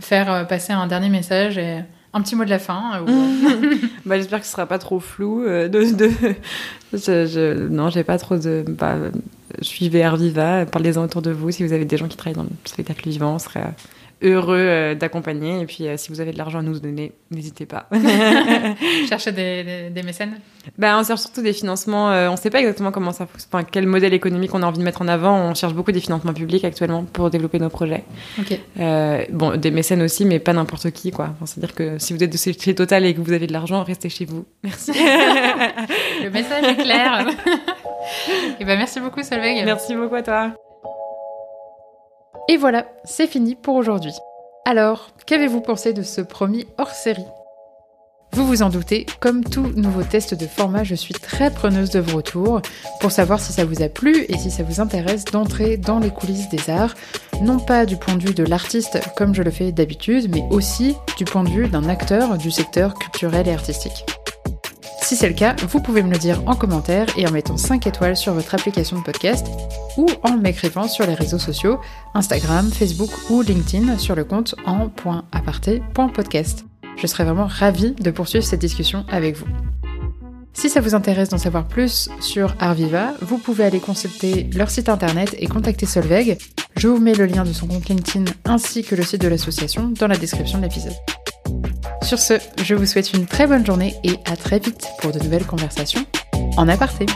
faire 0.00 0.46
passer 0.46 0.72
un 0.72 0.86
dernier 0.86 1.08
message 1.08 1.58
et 1.58 1.80
un 2.12 2.22
petit 2.22 2.34
mot 2.36 2.44
de 2.44 2.50
la 2.50 2.58
fin 2.58 3.02
euh, 3.06 3.76
bah, 4.06 4.16
j'espère 4.16 4.40
que 4.40 4.46
ce 4.46 4.52
sera 4.52 4.66
pas 4.66 4.78
trop 4.78 4.98
flou. 5.00 5.42
euh, 5.44 5.68
de, 5.68 5.84
de... 5.94 6.10
Je- 6.92 7.68
Non, 7.68 7.88
j'ai 7.90 8.02
pas 8.04 8.18
trop 8.18 8.36
de. 8.36 8.64
Bah, 8.66 8.96
suivez 9.62 10.02
Art 10.02 10.16
Viva, 10.16 10.66
parlez-en 10.66 11.02
autour 11.04 11.22
de 11.22 11.30
vous. 11.30 11.50
Si 11.50 11.62
vous 11.64 11.72
avez 11.72 11.84
des 11.84 11.96
gens 11.96 12.08
qui 12.08 12.16
travaillent 12.16 12.36
dans 12.36 12.44
le 12.44 12.48
spectacle 12.64 13.08
vivant, 13.08 13.34
on 13.34 13.38
serait 13.38 13.60
euh, 13.60 14.32
heureux 14.34 14.56
euh, 14.58 14.94
d'accompagner. 14.94 15.60
Et 15.60 15.66
puis, 15.66 15.86
euh, 15.88 15.96
si 15.96 16.10
vous 16.10 16.20
avez 16.20 16.32
de 16.32 16.38
l'argent 16.38 16.58
à 16.58 16.62
nous 16.62 16.78
donner, 16.78 17.12
n'hésitez 17.30 17.66
pas. 17.66 17.88
chercher 19.08 19.32
des, 19.32 19.64
des- 19.64 19.90
des 19.90 20.02
mécènes? 20.02 20.38
Bah, 20.76 20.98
on 21.00 21.04
cherche 21.04 21.20
surtout 21.22 21.40
des 21.42 21.54
financements. 21.54 22.08
on 22.08 22.32
ne 22.32 22.36
sait 22.36 22.50
pas 22.50 22.58
exactement 22.60 22.90
comment 22.92 23.12
ça, 23.12 23.26
enfin, 23.50 23.64
quel 23.64 23.86
modèle 23.86 24.12
économique 24.12 24.54
on 24.54 24.62
a 24.62 24.66
envie 24.66 24.78
de 24.78 24.84
mettre 24.84 25.00
en 25.00 25.08
avant. 25.08 25.34
On 25.50 25.54
cherche 25.54 25.72
beaucoup 25.72 25.90
des 25.90 26.00
financements 26.00 26.34
publics 26.34 26.64
actuellement 26.64 27.02
pour 27.04 27.30
développer 27.30 27.58
nos 27.58 27.70
projets. 27.70 28.04
Euh, 28.78 29.24
bon, 29.32 29.56
des 29.56 29.70
mécènes 29.70 30.02
aussi, 30.02 30.26
mais 30.26 30.38
pas 30.38 30.52
n'importe 30.52 30.90
qui, 30.90 31.10
quoi. 31.12 31.30
Enfin, 31.32 31.46
C'est-à-dire 31.46 31.74
que 31.74 31.98
si 31.98 32.12
vous 32.12 32.22
êtes 32.22 32.30
de 32.30 32.36
chez 32.36 32.74
Total 32.74 33.06
et 33.06 33.14
que 33.14 33.20
vous 33.22 33.32
avez 33.32 33.46
de 33.46 33.52
l'argent, 33.54 33.82
restez 33.84 34.10
chez 34.10 34.26
vous. 34.26 34.44
Merci. 34.62 34.92
Le 36.22 36.28
message 36.30 36.64
est 36.64 36.76
clair. 36.82 37.26
Et 38.60 38.64
ben 38.64 38.78
merci 38.78 38.98
beaucoup 38.98 39.22
Solveig. 39.40 39.64
Merci 39.64 39.94
beaucoup 39.94 40.14
à 40.14 40.22
toi. 40.22 40.52
Et 42.48 42.56
voilà, 42.56 42.86
c'est 43.04 43.26
fini 43.26 43.54
pour 43.54 43.76
aujourd'hui. 43.76 44.12
Alors, 44.64 45.08
qu'avez-vous 45.26 45.60
pensé 45.60 45.92
de 45.92 46.02
ce 46.02 46.20
premier 46.20 46.66
hors-série? 46.78 47.24
Vous 48.32 48.46
vous 48.46 48.62
en 48.62 48.68
doutez, 48.68 49.06
comme 49.18 49.42
tout 49.42 49.72
nouveau 49.74 50.02
test 50.04 50.34
de 50.34 50.46
format, 50.46 50.84
je 50.84 50.94
suis 50.94 51.14
très 51.14 51.50
preneuse 51.50 51.90
de 51.90 51.98
vos 51.98 52.18
retours 52.18 52.62
pour 53.00 53.10
savoir 53.10 53.40
si 53.40 53.52
ça 53.52 53.64
vous 53.64 53.82
a 53.82 53.88
plu 53.88 54.24
et 54.28 54.38
si 54.38 54.52
ça 54.52 54.62
vous 54.62 54.80
intéresse 54.80 55.24
d'entrer 55.24 55.76
dans 55.76 55.98
les 55.98 56.10
coulisses 56.10 56.48
des 56.48 56.70
arts, 56.70 56.94
non 57.42 57.58
pas 57.58 57.86
du 57.86 57.96
point 57.96 58.14
de 58.14 58.22
vue 58.22 58.34
de 58.34 58.44
l'artiste 58.44 59.00
comme 59.16 59.34
je 59.34 59.42
le 59.42 59.50
fais 59.50 59.72
d'habitude, 59.72 60.32
mais 60.32 60.44
aussi 60.50 60.94
du 61.16 61.24
point 61.24 61.42
de 61.42 61.50
vue 61.50 61.68
d'un 61.68 61.88
acteur 61.88 62.38
du 62.38 62.52
secteur 62.52 62.94
culturel 62.94 63.48
et 63.48 63.52
artistique. 63.52 64.04
Si 65.10 65.16
c'est 65.16 65.26
le 65.26 65.34
cas, 65.34 65.56
vous 65.68 65.80
pouvez 65.80 66.04
me 66.04 66.10
le 66.12 66.18
dire 66.18 66.40
en 66.46 66.54
commentaire 66.54 67.04
et 67.16 67.26
en 67.26 67.32
mettant 67.32 67.56
5 67.56 67.84
étoiles 67.84 68.16
sur 68.16 68.32
votre 68.32 68.54
application 68.54 68.96
de 68.96 69.02
podcast 69.02 69.44
ou 69.96 70.06
en 70.22 70.36
m'écrivant 70.36 70.86
sur 70.86 71.04
les 71.04 71.14
réseaux 71.14 71.40
sociaux 71.40 71.80
Instagram, 72.14 72.70
Facebook 72.70 73.10
ou 73.28 73.42
LinkedIn 73.42 73.98
sur 73.98 74.14
le 74.14 74.22
compte 74.22 74.54
en 74.66 74.88
.aparté.podcast. 75.32 76.64
Je 76.96 77.08
serais 77.08 77.24
vraiment 77.24 77.48
ravie 77.48 77.90
de 77.90 78.12
poursuivre 78.12 78.44
cette 78.44 78.60
discussion 78.60 79.04
avec 79.10 79.36
vous. 79.36 79.48
Si 80.52 80.68
ça 80.68 80.80
vous 80.80 80.94
intéresse 80.94 81.30
d'en 81.30 81.38
savoir 81.38 81.66
plus 81.66 82.08
sur 82.20 82.54
Arviva, 82.60 83.14
vous 83.20 83.38
pouvez 83.38 83.64
aller 83.64 83.80
consulter 83.80 84.48
leur 84.54 84.70
site 84.70 84.88
internet 84.88 85.34
et 85.40 85.48
contacter 85.48 85.86
Solveig. 85.86 86.38
Je 86.76 86.86
vous 86.86 87.00
mets 87.00 87.14
le 87.14 87.26
lien 87.26 87.42
de 87.42 87.52
son 87.52 87.66
compte 87.66 87.88
LinkedIn 87.88 88.30
ainsi 88.44 88.84
que 88.84 88.94
le 88.94 89.02
site 89.02 89.22
de 89.22 89.28
l'association 89.28 89.88
dans 89.88 90.06
la 90.06 90.16
description 90.16 90.58
de 90.58 90.62
l'épisode. 90.66 90.94
Sur 92.02 92.18
ce, 92.18 92.34
je 92.62 92.74
vous 92.74 92.86
souhaite 92.86 93.12
une 93.12 93.26
très 93.26 93.46
bonne 93.46 93.64
journée 93.64 93.94
et 94.04 94.18
à 94.30 94.36
très 94.36 94.58
vite 94.58 94.86
pour 95.00 95.12
de 95.12 95.18
nouvelles 95.18 95.46
conversations 95.46 96.04
en 96.56 96.68
aparté. 96.68 97.06